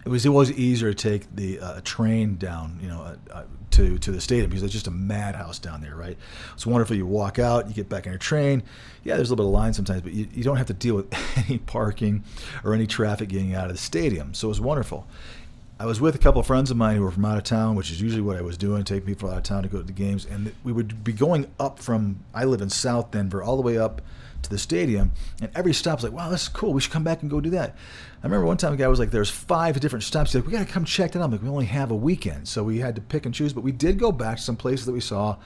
It 0.06 0.10
was 0.10 0.26
always 0.26 0.52
easier 0.52 0.94
to 0.94 1.10
take 1.10 1.34
the 1.36 1.60
uh, 1.60 1.82
train 1.84 2.36
down, 2.36 2.78
you 2.82 2.90
know, 2.90 3.16
uh, 3.32 3.44
to 3.74 3.98
to 3.98 4.12
the 4.12 4.22
stadium 4.22 4.50
because 4.50 4.64
it's 4.64 4.74
just 4.74 4.88
a 4.88 4.92
madhouse 4.92 5.60
down 5.60 5.82
there, 5.82 5.96
right? 5.96 6.18
It's 6.54 6.66
wonderful. 6.66 6.96
You 6.96 7.06
walk 7.06 7.40
out, 7.40 7.68
you 7.68 7.74
get 7.74 7.90
back 7.90 8.08
on 8.08 8.14
your 8.14 8.20
train. 8.20 8.64
Yeah, 9.04 9.16
there's 9.16 9.30
a 9.30 9.34
little 9.34 9.46
bit 9.46 9.50
of 9.50 9.54
line 9.54 9.74
sometimes, 9.74 10.02
but 10.02 10.14
you, 10.14 10.28
you 10.34 10.44
don't 10.44 10.58
have 10.58 10.68
to 10.68 10.74
deal 10.74 10.96
with 10.96 11.14
any 11.48 11.60
parking 11.60 12.24
or 12.64 12.74
any 12.74 12.88
traffic 12.88 13.30
getting 13.30 13.54
out 13.54 13.66
of 13.66 13.74
the 13.74 13.78
stadium. 13.82 14.34
So 14.34 14.48
it 14.48 14.50
was 14.50 14.62
wonderful. 14.62 15.08
I 15.80 15.86
was 15.86 16.00
with 16.00 16.16
a 16.16 16.20
couple 16.20 16.40
of 16.40 16.48
friends 16.48 16.72
of 16.72 16.78
mine 16.78 16.96
who 16.96 17.04
were 17.04 17.12
from 17.12 17.26
out 17.26 17.38
of 17.38 17.44
town, 17.44 17.76
which 17.76 17.92
is 17.92 18.00
usually 18.00 18.22
what 18.22 18.38
I 18.38 18.42
was 18.42 18.58
doing, 18.58 18.84
take 18.84 19.06
people 19.06 19.30
out 19.30 19.38
of 19.38 19.44
town 19.44 19.64
to 19.64 19.70
go 19.70 19.80
to 19.80 19.84
the 19.84 19.92
games. 19.92 20.26
And 20.26 20.54
we 20.64 20.72
would 20.72 21.04
be 21.04 21.12
going 21.12 21.52
up 21.60 21.80
from, 21.80 22.20
I 22.34 22.46
live 22.46 22.62
in 22.62 22.70
South 22.70 23.12
Denver, 23.12 23.44
all 23.44 23.56
the 23.56 23.64
way 23.64 23.78
up 23.78 24.02
to 24.44 24.50
the 24.50 24.58
stadium. 24.58 25.12
And 25.42 25.52
every 25.56 25.74
stop's 25.74 26.04
like, 26.04 26.14
wow, 26.14 26.30
this 26.30 26.44
is 26.44 26.50
cool. 26.50 26.74
We 26.74 26.82
should 26.82 26.92
come 26.92 27.04
back 27.04 27.22
and 27.22 27.32
go 27.32 27.42
do 27.42 27.50
that. 27.52 27.76
I 28.22 28.26
remember 28.26 28.46
one 28.46 28.58
time 28.58 28.74
a 28.74 28.78
guy 28.78 28.88
was 28.88 29.00
like, 29.00 29.12
there's 29.12 29.30
five 29.30 29.80
different 29.80 30.04
stops. 30.04 30.32
He's 30.32 30.42
like, 30.42 30.46
we 30.46 30.54
got 30.54 30.66
to 30.66 30.72
come 30.72 30.86
check 30.86 31.12
that 31.12 31.20
out. 31.20 31.26
I'm 31.26 31.32
like, 31.32 31.42
we 31.42 31.50
only 31.50 31.66
have 31.66 31.92
a 31.92 31.96
weekend. 31.96 32.48
So 32.48 32.64
we 32.64 32.80
had 32.80 32.96
to 32.96 33.02
pick 33.02 33.26
and 33.26 33.34
choose. 33.34 33.54
But 33.54 33.64
we 33.64 33.72
did 33.72 34.00
go 34.00 34.12
back 34.12 34.38
to 34.38 34.44
some 34.44 34.56
places 34.56 34.86
that 34.86 34.94
we 34.94 35.02
saw 35.02 35.38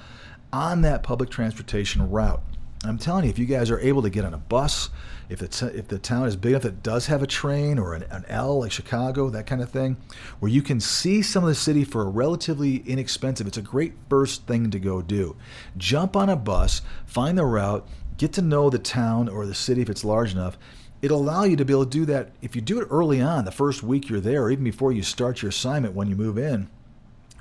on 0.52 0.82
that 0.82 1.04
public 1.04 1.30
transportation 1.30 2.10
route. 2.10 2.42
I'm 2.86 2.98
telling 2.98 3.24
you, 3.26 3.30
if 3.30 3.40
you 3.40 3.46
guys 3.46 3.72
are 3.72 3.80
able 3.80 4.04
to 4.04 4.10
get 4.10 4.24
on 4.24 4.34
a 4.34 4.38
bus, 4.38 4.90
if 5.30 5.42
it's 5.42 5.62
if 5.62 5.88
the 5.88 5.98
town 5.98 6.28
is 6.28 6.36
big 6.36 6.52
enough 6.52 6.62
that 6.62 6.84
does 6.84 7.08
have 7.08 7.24
a 7.24 7.28
train 7.28 7.80
or 7.80 7.94
an, 7.94 8.04
an, 8.04 8.24
L 8.28 8.60
like 8.60 8.72
Chicago, 8.72 9.30
that 9.30 9.48
kind 9.48 9.62
of 9.62 9.70
thing, 9.70 9.98
where 10.40 10.52
you 10.52 10.62
can 10.62 10.80
see 10.80 11.22
some 11.22 11.44
of 11.44 11.50
the 11.50 11.56
city 11.56 11.84
for 11.84 12.04
a 12.04 12.10
relatively 12.10 12.78
inexpensive, 12.78 13.48
it's 13.48 13.58
a 13.58 13.64
great 13.64 13.94
first 14.10 14.46
thing 14.46 14.70
to 14.72 14.80
go 14.80 15.02
do. 15.02 15.36
Jump 15.76 16.16
on 16.16 16.30
a 16.30 16.36
bus, 16.36 16.82
find 17.06 17.38
the 17.38 17.46
route, 17.46 17.88
get 18.18 18.34
to 18.34 18.42
know 18.42 18.70
the 18.70 18.80
town 18.80 19.30
or 19.30 19.46
the 19.46 19.54
city 19.54 19.82
if 19.82 19.90
it's 19.90 20.04
large 20.04 20.34
enough. 20.34 20.58
It'll 21.02 21.22
allow 21.22 21.44
you 21.44 21.56
to 21.56 21.66
be 21.66 21.74
able 21.74 21.86
to 21.86 21.90
do 21.90 22.06
that 22.06 22.32
if 22.42 22.56
you 22.56 22.62
do 22.62 22.82
it 22.82 22.88
early 22.90 23.22
on, 23.22 23.46
the 23.46 23.52
first 23.52 23.84
week 23.84 24.10
you're 24.10 24.20
there, 24.20 24.44
or 24.44 24.52
even 24.52 24.64
before 24.64 24.92
you 24.92 25.04
start 25.04 25.42
your 25.42 25.50
assignment 25.50 25.94
when 25.94 26.08
you 26.08 26.16
move 26.16 26.38
in 26.38 26.70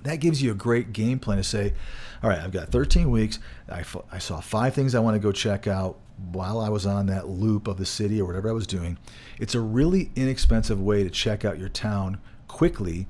that 0.07 0.17
gives 0.17 0.43
you 0.43 0.51
a 0.51 0.55
great 0.55 0.93
game 0.93 1.19
plan 1.19 1.39
to 1.39 1.45
say, 1.45 1.75
all 2.23 2.31
right, 2.31 2.39
I've 2.39 2.53
got 2.53 2.71
13 2.71 3.11
weeks. 3.11 3.39
I, 3.71 3.85
I 4.11 4.19
saw 4.19 4.41
five 4.41 4.75
things 4.75 4.95
I 4.95 5.01
want 5.01 5.15
to 5.15 5.21
go 5.21 5.33
check 5.33 5.67
out 5.67 5.99
while 6.33 6.61
I 6.61 6.71
was 6.71 6.87
on 6.87 7.07
that 7.07 7.29
loop 7.29 7.69
of 7.69 7.77
the 7.77 7.87
city 7.87 8.21
or 8.21 8.25
whatever 8.25 8.49
I 8.49 8.53
was 8.53 8.67
doing. 8.67 8.99
It's 9.39 9.55
a 9.55 9.61
really 9.61 10.11
inexpensive 10.17 10.81
way 10.81 11.05
to 11.05 11.11
check 11.11 11.45
out 11.45 11.59
your 11.59 11.69
town 11.69 12.19
quickly 12.49 13.07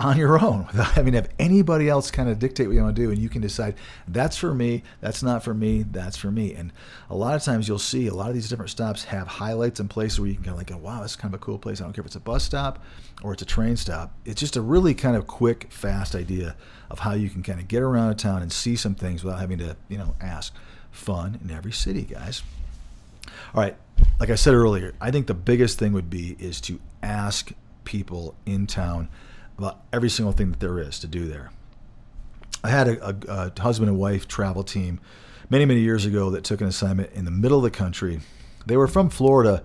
on 0.00 0.16
your 0.16 0.42
own 0.42 0.66
without 0.66 0.92
having 0.92 1.12
to 1.12 1.20
have 1.22 1.30
anybody 1.38 1.88
else 1.88 2.10
kind 2.10 2.28
of 2.28 2.38
dictate 2.38 2.66
what 2.66 2.74
you 2.74 2.82
want 2.82 2.94
to 2.94 3.02
do. 3.02 3.10
And 3.10 3.18
you 3.18 3.28
can 3.28 3.42
decide 3.42 3.74
that's 4.06 4.36
for 4.36 4.54
me, 4.54 4.82
that's 5.00 5.22
not 5.22 5.42
for 5.42 5.54
me, 5.54 5.82
that's 5.82 6.16
for 6.16 6.30
me. 6.30 6.54
And 6.54 6.72
a 7.10 7.16
lot 7.16 7.34
of 7.34 7.42
times 7.42 7.66
you'll 7.66 7.78
see 7.78 8.06
a 8.06 8.14
lot 8.14 8.28
of 8.28 8.34
these 8.34 8.48
different 8.48 8.70
stops 8.70 9.04
have 9.04 9.26
highlights 9.26 9.80
and 9.80 9.90
places 9.90 10.20
where 10.20 10.28
you 10.28 10.34
can 10.34 10.44
kind 10.44 10.52
of 10.54 10.58
like, 10.58 10.68
go, 10.68 10.76
wow, 10.76 11.00
that's 11.00 11.16
kind 11.16 11.34
of 11.34 11.40
a 11.40 11.44
cool 11.44 11.58
place. 11.58 11.80
I 11.80 11.84
don't 11.84 11.92
care 11.92 12.02
if 12.02 12.06
it's 12.06 12.16
a 12.16 12.20
bus 12.20 12.44
stop 12.44 12.82
or 13.22 13.32
it's 13.32 13.42
a 13.42 13.46
train 13.46 13.76
stop. 13.76 14.14
It's 14.24 14.40
just 14.40 14.56
a 14.56 14.62
really 14.62 14.94
kind 14.94 15.16
of 15.16 15.26
quick, 15.26 15.66
fast 15.70 16.14
idea 16.14 16.56
of 16.90 17.00
how 17.00 17.12
you 17.12 17.28
can 17.28 17.42
kind 17.42 17.60
of 17.60 17.68
get 17.68 17.82
around 17.82 18.10
a 18.10 18.14
town 18.14 18.42
and 18.42 18.52
see 18.52 18.76
some 18.76 18.94
things 18.94 19.24
without 19.24 19.40
having 19.40 19.58
to, 19.58 19.76
you 19.88 19.98
know, 19.98 20.14
ask. 20.20 20.54
Fun 20.90 21.38
in 21.44 21.50
every 21.50 21.70
city, 21.70 22.02
guys. 22.02 22.42
All 23.54 23.62
right, 23.62 23.76
like 24.18 24.30
I 24.30 24.34
said 24.34 24.54
earlier, 24.54 24.94
I 25.00 25.10
think 25.10 25.26
the 25.26 25.34
biggest 25.34 25.78
thing 25.78 25.92
would 25.92 26.10
be 26.10 26.34
is 26.38 26.60
to 26.62 26.80
ask 27.02 27.52
people 27.84 28.34
in 28.46 28.66
town 28.66 29.08
about 29.58 29.80
every 29.92 30.08
single 30.08 30.32
thing 30.32 30.50
that 30.50 30.60
there 30.60 30.78
is 30.78 30.98
to 31.00 31.06
do 31.06 31.26
there. 31.26 31.50
I 32.62 32.70
had 32.70 32.88
a, 32.88 33.08
a, 33.08 33.16
a, 33.56 33.60
husband 33.60 33.90
and 33.90 33.98
wife 33.98 34.26
travel 34.26 34.62
team 34.62 35.00
many, 35.50 35.64
many 35.64 35.80
years 35.80 36.04
ago 36.04 36.30
that 36.30 36.44
took 36.44 36.60
an 36.60 36.66
assignment 36.66 37.12
in 37.12 37.24
the 37.24 37.30
middle 37.30 37.58
of 37.58 37.64
the 37.64 37.70
country. 37.70 38.20
They 38.66 38.76
were 38.76 38.88
from 38.88 39.10
Florida, 39.10 39.64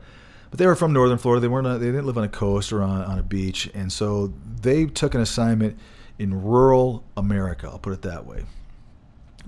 but 0.49 0.59
they 0.59 0.67
were 0.67 0.75
from 0.75 0.93
northern 0.93 1.17
Florida. 1.17 1.41
They 1.41 1.47
weren't. 1.47 1.79
They 1.79 1.87
didn't 1.87 2.05
live 2.05 2.17
on 2.17 2.23
a 2.23 2.29
coast 2.29 2.71
or 2.71 2.81
on, 2.81 3.03
on 3.03 3.19
a 3.19 3.23
beach, 3.23 3.69
and 3.73 3.91
so 3.91 4.33
they 4.61 4.85
took 4.85 5.15
an 5.15 5.21
assignment 5.21 5.77
in 6.19 6.43
rural 6.43 7.03
America. 7.17 7.67
I'll 7.67 7.79
put 7.79 7.93
it 7.93 8.01
that 8.03 8.25
way. 8.25 8.45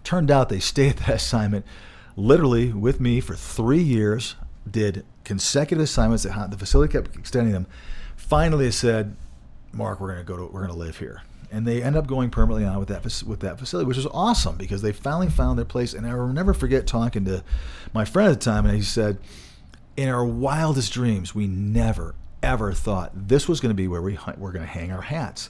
turned 0.03 0.31
out 0.31 0.49
they 0.49 0.59
stayed 0.73 0.91
at 0.91 0.97
that 0.97 1.15
assignment 1.15 1.65
literally 2.15 2.71
with 2.71 2.99
me 2.99 3.19
for 3.19 3.35
three 3.35 3.81
years. 3.81 4.35
Did 4.69 5.05
consecutive 5.23 5.83
assignments. 5.83 6.23
The 6.23 6.55
facility 6.57 6.91
kept 6.91 7.15
extending 7.15 7.53
them. 7.53 7.67
Finally, 8.15 8.71
said, 8.71 9.15
Mark, 9.75 9.99
we're 9.99 10.13
going 10.13 10.25
to 10.25 10.25
go 10.25 10.37
to, 10.37 10.43
we're 10.45 10.61
going 10.61 10.71
to 10.71 10.77
live 10.77 10.97
here. 10.97 11.21
And 11.51 11.67
they 11.67 11.83
end 11.83 11.95
up 11.95 12.07
going 12.07 12.31
permanently 12.31 12.65
on 12.65 12.79
with 12.79 12.87
that 12.89 13.03
with 13.23 13.39
that 13.41 13.59
facility, 13.59 13.87
which 13.87 13.97
is 13.97 14.07
awesome 14.07 14.57
because 14.57 14.81
they 14.81 14.91
finally 14.91 15.29
found 15.29 15.57
their 15.57 15.65
place. 15.65 15.93
And 15.93 16.05
I 16.05 16.15
will 16.15 16.27
never 16.27 16.53
forget 16.53 16.87
talking 16.87 17.23
to 17.25 17.43
my 17.93 18.03
friend 18.03 18.31
at 18.31 18.39
the 18.39 18.43
time, 18.43 18.65
and 18.65 18.75
he 18.75 18.81
said, 18.81 19.19
"In 19.95 20.09
our 20.09 20.25
wildest 20.25 20.91
dreams, 20.91 21.35
we 21.35 21.47
never 21.47 22.15
ever 22.41 22.73
thought 22.73 23.27
this 23.27 23.47
was 23.47 23.59
going 23.59 23.69
to 23.69 23.75
be 23.75 23.87
where 23.87 24.01
we 24.01 24.17
we're 24.37 24.51
going 24.51 24.65
to 24.65 24.71
hang 24.71 24.91
our 24.91 25.03
hats 25.03 25.49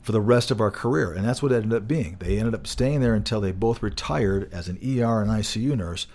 for 0.00 0.12
the 0.12 0.22
rest 0.22 0.50
of 0.50 0.60
our 0.60 0.70
career." 0.70 1.12
And 1.12 1.24
that's 1.24 1.42
what 1.42 1.52
it 1.52 1.56
ended 1.56 1.74
up 1.74 1.86
being. 1.86 2.16
They 2.18 2.38
ended 2.38 2.54
up 2.54 2.66
staying 2.66 3.00
there 3.00 3.14
until 3.14 3.40
they 3.40 3.52
both 3.52 3.82
retired 3.82 4.48
as 4.52 4.68
an 4.68 4.78
ER 4.78 5.20
and 5.20 5.30
ICU 5.30 5.76
nurse, 5.76 6.06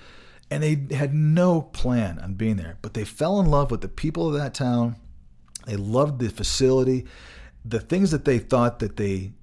and 0.50 0.64
they 0.64 0.96
had 0.96 1.14
no 1.14 1.62
plan 1.62 2.20
on 2.20 2.34
being 2.34 2.58
there. 2.58 2.78
But 2.82 2.96
they 2.96 3.06
fell 3.06 3.40
in 3.40 3.46
love 3.46 3.70
with 3.70 3.82
the 3.82 3.88
people 3.88 4.28
of 4.28 4.34
that 4.34 4.56
town. 4.56 4.96
They 5.68 5.76
loved 5.76 6.20
the 6.20 6.30
facility 6.30 7.06
the 7.64 7.80
things 7.80 8.12
that 8.12 8.26
they 8.26 8.40
thought 8.40 8.80
that 8.80 8.98
they 8.98 9.34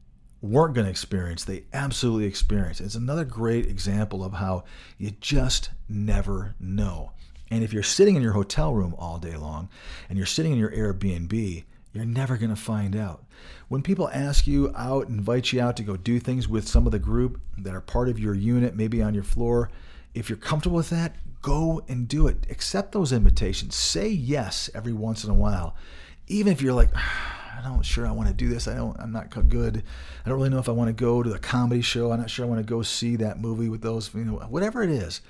weren't 0.41 0.75
going 0.75 0.85
to 0.85 0.91
experience, 0.91 1.45
they 1.45 1.65
absolutely 1.73 2.27
experienced. 2.27 2.81
It's 2.81 2.95
another 2.95 3.25
great 3.25 3.67
example 3.67 4.25
of 4.25 4.35
how 4.35 4.65
you 4.97 5.13
just 5.21 5.71
never 5.89 6.55
know. 6.61 7.13
And 7.51 7.65
if 7.65 7.73
you're 7.73 7.83
sitting 7.83 8.17
in 8.17 8.23
your 8.23 8.33
hotel 8.33 8.75
room 8.75 8.95
all 8.99 9.19
day 9.19 9.37
long 9.37 9.69
and 10.09 10.17
you're 10.17 10.27
sitting 10.27 10.53
in 10.53 10.59
your 10.59 10.71
Airbnb, 10.71 11.65
you're 11.93 12.05
never 12.05 12.37
going 12.37 12.51
to 12.51 12.57
find 12.57 12.95
out. 12.95 13.25
When 13.69 13.83
people 13.83 14.11
ask 14.13 14.47
you 14.47 14.73
out, 14.77 15.09
invite 15.09 15.53
you 15.53 15.61
out 15.61 15.77
to 15.79 15.83
go 15.83 15.97
do 15.97 16.21
things 16.21 16.47
with 16.47 16.69
some 16.69 16.87
of 16.87 16.93
the 16.93 16.99
group 16.99 17.41
that 17.57 17.75
are 17.75 17.81
part 17.81 18.09
of 18.09 18.19
your 18.19 18.35
unit, 18.35 18.77
maybe 18.77 19.03
on 19.03 19.15
your 19.15 19.25
floor, 19.25 19.71
if 20.15 20.29
you're 20.29 20.39
comfortable 20.39 20.77
with 20.77 20.91
that, 20.91 21.17
go 21.43 21.83
and 21.89 22.09
do 22.09 22.27
it. 22.27 22.47
Accept 22.51 22.93
those 22.93 23.13
invitations. 23.13 23.75
Say 23.75 24.09
yes 24.09 24.69
every 24.75 24.93
once 24.93 25.25
in 25.25 25.31
a 25.31 25.35
while. 25.35 25.77
Even 26.27 26.53
if 26.53 26.61
you're 26.61 26.75
like, 26.75 26.91
ah, 26.95 27.38
I'm 27.59 27.77
not 27.77 27.85
sure 27.85 28.07
I 28.07 28.13
want 28.13 28.29
to 28.29 28.35
do 28.35 28.49
this. 28.49 28.69
I 28.69 28.75
don't. 28.75 28.99
I'm 29.01 29.13
not 29.13 29.31
good. 29.49 29.83
I 30.25 30.29
don't 30.29 30.39
really 30.39 30.51
know 30.51 30.59
if 30.59 30.69
I 30.69 30.73
want 30.73 30.89
to 30.89 30.93
go 30.93 31.23
to 31.23 31.31
the 31.31 31.39
comedy 31.39 31.83
show. 31.83 32.13
I'm 32.13 32.21
not 32.21 32.31
sure 32.31 32.45
I 32.45 32.49
want 32.49 32.61
to 32.61 32.69
go 32.69 32.83
see 32.83 33.17
that 33.17 33.41
movie 33.41 33.69
with 33.69 33.83
those. 33.83 34.15
You 34.15 34.25
know, 34.25 34.37
whatever 34.49 34.83
it 34.83 34.91
is, 34.91 35.21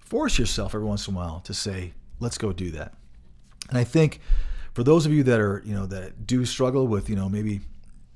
force 0.00 0.38
yourself 0.38 0.74
every 0.74 0.86
once 0.86 1.08
in 1.08 1.14
a 1.14 1.16
while 1.16 1.40
to 1.40 1.54
say, 1.54 1.92
"Let's 2.20 2.38
go 2.38 2.52
do 2.52 2.70
that." 2.72 2.94
And 3.68 3.78
I 3.78 3.84
think 3.84 4.20
for 4.72 4.82
those 4.82 5.06
of 5.06 5.12
you 5.12 5.22
that 5.22 5.40
are, 5.40 5.62
you 5.64 5.74
know, 5.74 5.86
that 5.86 6.26
do 6.26 6.44
struggle 6.44 6.86
with, 6.86 7.08
you 7.08 7.16
know, 7.16 7.28
maybe 7.28 7.60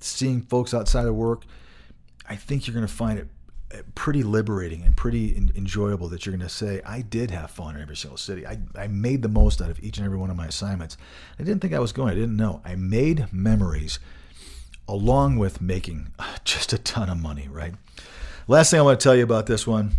seeing 0.01 0.43
folks 0.43 0.75
outside 0.75 1.07
of 1.07 1.15
work, 1.15 1.45
I 2.29 2.37
think 2.37 2.67
you're 2.67 2.75
going 2.75 2.87
to 2.87 2.93
find 2.93 3.19
it 3.19 3.29
pretty 3.95 4.23
liberating 4.23 4.83
and 4.83 4.97
pretty 4.97 5.37
enjoyable 5.37 6.09
that 6.09 6.25
you're 6.25 6.35
going 6.35 6.47
to 6.47 6.55
say, 6.55 6.81
I 6.87 7.03
did 7.03 7.31
have 7.31 7.51
fun 7.51 7.77
in 7.77 7.83
every 7.83 7.97
single 7.97 8.17
city. 8.17 8.47
I, 8.47 8.59
I 8.75 8.87
made 8.87 9.23
the 9.23 9.29
most 9.29 9.61
out 9.61 9.71
of 9.71 9.83
each 9.83 9.99
and 9.99 10.07
every 10.07 10.19
one 10.19 10.31
of 10.31 10.37
my 10.37 10.47
assignments. 10.47 10.97
I 11.39 11.43
didn't 11.43 11.61
think 11.61 11.75
I 11.75 11.79
was 11.79 11.93
going, 11.93 12.11
I 12.11 12.15
didn't 12.15 12.37
know. 12.37 12.63
I 12.65 12.77
made 12.77 13.33
memories 13.33 13.99
along 14.89 15.37
with 15.37 15.61
making 15.61 16.13
just 16.45 16.73
a 16.73 16.79
ton 16.79 17.11
of 17.11 17.19
money, 17.19 17.49
right? 17.51 17.75
Last 18.47 18.71
thing 18.71 18.81
I 18.81 18.83
want 18.83 18.99
to 18.99 19.05
tell 19.05 19.15
you 19.15 19.25
about 19.25 19.47
this 19.47 19.67
one. 19.67 19.93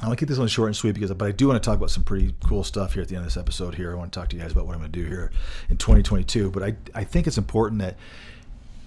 I 0.00 0.06
want 0.06 0.18
to 0.18 0.22
keep 0.22 0.28
this 0.28 0.38
one 0.38 0.48
short 0.48 0.68
and 0.68 0.76
sweet 0.76 0.92
because, 0.92 1.12
but 1.12 1.26
I 1.26 1.32
do 1.32 1.48
want 1.48 1.62
to 1.62 1.64
talk 1.64 1.76
about 1.76 1.90
some 1.90 2.02
pretty 2.02 2.34
cool 2.44 2.64
stuff 2.64 2.94
here 2.94 3.02
at 3.02 3.08
the 3.08 3.14
end 3.14 3.24
of 3.24 3.32
this 3.32 3.40
episode. 3.40 3.76
Here, 3.76 3.92
I 3.92 3.94
want 3.94 4.12
to 4.12 4.18
talk 4.18 4.28
to 4.30 4.36
you 4.36 4.42
guys 4.42 4.50
about 4.50 4.66
what 4.66 4.74
I'm 4.74 4.80
going 4.80 4.90
to 4.90 5.00
do 5.00 5.06
here 5.06 5.30
in 5.68 5.76
2022. 5.76 6.50
But 6.50 6.62
I, 6.64 6.76
I 6.92 7.04
think 7.04 7.28
it's 7.28 7.38
important 7.38 7.80
that 7.80 7.96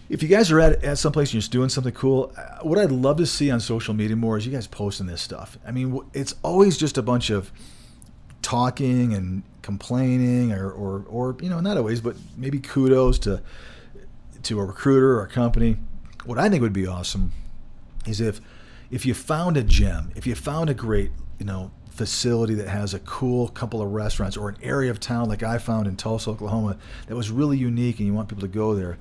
if 0.09 0.21
you 0.21 0.29
guys 0.29 0.51
are 0.51 0.59
at, 0.59 0.83
at 0.83 0.97
some 0.97 1.11
place 1.11 1.29
and 1.29 1.35
you're 1.35 1.41
just 1.41 1.51
doing 1.51 1.69
something 1.69 1.93
cool, 1.93 2.31
uh, 2.37 2.59
what 2.61 2.77
I'd 2.77 2.91
love 2.91 3.17
to 3.17 3.25
see 3.25 3.49
on 3.49 3.59
social 3.59 3.93
media 3.93 4.15
more 4.15 4.37
is 4.37 4.45
you 4.45 4.51
guys 4.51 4.67
posting 4.67 5.07
this 5.07 5.21
stuff. 5.21 5.57
I 5.65 5.71
mean, 5.71 5.99
it's 6.13 6.35
always 6.43 6.77
just 6.77 6.97
a 6.97 7.01
bunch 7.01 7.29
of 7.29 7.51
talking 8.41 9.13
and 9.13 9.43
complaining, 9.63 10.51
or, 10.51 10.69
or, 10.69 11.05
or 11.09 11.37
you 11.41 11.49
know, 11.49 11.59
not 11.59 11.77
always, 11.77 12.01
but 12.01 12.15
maybe 12.37 12.59
kudos 12.59 13.19
to 13.19 13.41
to 14.43 14.59
a 14.59 14.65
recruiter 14.65 15.17
or 15.17 15.23
a 15.23 15.27
company. 15.27 15.77
What 16.23 16.37
I 16.37 16.49
think 16.49 16.61
would 16.61 16.71
be 16.71 16.85
awesome 16.85 17.31
is 18.05 18.21
if 18.21 18.39
if 18.91 19.05
you 19.05 19.15
found 19.15 19.57
a 19.57 19.63
gem, 19.63 20.11
if 20.15 20.27
you 20.27 20.35
found 20.35 20.69
a 20.69 20.75
great, 20.75 21.11
you 21.39 21.45
know, 21.47 21.71
facility 21.89 22.53
that 22.53 22.67
has 22.67 22.93
a 22.93 22.99
cool 22.99 23.47
couple 23.47 23.81
of 23.81 23.89
restaurants 23.91 24.37
or 24.37 24.49
an 24.49 24.57
area 24.61 24.91
of 24.91 24.99
town 24.99 25.29
like 25.29 25.41
I 25.41 25.57
found 25.57 25.87
in 25.87 25.95
Tulsa, 25.95 26.29
Oklahoma 26.29 26.77
that 27.07 27.15
was 27.15 27.31
really 27.31 27.57
unique 27.57 27.97
and 27.97 28.05
you 28.05 28.13
want 28.13 28.29
people 28.29 28.41
to 28.41 28.47
go 28.47 28.75
there 28.75 28.97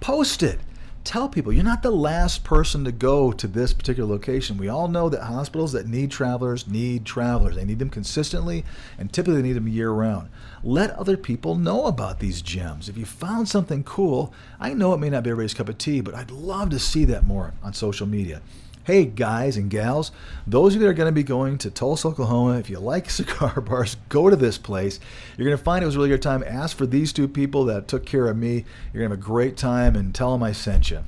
post 0.00 0.42
it 0.42 0.60
tell 1.06 1.28
people 1.28 1.52
you're 1.52 1.62
not 1.62 1.82
the 1.82 1.90
last 1.90 2.42
person 2.42 2.84
to 2.84 2.90
go 2.90 3.30
to 3.30 3.46
this 3.46 3.72
particular 3.72 4.08
location. 4.10 4.58
We 4.58 4.68
all 4.68 4.88
know 4.88 5.08
that 5.08 5.22
hospitals 5.22 5.72
that 5.72 5.86
need 5.86 6.10
travelers 6.10 6.66
need 6.66 7.04
travelers. 7.04 7.54
They 7.54 7.64
need 7.64 7.78
them 7.78 7.90
consistently 7.90 8.64
and 8.98 9.12
typically 9.12 9.36
they 9.36 9.48
need 9.48 9.54
them 9.54 9.68
year 9.68 9.90
round. 9.90 10.28
Let 10.64 10.90
other 10.90 11.16
people 11.16 11.54
know 11.54 11.86
about 11.86 12.18
these 12.18 12.42
gems. 12.42 12.88
If 12.88 12.98
you 12.98 13.06
found 13.06 13.48
something 13.48 13.84
cool, 13.84 14.34
I 14.58 14.74
know 14.74 14.92
it 14.94 14.98
may 14.98 15.08
not 15.08 15.22
be 15.22 15.30
everybody's 15.30 15.54
cup 15.54 15.68
of 15.68 15.78
tea, 15.78 16.00
but 16.00 16.14
I'd 16.14 16.32
love 16.32 16.70
to 16.70 16.78
see 16.80 17.04
that 17.04 17.24
more 17.24 17.54
on 17.62 17.72
social 17.72 18.06
media. 18.06 18.42
Hey, 18.86 19.04
guys 19.04 19.56
and 19.56 19.68
gals, 19.68 20.12
those 20.46 20.76
of 20.76 20.80
you 20.80 20.86
that 20.86 20.92
are 20.92 20.94
going 20.94 21.08
to 21.08 21.12
be 21.12 21.24
going 21.24 21.58
to 21.58 21.72
Tulsa, 21.72 22.06
Oklahoma, 22.06 22.56
if 22.60 22.70
you 22.70 22.78
like 22.78 23.10
cigar 23.10 23.60
bars, 23.60 23.96
go 24.08 24.30
to 24.30 24.36
this 24.36 24.58
place. 24.58 25.00
You're 25.36 25.44
going 25.44 25.58
to 25.58 25.64
find 25.64 25.82
it 25.82 25.86
was 25.86 25.96
a 25.96 25.98
really 25.98 26.10
good 26.10 26.22
time. 26.22 26.44
Ask 26.46 26.76
for 26.76 26.86
these 26.86 27.12
two 27.12 27.26
people 27.26 27.64
that 27.64 27.88
took 27.88 28.06
care 28.06 28.28
of 28.28 28.36
me. 28.36 28.64
You're 28.92 29.02
going 29.02 29.10
to 29.10 29.16
have 29.16 29.18
a 29.18 29.28
great 29.28 29.56
time 29.56 29.96
and 29.96 30.14
tell 30.14 30.30
them 30.30 30.44
I 30.44 30.52
sent 30.52 30.92
you. 30.92 31.02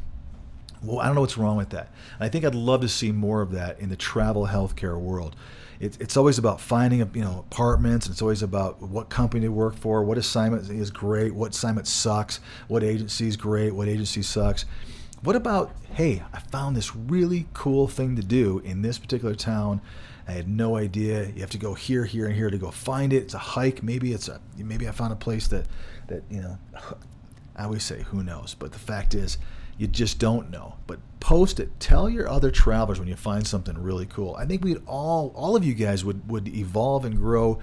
Well, 0.82 0.98
I 0.98 1.06
don't 1.06 1.14
know 1.14 1.20
what's 1.20 1.38
wrong 1.38 1.56
with 1.56 1.70
that. 1.70 1.90
I 2.18 2.28
think 2.28 2.44
I'd 2.44 2.56
love 2.56 2.80
to 2.80 2.88
see 2.88 3.12
more 3.12 3.42
of 3.42 3.52
that 3.52 3.78
in 3.78 3.90
the 3.90 3.96
travel 3.96 4.48
healthcare 4.48 4.98
world. 4.98 5.36
it's 5.78 6.16
always 6.16 6.36
about 6.36 6.60
finding 6.60 6.98
you 6.98 7.22
know 7.22 7.44
apartments. 7.48 8.06
And 8.06 8.12
it's 8.12 8.22
always 8.22 8.42
about 8.42 8.82
what 8.82 9.08
company 9.08 9.42
to 9.42 9.52
work 9.52 9.76
for, 9.76 10.02
what 10.02 10.18
assignment 10.18 10.68
is 10.68 10.90
great, 10.90 11.32
what 11.32 11.54
assignment 11.54 11.86
sucks, 11.86 12.40
what 12.66 12.82
agency 12.82 13.28
is 13.28 13.36
great, 13.36 13.72
what 13.72 13.86
agency 13.86 14.22
sucks. 14.22 14.64
What 15.22 15.34
about, 15.34 15.72
hey, 15.94 16.22
I 16.32 16.38
found 16.38 16.76
this 16.76 16.94
really 16.94 17.48
cool 17.52 17.88
thing 17.88 18.14
to 18.16 18.22
do 18.22 18.60
in 18.60 18.82
this 18.82 18.98
particular 18.98 19.34
town. 19.34 19.80
I 20.28 20.32
had 20.32 20.48
no 20.48 20.76
idea. 20.76 21.26
You 21.26 21.40
have 21.40 21.50
to 21.50 21.58
go 21.58 21.74
here, 21.74 22.04
here, 22.04 22.26
and 22.26 22.34
here 22.34 22.50
to 22.50 22.58
go 22.58 22.70
find 22.70 23.12
it. 23.12 23.22
It's 23.22 23.34
a 23.34 23.38
hike. 23.38 23.82
Maybe 23.82 24.12
it's 24.12 24.28
a 24.28 24.40
maybe 24.56 24.86
I 24.86 24.92
found 24.92 25.12
a 25.12 25.16
place 25.16 25.48
that 25.48 25.66
that 26.08 26.22
you 26.30 26.42
know. 26.42 26.58
I 27.56 27.64
always 27.64 27.82
say 27.82 28.02
who 28.02 28.22
knows, 28.22 28.54
but 28.54 28.70
the 28.70 28.78
fact 28.78 29.16
is, 29.16 29.36
you 29.78 29.88
just 29.88 30.20
don't 30.20 30.48
know. 30.50 30.76
But 30.86 31.00
post 31.18 31.58
it. 31.58 31.80
Tell 31.80 32.08
your 32.08 32.28
other 32.28 32.52
travelers 32.52 33.00
when 33.00 33.08
you 33.08 33.16
find 33.16 33.44
something 33.44 33.76
really 33.76 34.06
cool. 34.06 34.36
I 34.36 34.46
think 34.46 34.62
we'd 34.62 34.82
all 34.86 35.32
all 35.34 35.56
of 35.56 35.64
you 35.64 35.74
guys 35.74 36.04
would 36.04 36.28
would 36.28 36.46
evolve 36.46 37.04
and 37.04 37.16
grow. 37.16 37.58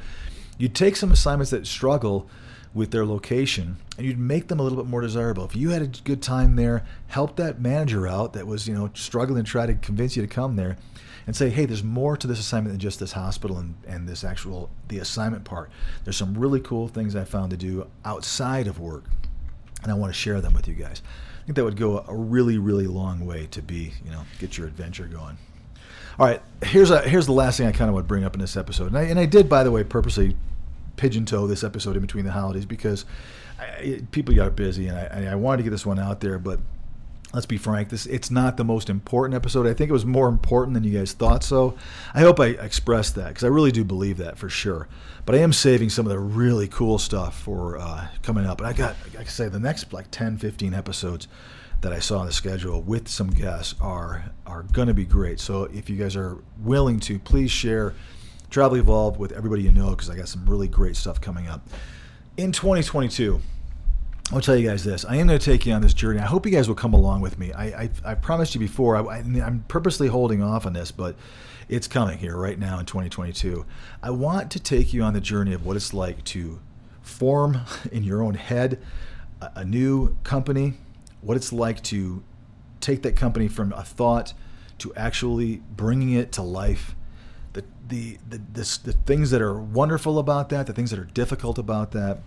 You'd 0.57 0.75
take 0.75 0.95
some 0.95 1.11
assignments 1.11 1.51
that 1.51 1.67
struggle 1.67 2.27
with 2.75 2.91
their 2.91 3.05
location 3.05 3.77
and 3.97 4.05
you'd 4.05 4.19
make 4.19 4.49
them 4.49 4.59
a 4.59 4.63
little 4.63 4.77
bit 4.77 4.85
more 4.85 5.01
desirable. 5.01 5.45
If 5.45 5.55
you 5.55 5.69
had 5.69 5.81
a 5.81 5.87
good 5.87 6.21
time 6.21 6.57
there, 6.57 6.85
help 7.07 7.37
that 7.37 7.59
manager 7.59 8.05
out 8.05 8.33
that 8.33 8.45
was, 8.45 8.67
you 8.67 8.75
know, 8.75 8.91
struggling 8.93 9.45
to 9.45 9.49
try 9.49 9.65
to 9.65 9.73
convince 9.73 10.15
you 10.15 10.21
to 10.21 10.27
come 10.27 10.57
there 10.57 10.75
and 11.25 11.35
say, 11.35 11.49
hey, 11.49 11.65
there's 11.65 11.83
more 11.83 12.17
to 12.17 12.27
this 12.27 12.37
assignment 12.37 12.73
than 12.73 12.79
just 12.79 12.99
this 12.99 13.13
hospital 13.13 13.57
and, 13.57 13.75
and 13.87 14.07
this 14.07 14.25
actual 14.25 14.69
the 14.89 14.99
assignment 14.99 15.45
part. 15.45 15.71
There's 16.03 16.17
some 16.17 16.37
really 16.37 16.59
cool 16.59 16.89
things 16.89 17.15
I 17.15 17.23
found 17.23 17.51
to 17.51 17.57
do 17.57 17.87
outside 18.03 18.67
of 18.67 18.77
work. 18.77 19.05
And 19.81 19.91
I 19.91 19.95
want 19.95 20.13
to 20.13 20.19
share 20.19 20.41
them 20.41 20.53
with 20.53 20.67
you 20.67 20.75
guys. 20.75 21.01
I 21.41 21.45
think 21.45 21.55
that 21.55 21.63
would 21.63 21.77
go 21.77 22.03
a 22.07 22.15
really, 22.15 22.57
really 22.57 22.87
long 22.87 23.25
way 23.25 23.47
to 23.51 23.61
be, 23.61 23.93
you 24.03 24.11
know, 24.11 24.23
get 24.39 24.57
your 24.57 24.67
adventure 24.67 25.07
going. 25.07 25.37
All 26.17 26.25
right, 26.25 26.41
here's 26.63 26.91
a 26.91 27.01
here's 27.01 27.25
the 27.25 27.33
last 27.33 27.57
thing 27.57 27.67
I 27.67 27.73
kind 27.73 27.89
of 27.89 27.95
would 27.95 28.07
bring 28.07 28.23
up 28.23 28.35
in 28.35 28.39
this 28.39 28.55
episode, 28.55 28.87
and 28.87 28.97
I, 28.97 29.01
and 29.01 29.19
I 29.19 29.25
did, 29.25 29.49
by 29.49 29.65
the 29.65 29.71
way, 29.71 29.83
purposely 29.83 30.37
pigeon 30.97 31.25
toe 31.25 31.47
this 31.47 31.63
episode 31.63 31.95
in 31.95 32.01
between 32.01 32.25
the 32.25 32.31
holidays 32.31 32.65
because 32.65 33.05
I, 33.59 34.01
people 34.11 34.35
got 34.35 34.55
busy 34.55 34.87
and 34.87 34.97
I, 34.97 35.31
I 35.31 35.35
wanted 35.35 35.57
to 35.57 35.63
get 35.63 35.69
this 35.69 35.85
one 35.85 35.99
out 35.99 36.19
there, 36.19 36.39
but 36.39 36.59
let's 37.33 37.45
be 37.45 37.57
frank 37.57 37.89
this 37.89 38.05
it's 38.05 38.31
not 38.31 38.55
the 38.55 38.63
most 38.63 38.89
important 38.89 39.35
episode. 39.35 39.67
I 39.67 39.73
think 39.73 39.89
it 39.89 39.93
was 39.93 40.05
more 40.05 40.29
important 40.29 40.73
than 40.73 40.83
you 40.83 40.97
guys 40.97 41.11
thought 41.11 41.43
so 41.43 41.75
i 42.13 42.21
hope 42.21 42.39
i 42.39 42.47
expressed 42.47 43.15
that 43.15 43.27
because 43.27 43.43
i 43.43 43.47
really 43.47 43.71
do 43.71 43.83
believe 43.83 44.17
that 44.17 44.37
for 44.37 44.49
sure. 44.49 44.87
But 45.25 45.35
i 45.35 45.39
am 45.39 45.51
saving 45.51 45.89
some 45.89 46.05
of 46.05 46.11
the 46.11 46.19
really 46.19 46.67
cool 46.67 46.97
stuff 46.97 47.39
for 47.39 47.77
uh, 47.77 48.07
coming 48.23 48.45
up. 48.45 48.59
And 48.59 48.67
i 48.67 48.73
got 48.73 48.95
like 49.05 49.19
i 49.19 49.29
say 49.29 49.49
the 49.49 49.59
next 49.59 49.91
like 49.91 50.09
10 50.11 50.37
15 50.37 50.73
episodes 50.73 51.27
that 51.81 51.91
i 51.91 51.99
saw 51.99 52.19
on 52.19 52.25
the 52.25 52.31
schedule 52.31 52.81
with 52.81 53.07
some 53.07 53.29
guests 53.29 53.75
are 53.81 54.31
are 54.45 54.63
going 54.63 54.87
to 54.87 54.93
be 54.93 55.05
great. 55.05 55.39
So 55.39 55.65
if 55.65 55.89
you 55.89 55.97
guys 55.97 56.15
are 56.15 56.37
willing 56.59 56.99
to 57.01 57.19
please 57.19 57.51
share 57.51 57.93
Travel 58.55 58.77
Evolved 58.77 59.19
with 59.19 59.33
everybody 59.33 59.63
you 59.63 59.71
know 59.73 59.89
because 59.89 60.09
I 60.09 60.15
got 60.15 60.29
some 60.29 60.45
really 60.45 60.69
great 60.69 60.95
stuff 60.95 61.19
coming 61.19 61.45
up. 61.49 61.67
In 62.37 62.53
2022, 62.53 63.41
I'll 64.31 64.39
tell 64.39 64.55
you 64.55 64.65
guys 64.65 64.81
this. 64.85 65.03
I 65.03 65.17
am 65.17 65.27
going 65.27 65.37
to 65.37 65.45
take 65.45 65.65
you 65.65 65.73
on 65.73 65.81
this 65.81 65.93
journey. 65.93 66.21
I 66.21 66.25
hope 66.25 66.45
you 66.45 66.53
guys 66.53 66.69
will 66.69 66.75
come 66.75 66.93
along 66.93 67.19
with 67.19 67.37
me. 67.37 67.51
I, 67.51 67.65
I, 67.65 67.89
I 68.05 68.15
promised 68.15 68.55
you 68.55 68.59
before, 68.59 68.95
I, 68.95 69.17
am 69.17 69.65
purposely 69.67 70.07
holding 70.07 70.41
off 70.41 70.65
on 70.65 70.71
this, 70.71 70.89
but 70.89 71.17
it's 71.67 71.85
coming 71.89 72.17
here 72.17 72.37
right 72.37 72.57
now 72.57 72.79
in 72.79 72.85
2022. 72.85 73.65
I 74.01 74.11
want 74.11 74.51
to 74.51 74.59
take 74.61 74.93
you 74.93 75.03
on 75.03 75.13
the 75.13 75.19
journey 75.19 75.51
of 75.51 75.65
what 75.65 75.75
it's 75.75 75.93
like 75.93 76.23
to 76.23 76.61
form 77.01 77.59
in 77.91 78.05
your 78.05 78.23
own 78.23 78.35
head 78.35 78.79
a, 79.41 79.51
a 79.55 79.65
new 79.65 80.15
company, 80.23 80.75
what 81.19 81.35
it's 81.35 81.51
like 81.51 81.83
to 81.83 82.23
take 82.79 83.01
that 83.01 83.17
company 83.17 83.49
from 83.49 83.73
a 83.73 83.83
thought 83.83 84.33
to 84.77 84.95
actually 84.95 85.61
bringing 85.75 86.13
it 86.13 86.31
to 86.31 86.41
life 86.41 86.94
the 87.55 87.63
the 87.87 88.17
the, 88.29 88.41
this, 88.53 88.77
the 88.77 88.93
things 88.93 89.31
that 89.31 89.41
are 89.41 89.59
wonderful 89.59 90.19
about 90.19 90.49
that, 90.49 90.67
the 90.67 90.73
things 90.73 90.91
that 90.91 90.99
are 90.99 91.05
difficult 91.05 91.57
about 91.57 91.91
that. 91.91 92.19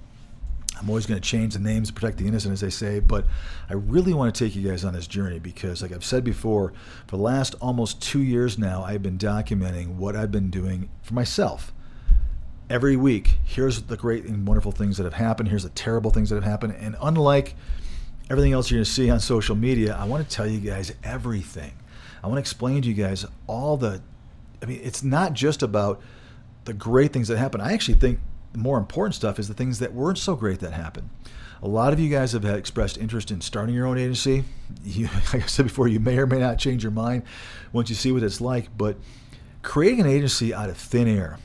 I'm 0.81 0.89
always 0.89 1.07
going 1.07 1.21
to 1.21 1.29
change 1.29 1.55
the 1.55 1.61
names 1.61 1.89
to 1.89 1.95
protect 1.95 2.19
the 2.19 2.29
innocent, 2.29 2.53
as 2.53 2.61
they 2.61 2.71
say, 2.71 3.01
but 3.01 3.25
I 3.69 3.73
really 3.73 4.15
want 4.15 4.33
to 4.33 4.45
take 4.45 4.55
you 4.55 4.69
guys 4.69 4.85
on 4.85 4.93
this 4.93 5.09
journey 5.09 5.41
because, 5.41 5.83
like 5.83 5.91
I've 5.91 6.05
said 6.05 6.23
before, 6.23 6.73
for 7.09 7.17
the 7.17 7.23
last 7.23 7.57
almost 7.61 8.01
two 8.01 8.23
years 8.23 8.59
now, 8.59 8.85
I've 8.85 9.03
been 9.03 9.19
documenting 9.19 9.97
what 9.97 10.15
I've 10.15 10.31
been 10.31 10.51
doing 10.51 10.89
for 11.03 11.15
myself. 11.15 11.73
Every 12.71 12.95
week, 12.95 13.39
here's 13.45 13.83
the 13.83 13.97
great 13.97 14.25
and 14.27 14.47
wonderful 14.47 14.71
things 14.71 14.99
that 14.99 15.05
have 15.05 15.15
happened, 15.15 15.49
here's 15.49 15.65
the 15.65 15.71
terrible 15.71 16.13
things 16.13 16.31
that 16.31 16.37
have 16.37 16.45
happened, 16.45 16.77
and 16.79 16.95
unlike 17.03 17.57
everything 18.31 18.53
else 18.53 18.71
you're 18.71 18.79
going 18.79 18.85
to 18.85 18.91
see 18.91 19.11
on 19.11 19.19
social 19.19 19.57
media, 19.57 19.97
I 19.97 20.05
want 20.05 20.29
to 20.29 20.33
tell 20.33 20.47
you 20.47 20.61
guys 20.61 20.93
everything. 21.03 21.73
I 22.23 22.29
want 22.29 22.37
to 22.37 22.41
explain 22.41 22.83
to 22.83 22.89
you 22.89 22.95
guys 22.95 23.27
all 23.49 23.77
the 23.77 24.01
I 24.63 24.67
mean, 24.67 24.81
it's 24.83 25.03
not 25.03 25.33
just 25.33 25.63
about 25.63 26.01
the 26.65 26.73
great 26.73 27.13
things 27.13 27.29
that 27.29 27.39
happen. 27.39 27.61
I 27.61 27.73
actually 27.73 27.99
think 27.99 28.21
the 28.53 28.59
more 28.59 28.79
important 28.79 29.15
stuff 29.15 29.39
is 29.39 29.49
the 29.49 29.55
things 29.55 29.79
that 29.79 29.93
weren't 29.93 30.19
so 30.19 30.35
great 30.35 30.61
that 30.61 30.73
happened. 30.73 31.11
A 31.63 31.69
lot 31.69 31.93
of 31.93 31.99
you 31.99 32.09
guys 32.09 32.33
have 32.33 32.45
expressed 32.45 32.99
interest 32.99 33.31
in 33.31 33.41
starting 33.41 33.75
your 33.75 33.87
own 33.87 33.99
agency. 33.99 34.45
You, 34.85 35.07
like 35.33 35.43
I 35.43 35.47
said 35.47 35.65
before, 35.65 35.89
you 35.89 35.99
may 35.99 36.19
or 36.19 36.27
may 36.27 36.39
not 36.39 36.59
change 36.59 36.83
your 36.83 36.93
mind 36.93 37.25
once 37.73 37.89
you 37.89 37.97
see 37.97 38.13
what 38.13 38.23
it's 38.23 38.41
like. 38.41 38.69
But 38.77 38.97
creating 39.63 40.01
an 40.01 40.07
agency 40.07 40.55
out 40.55 40.71
of 40.71 40.77
thin 40.77 41.09
air, 41.09 41.39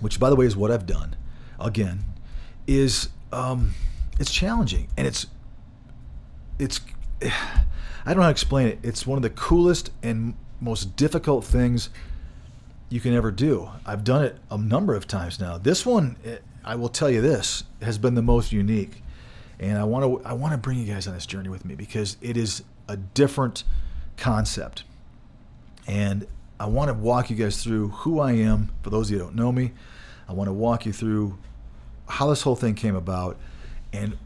which 0.00 0.18
by 0.18 0.30
the 0.30 0.36
way 0.36 0.46
is 0.46 0.56
what 0.56 0.70
I've 0.70 0.86
done, 0.86 1.16
again, 1.58 2.04
is 2.66 3.08
um, 3.32 3.72
it's 4.18 4.32
challenging 4.32 4.88
and 4.96 5.06
it's 5.06 5.26
it's 6.58 6.80
I 7.22 7.32
don't 8.06 8.16
know 8.16 8.22
how 8.22 8.28
to 8.28 8.30
explain 8.30 8.68
it. 8.68 8.78
It's 8.82 9.06
one 9.06 9.18
of 9.18 9.22
the 9.22 9.30
coolest 9.30 9.90
and 10.02 10.34
most 10.60 10.96
difficult 10.96 11.44
things 11.44 11.90
you 12.90 13.00
can 13.00 13.14
ever 13.14 13.30
do. 13.30 13.70
I've 13.86 14.04
done 14.04 14.24
it 14.24 14.36
a 14.50 14.58
number 14.58 14.94
of 14.94 15.06
times 15.06 15.40
now. 15.40 15.56
This 15.56 15.86
one, 15.86 16.16
eh, 16.24 16.38
I 16.64 16.74
will 16.74 16.88
tell 16.88 17.08
you 17.08 17.22
this, 17.22 17.64
has 17.80 17.96
been 17.96 18.14
the 18.14 18.22
most 18.22 18.52
unique. 18.52 19.02
And 19.58 19.78
I 19.78 19.84
want 19.84 20.04
to 20.04 20.28
I 20.28 20.32
want 20.32 20.52
to 20.52 20.58
bring 20.58 20.78
you 20.78 20.92
guys 20.92 21.06
on 21.06 21.14
this 21.14 21.26
journey 21.26 21.48
with 21.48 21.64
me 21.64 21.74
because 21.74 22.16
it 22.20 22.36
is 22.36 22.62
a 22.88 22.96
different 22.96 23.64
concept. 24.16 24.84
And 25.86 26.26
I 26.58 26.66
want 26.66 26.88
to 26.88 26.94
walk 26.94 27.30
you 27.30 27.36
guys 27.36 27.62
through 27.62 27.88
who 27.88 28.20
I 28.20 28.32
am 28.32 28.70
for 28.82 28.90
those 28.90 29.08
of 29.08 29.12
you 29.12 29.18
who 29.18 29.24
don't 29.24 29.36
know 29.36 29.52
me. 29.52 29.72
I 30.28 30.32
want 30.32 30.48
to 30.48 30.52
walk 30.52 30.86
you 30.86 30.92
through 30.92 31.38
how 32.08 32.28
this 32.28 32.42
whole 32.42 32.56
thing 32.56 32.74
came 32.74 32.96
about 32.96 33.36
and 33.92 34.16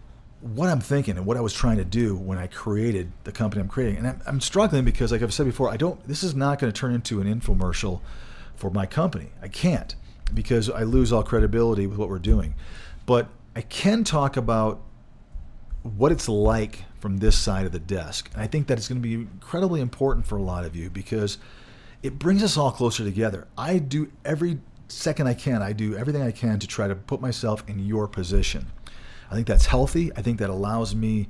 what 0.41 0.69
I'm 0.69 0.81
thinking 0.81 1.17
and 1.17 1.27
what 1.27 1.37
I 1.37 1.41
was 1.41 1.53
trying 1.53 1.79
to 1.79 1.85
do 1.85 2.15
when 2.17 2.39
I 2.39 2.47
created 2.47 3.11
the 3.25 3.33
company 3.33 3.61
I'm 3.61 3.69
creating. 3.69 3.97
And 3.99 4.07
I'm, 4.07 4.23
I'm 4.27 4.41
struggling 4.41 4.85
because, 4.85 5.11
like 5.11 5.23
I've 5.23 5.35
said 5.35 5.47
before, 5.47 5.71
I 5.71 5.77
don't. 5.77 6.07
This 6.07 6.23
is 6.23 6.35
not 6.35 6.59
going 6.59 6.73
to 6.73 6.79
turn 6.79 6.95
into 6.95 7.21
an 7.21 7.27
infomercial 7.27 8.01
for 8.57 8.71
my 8.71 8.87
company. 8.87 9.31
I 9.43 9.49
can't 9.49 9.95
because 10.33 10.71
I 10.71 10.83
lose 10.83 11.13
all 11.13 11.23
credibility 11.23 11.87
with 11.87 11.99
what 11.99 12.09
we're 12.09 12.19
doing. 12.19 12.55
But 13.07 13.29
I 13.55 13.61
can 13.61 14.05
talk 14.05 14.37
about 14.37 14.81
what 15.83 16.11
it's 16.11 16.29
like 16.29 16.85
from 16.99 17.19
this 17.19 17.39
side 17.39 17.67
of 17.67 17.73
the 17.73 17.79
desk. 17.79 18.31
And 18.33 18.43
I 18.43 18.47
think 18.47 18.67
that 18.69 18.79
it's 18.79 18.89
going 18.89 19.03
to 19.03 19.07
be 19.07 19.15
incredibly 19.15 19.81
important 19.81 20.27
for 20.27 20.37
a 20.37 20.43
lot 20.43 20.65
of 20.65 20.75
you 20.75 20.89
because 20.89 21.39
it 22.03 22.19
brings 22.19 22.43
us 22.43 22.57
all 22.57 22.71
closer 22.71 23.05
together. 23.05 23.47
I 23.59 23.79
do 23.79 24.11
every 24.25 24.61
second 24.89 25.27
I 25.27 25.35
can, 25.35 25.63
I 25.63 25.73
do 25.73 25.97
everything 25.97 26.23
I 26.23 26.31
can 26.31 26.59
to 26.59 26.67
try 26.67 26.89
to 26.89 26.95
put 26.95 27.21
myself 27.21 27.63
in 27.69 27.79
your 27.79 28.09
position. 28.09 28.67
I 29.31 29.35
think 29.35 29.47
that's 29.47 29.67
healthy. 29.67 30.11
I 30.17 30.23
think 30.23 30.39
that 30.39 30.51
allows 30.51 30.95
me 30.95 31.29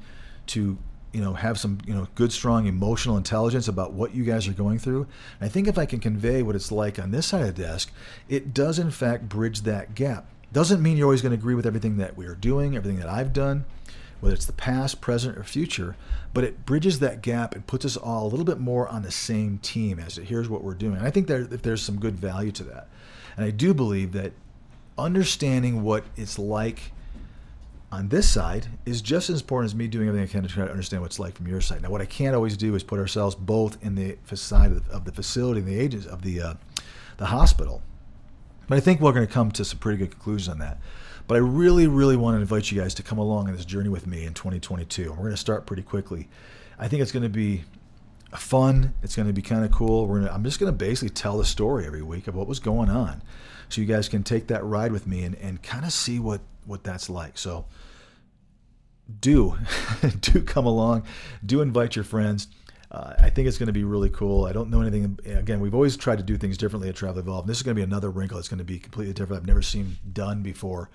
to 0.48 0.78
you 1.14 1.20
know 1.20 1.34
have 1.34 1.58
some 1.58 1.78
you 1.86 1.94
know 1.94 2.08
good 2.16 2.32
strong 2.32 2.66
emotional 2.66 3.16
intelligence 3.16 3.68
about 3.68 3.92
what 3.92 4.14
you 4.14 4.24
guys 4.24 4.48
are 4.48 4.52
going 4.52 4.78
through. 4.78 5.06
I 5.40 5.48
think 5.48 5.68
if 5.68 5.78
i 5.78 5.86
can 5.86 6.00
convey 6.00 6.42
what 6.42 6.56
it's 6.56 6.72
like 6.72 6.98
on 6.98 7.12
this 7.12 7.26
side 7.26 7.42
of 7.42 7.54
the 7.54 7.62
desk 7.62 7.92
it 8.28 8.52
does 8.52 8.78
in 8.78 8.90
fact 8.90 9.28
bridge 9.28 9.62
that 9.62 9.94
gap. 9.94 10.26
Doesn't 10.52 10.82
mean 10.82 10.96
you're 10.96 11.06
always 11.06 11.22
going 11.22 11.32
to 11.32 11.38
agree 11.38 11.54
with 11.54 11.66
everything 11.66 11.96
that 11.98 12.16
we 12.16 12.26
are 12.26 12.34
doing 12.34 12.76
everything 12.76 12.98
that 13.00 13.08
i've 13.08 13.32
done 13.32 13.64
whether 14.20 14.34
it's 14.34 14.46
the 14.46 14.52
past 14.52 15.00
present 15.00 15.36
or 15.36 15.44
future 15.44 15.96
but 16.32 16.44
it 16.44 16.64
bridges 16.64 16.98
that 16.98 17.22
gap 17.22 17.54
and 17.54 17.66
puts 17.66 17.84
us 17.84 17.96
all 17.96 18.26
a 18.26 18.28
little 18.28 18.44
bit 18.44 18.58
more 18.58 18.88
on 18.88 19.02
the 19.02 19.10
same 19.10 19.58
team 19.58 19.98
as 19.98 20.18
it 20.18 20.24
here's 20.24 20.48
what 20.48 20.62
we're 20.62 20.74
doing. 20.74 20.96
And 20.96 21.06
i 21.06 21.10
think 21.10 21.28
that 21.28 21.62
there's 21.62 21.82
some 21.82 22.00
good 22.00 22.16
value 22.16 22.52
to 22.52 22.64
that. 22.64 22.88
And 23.36 23.44
i 23.44 23.50
do 23.50 23.72
believe 23.72 24.12
that 24.12 24.32
understanding 24.98 25.82
what 25.82 26.04
it's 26.16 26.38
like 26.38 26.92
on 27.94 28.08
this 28.08 28.28
side 28.28 28.66
is 28.84 29.00
just 29.00 29.30
as 29.30 29.40
important 29.40 29.70
as 29.70 29.74
me 29.74 29.86
doing 29.86 30.08
everything 30.08 30.28
I 30.28 30.30
can 30.30 30.42
to 30.42 30.48
try 30.48 30.64
to 30.64 30.70
understand 30.70 31.02
what 31.02 31.06
it's 31.06 31.18
like 31.18 31.36
from 31.36 31.46
your 31.46 31.60
side. 31.60 31.82
Now, 31.82 31.90
what 31.90 32.00
I 32.00 32.06
can't 32.06 32.34
always 32.34 32.56
do 32.56 32.74
is 32.74 32.82
put 32.82 32.98
ourselves 32.98 33.34
both 33.34 33.82
in 33.84 33.94
the 33.94 34.16
side 34.34 34.72
of 34.72 34.86
the, 34.86 34.92
of 34.92 35.04
the 35.04 35.12
facility 35.12 35.60
and 35.60 35.68
the 35.68 35.78
agents 35.78 36.06
of 36.06 36.22
the 36.22 36.40
uh, 36.40 36.54
the 37.16 37.26
hospital. 37.26 37.82
But 38.68 38.78
I 38.78 38.80
think 38.80 39.00
we're 39.00 39.12
going 39.12 39.26
to 39.26 39.32
come 39.32 39.50
to 39.52 39.64
some 39.64 39.78
pretty 39.78 39.98
good 39.98 40.10
conclusions 40.10 40.48
on 40.48 40.58
that. 40.58 40.78
But 41.26 41.36
I 41.36 41.38
really, 41.38 41.86
really 41.86 42.16
want 42.16 42.36
to 42.36 42.40
invite 42.40 42.70
you 42.70 42.80
guys 42.80 42.94
to 42.94 43.02
come 43.02 43.18
along 43.18 43.48
on 43.48 43.56
this 43.56 43.64
journey 43.64 43.88
with 43.88 44.06
me 44.06 44.24
in 44.24 44.34
2022. 44.34 45.02
And 45.02 45.10
we're 45.12 45.16
going 45.16 45.30
to 45.30 45.36
start 45.36 45.66
pretty 45.66 45.82
quickly. 45.82 46.28
I 46.78 46.88
think 46.88 47.02
it's 47.02 47.12
going 47.12 47.22
to 47.22 47.28
be 47.28 47.64
fun. 48.36 48.94
It's 49.02 49.16
going 49.16 49.28
to 49.28 49.32
be 49.32 49.42
kind 49.42 49.64
of 49.64 49.70
cool. 49.70 50.06
Gonna, 50.06 50.30
I'm 50.30 50.44
just 50.44 50.58
going 50.58 50.72
to 50.72 50.76
basically 50.76 51.10
tell 51.10 51.38
the 51.38 51.44
story 51.44 51.86
every 51.86 52.02
week 52.02 52.26
of 52.26 52.34
what 52.34 52.46
was 52.46 52.58
going 52.58 52.90
on, 52.90 53.22
so 53.68 53.80
you 53.80 53.86
guys 53.86 54.08
can 54.08 54.22
take 54.22 54.48
that 54.48 54.64
ride 54.64 54.92
with 54.92 55.06
me 55.06 55.22
and, 55.22 55.36
and 55.36 55.62
kind 55.62 55.84
of 55.84 55.92
see 55.92 56.18
what 56.18 56.40
what 56.66 56.82
that's 56.82 57.08
like. 57.08 57.38
So 57.38 57.64
do 59.24 59.56
do 60.20 60.42
come 60.42 60.66
along, 60.66 61.02
do 61.44 61.62
invite 61.62 61.96
your 61.96 62.04
friends. 62.04 62.48
Uh, 62.90 63.14
I 63.18 63.30
think 63.30 63.48
it's 63.48 63.56
going 63.56 63.68
to 63.68 63.72
be 63.72 63.82
really 63.82 64.10
cool. 64.10 64.44
I 64.44 64.52
don't 64.52 64.70
know 64.70 64.82
anything. 64.82 65.18
Again, 65.24 65.60
we've 65.60 65.74
always 65.74 65.96
tried 65.96 66.18
to 66.18 66.22
do 66.22 66.36
things 66.36 66.58
differently 66.58 66.90
at 66.90 66.94
Travel 66.94 67.20
Evolve. 67.20 67.46
This 67.46 67.56
is 67.56 67.62
going 67.62 67.74
to 67.74 67.78
be 67.78 67.82
another 67.82 68.10
wrinkle. 68.10 68.38
It's 68.38 68.48
going 68.48 68.58
to 68.58 68.64
be 68.64 68.78
completely 68.78 69.14
different. 69.14 69.40
I've 69.40 69.48
never 69.48 69.62
seen 69.62 69.96
done 70.12 70.42
before 70.42 70.90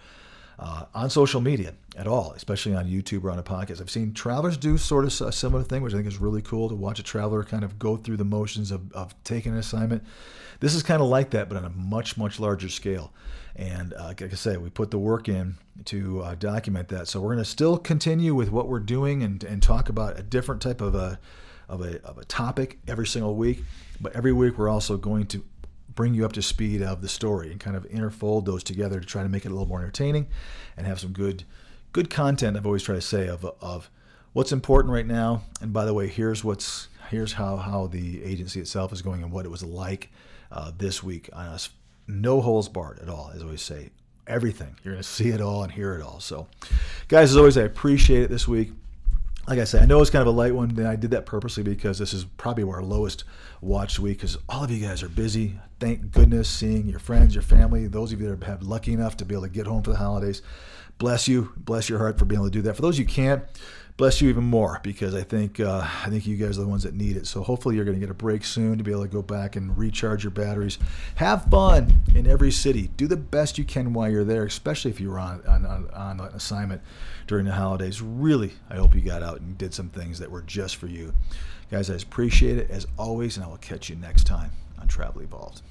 uh, 0.59 0.85
on 0.93 1.09
social 1.09 1.39
media 1.39 1.73
at 1.97 2.05
all, 2.05 2.33
especially 2.35 2.75
on 2.75 2.85
YouTube 2.85 3.23
or 3.23 3.31
on 3.31 3.39
a 3.39 3.43
podcast. 3.43 3.79
I've 3.79 3.89
seen 3.89 4.13
travelers 4.13 4.57
do 4.57 4.77
sort 4.77 5.05
of 5.05 5.27
a 5.27 5.31
similar 5.31 5.63
thing, 5.63 5.81
which 5.81 5.93
I 5.93 5.97
think 5.97 6.07
is 6.07 6.17
really 6.17 6.41
cool 6.41 6.67
to 6.69 6.75
watch 6.75 6.99
a 6.99 7.03
traveler 7.03 7.43
kind 7.43 7.63
of 7.63 7.79
go 7.79 7.95
through 7.95 8.17
the 8.17 8.25
motions 8.25 8.71
of, 8.71 8.91
of 8.93 9.15
taking 9.23 9.53
an 9.53 9.57
assignment. 9.57 10.03
This 10.59 10.75
is 10.75 10.83
kind 10.83 11.01
of 11.01 11.07
like 11.07 11.29
that, 11.31 11.47
but 11.47 11.57
on 11.57 11.63
a 11.63 11.69
much, 11.69 12.17
much 12.17 12.39
larger 12.39 12.67
scale. 12.67 13.13
And 13.55 13.93
uh, 13.93 14.07
like 14.07 14.21
I 14.21 14.29
say, 14.29 14.57
we 14.57 14.69
put 14.69 14.91
the 14.91 14.99
work 14.99 15.29
in 15.29 15.55
to 15.85 16.21
uh, 16.21 16.35
document 16.35 16.89
that. 16.89 17.07
So 17.07 17.21
we're 17.21 17.33
going 17.33 17.39
to 17.39 17.49
still 17.49 17.77
continue 17.77 18.35
with 18.35 18.51
what 18.51 18.67
we're 18.67 18.79
doing 18.79 19.23
and, 19.23 19.41
and 19.43 19.63
talk 19.63 19.87
about 19.87 20.19
a 20.19 20.23
different 20.23 20.61
type 20.61 20.81
of 20.81 20.95
a, 20.95 21.19
of, 21.69 21.81
a, 21.81 22.01
of 22.03 22.17
a 22.17 22.25
topic 22.25 22.79
every 22.87 23.07
single 23.07 23.35
week. 23.35 23.63
But 24.01 24.13
every 24.13 24.33
week 24.33 24.57
we're 24.57 24.69
also 24.69 24.97
going 24.97 25.25
to 25.27 25.43
bring 25.99 26.13
you 26.13 26.23
up 26.23 26.31
to 26.31 26.41
speed 26.41 26.81
of 26.81 27.01
the 27.01 27.09
story 27.09 27.51
and 27.51 27.59
kind 27.59 27.75
of 27.75 27.83
interfold 27.89 28.45
those 28.45 28.63
together 28.63 29.01
to 29.01 29.05
try 29.05 29.21
to 29.21 29.27
make 29.27 29.43
it 29.43 29.49
a 29.49 29.51
little 29.51 29.67
more 29.67 29.81
entertaining 29.81 30.25
and 30.77 30.87
have 30.87 30.97
some 30.97 31.11
good 31.11 31.43
good 31.91 32.09
content 32.09 32.55
I've 32.55 32.65
always 32.65 32.83
tried 32.83 32.95
to 32.95 33.01
say 33.01 33.27
of, 33.27 33.45
of 33.59 33.89
what's 34.31 34.53
important 34.53 34.93
right 34.93 35.05
now. 35.05 35.41
And 35.59 35.73
by 35.73 35.83
the 35.83 35.93
way, 35.93 36.07
here's 36.07 36.41
what's 36.41 36.87
here's 37.09 37.33
how 37.33 37.57
how 37.57 37.87
the 37.87 38.23
agency 38.23 38.61
itself 38.61 38.93
is 38.93 39.01
going 39.01 39.23
and 39.23 39.29
what 39.33 39.43
it 39.43 39.49
was 39.49 39.61
like 39.61 40.09
uh, 40.53 40.71
this 40.77 41.03
week 41.03 41.29
on 41.33 41.47
us 41.47 41.67
no 42.07 42.39
holes 42.39 42.69
barred 42.69 42.99
at 42.99 43.09
all, 43.09 43.31
as 43.35 43.41
I 43.41 43.43
always 43.43 43.61
say. 43.61 43.89
Everything. 44.25 44.77
You're 44.85 44.93
going 44.93 45.03
to 45.03 45.09
see 45.09 45.31
it 45.31 45.41
all 45.41 45.63
and 45.63 45.71
hear 45.73 45.95
it 45.95 46.01
all. 46.01 46.21
So, 46.21 46.47
guys, 47.09 47.31
as 47.31 47.35
always, 47.35 47.57
I 47.57 47.63
appreciate 47.63 48.21
it 48.21 48.29
this 48.29 48.47
week. 48.47 48.71
Like 49.49 49.57
I 49.57 49.63
said, 49.63 49.81
I 49.81 49.85
know 49.87 49.99
it's 49.99 50.11
kind 50.11 50.21
of 50.21 50.27
a 50.27 50.37
light 50.37 50.53
one. 50.53 50.69
And 50.69 50.87
I 50.87 50.95
did 50.95 51.09
that 51.09 51.25
purposely 51.25 51.63
because 51.63 51.97
this 51.97 52.13
is 52.13 52.23
probably 52.23 52.63
our 52.65 52.83
lowest 52.83 53.23
watched 53.61 53.97
week 53.97 54.19
because 54.19 54.37
all 54.47 54.63
of 54.63 54.69
you 54.69 54.85
guys 54.85 55.01
are 55.01 55.09
busy. 55.09 55.59
Thank 55.79 56.11
goodness 56.11 56.47
seeing 56.47 56.87
your 56.87 56.99
friends, 56.99 57.33
your 57.33 57.41
family, 57.41 57.87
those 57.87 58.13
of 58.13 58.21
you 58.21 58.29
that 58.29 58.45
have 58.45 58.61
lucky 58.61 58.93
enough 58.93 59.17
to 59.17 59.25
be 59.25 59.33
able 59.33 59.45
to 59.45 59.49
get 59.49 59.65
home 59.65 59.81
for 59.81 59.89
the 59.89 59.97
holidays. 59.97 60.43
Bless 60.99 61.27
you. 61.27 61.51
Bless 61.57 61.89
your 61.89 61.97
heart 61.97 62.19
for 62.19 62.25
being 62.25 62.37
able 62.37 62.45
to 62.47 62.51
do 62.51 62.61
that. 62.61 62.75
For 62.75 62.83
those 62.83 62.99
you 62.99 63.05
can't, 63.05 63.41
bless 63.99 64.21
you 64.21 64.29
even 64.29 64.45
more 64.45 64.79
because 64.81 65.13
I 65.13 65.23
think 65.23 65.59
uh, 65.59 65.85
I 66.05 66.09
think 66.09 66.25
you 66.25 66.37
guys 66.37 66.57
are 66.57 66.61
the 66.61 66.67
ones 66.69 66.83
that 66.83 66.93
need 66.93 67.17
it. 67.17 67.27
So 67.27 67.43
hopefully 67.43 67.75
you're 67.75 67.83
going 67.83 67.97
to 67.97 67.99
get 67.99 68.09
a 68.09 68.13
break 68.13 68.45
soon 68.45 68.77
to 68.77 68.83
be 68.83 68.91
able 68.91 69.01
to 69.01 69.09
go 69.09 69.21
back 69.21 69.57
and 69.57 69.77
recharge 69.77 70.23
your 70.23 70.31
batteries. 70.31 70.79
Have 71.15 71.43
fun 71.51 71.91
in 72.15 72.25
every 72.25 72.49
city. 72.49 72.91
Do 72.95 73.07
the 73.07 73.17
best 73.17 73.57
you 73.57 73.65
can 73.65 73.91
while 73.91 74.09
you're 74.09 74.23
there, 74.23 74.45
especially 74.45 74.89
if 74.89 75.01
you're 75.01 75.19
on 75.19 75.41
on, 75.45 75.65
on, 75.65 75.89
on 75.89 76.19
an 76.21 76.33
assignment 76.33 76.81
during 77.27 77.43
the 77.43 77.51
holidays. 77.51 78.01
Really, 78.01 78.53
I 78.69 78.77
hope 78.77 78.95
you 78.95 79.01
got 79.01 79.21
out 79.21 79.41
and 79.41 79.57
did 79.57 79.73
some 79.73 79.89
things 79.89 80.17
that 80.19 80.31
were 80.31 80.43
just 80.43 80.77
for 80.77 80.87
you, 80.87 81.13
guys. 81.69 81.89
I 81.89 81.95
appreciate 81.95 82.57
it 82.57 82.71
as 82.71 82.87
always, 82.97 83.35
and 83.35 83.45
I 83.45 83.49
will 83.49 83.57
catch 83.57 83.89
you 83.89 83.97
next 83.97 84.25
time 84.25 84.51
on 84.79 84.87
Travel 84.87 85.21
Evolved. 85.21 85.61